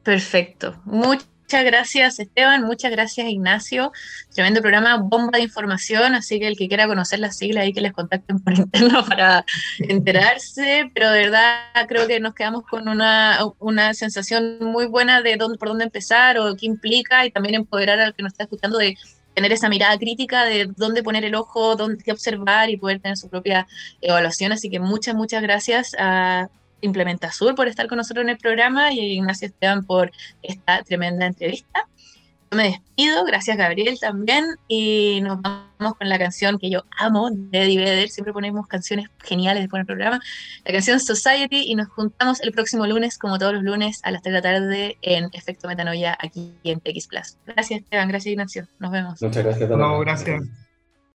Perfecto. 0.03 0.81
Muchas 0.85 1.29
Muchas 1.49 1.63
gracias 1.63 2.19
Esteban, 2.19 2.65
muchas 2.65 2.91
gracias 2.91 3.29
Ignacio. 3.29 3.93
Tremendo 4.33 4.59
programa, 4.59 4.97
bomba 4.97 5.37
de 5.37 5.43
información, 5.45 6.13
así 6.13 6.41
que 6.41 6.47
el 6.49 6.57
que 6.57 6.67
quiera 6.67 6.87
conocer 6.87 7.19
las 7.19 7.37
siglas 7.37 7.63
ahí 7.63 7.71
que 7.71 7.79
les 7.79 7.93
contacten 7.93 8.41
por 8.41 8.53
interno 8.59 9.05
para 9.05 9.45
enterarse, 9.79 10.91
pero 10.93 11.09
de 11.09 11.19
verdad 11.21 11.61
creo 11.87 12.05
que 12.05 12.19
nos 12.19 12.33
quedamos 12.33 12.65
con 12.65 12.89
una, 12.89 13.39
una 13.59 13.93
sensación 13.93 14.57
muy 14.59 14.87
buena 14.87 15.21
de 15.21 15.37
dónde, 15.37 15.57
por 15.57 15.69
dónde 15.69 15.85
empezar 15.85 16.37
o 16.37 16.53
qué 16.57 16.65
implica 16.65 17.25
y 17.25 17.31
también 17.31 17.55
empoderar 17.55 17.97
al 18.01 18.13
que 18.13 18.23
nos 18.23 18.33
está 18.33 18.43
escuchando 18.43 18.77
de 18.77 18.97
tener 19.33 19.53
esa 19.53 19.69
mirada 19.69 19.97
crítica 19.97 20.43
de 20.43 20.69
dónde 20.75 21.01
poner 21.01 21.23
el 21.23 21.35
ojo, 21.35 21.77
dónde 21.77 22.11
observar 22.11 22.69
y 22.69 22.75
poder 22.75 22.99
tener 22.99 23.15
su 23.15 23.29
propia 23.29 23.67
evaluación. 24.01 24.51
Así 24.51 24.69
que 24.69 24.81
muchas, 24.81 25.15
muchas 25.15 25.41
gracias 25.41 25.95
a 25.97 26.49
Implementa 26.81 27.31
Sur 27.31 27.55
por 27.55 27.67
estar 27.67 27.87
con 27.87 27.97
nosotros 27.97 28.23
en 28.23 28.29
el 28.29 28.37
programa 28.37 28.93
y 28.93 28.99
Ignacio 28.99 29.47
Esteban 29.47 29.85
por 29.85 30.11
esta 30.41 30.83
tremenda 30.83 31.25
entrevista. 31.25 31.87
Yo 32.49 32.57
me 32.57 32.63
despido, 32.63 33.25
gracias 33.25 33.57
Gabriel 33.57 33.99
también, 33.99 34.45
y 34.69 35.19
nos 35.21 35.41
vamos 35.41 35.95
con 35.97 36.07
la 36.07 36.17
canción 36.17 36.57
que 36.57 36.69
yo 36.69 36.85
amo 36.97 37.29
de 37.29 37.63
Eddie 37.63 37.77
Vedder, 37.77 38.07
siempre 38.07 38.31
ponemos 38.31 38.67
canciones 38.67 39.09
geniales 39.21 39.63
después 39.63 39.81
del 39.81 39.85
programa, 39.85 40.21
la 40.63 40.71
canción 40.71 41.01
Society, 41.01 41.63
y 41.69 41.75
nos 41.75 41.89
juntamos 41.89 42.39
el 42.39 42.53
próximo 42.53 42.87
lunes, 42.87 43.17
como 43.17 43.37
todos 43.37 43.53
los 43.53 43.63
lunes, 43.63 43.99
a 44.03 44.11
las 44.11 44.21
3 44.21 44.31
de 44.31 44.37
la 44.37 44.41
tarde 44.41 44.97
en 45.01 45.29
Efecto 45.33 45.67
Metanoia 45.67 46.17
aquí 46.17 46.53
en 46.63 46.79
TX 46.79 47.07
Plus. 47.07 47.37
Gracias 47.45 47.81
Esteban, 47.81 48.07
gracias 48.07 48.31
Ignacio, 48.31 48.67
nos 48.79 48.91
vemos. 48.91 49.21
Muchas 49.21 49.43
gracias. 49.43 49.69
No, 49.69 49.99
gracias. 49.99 50.41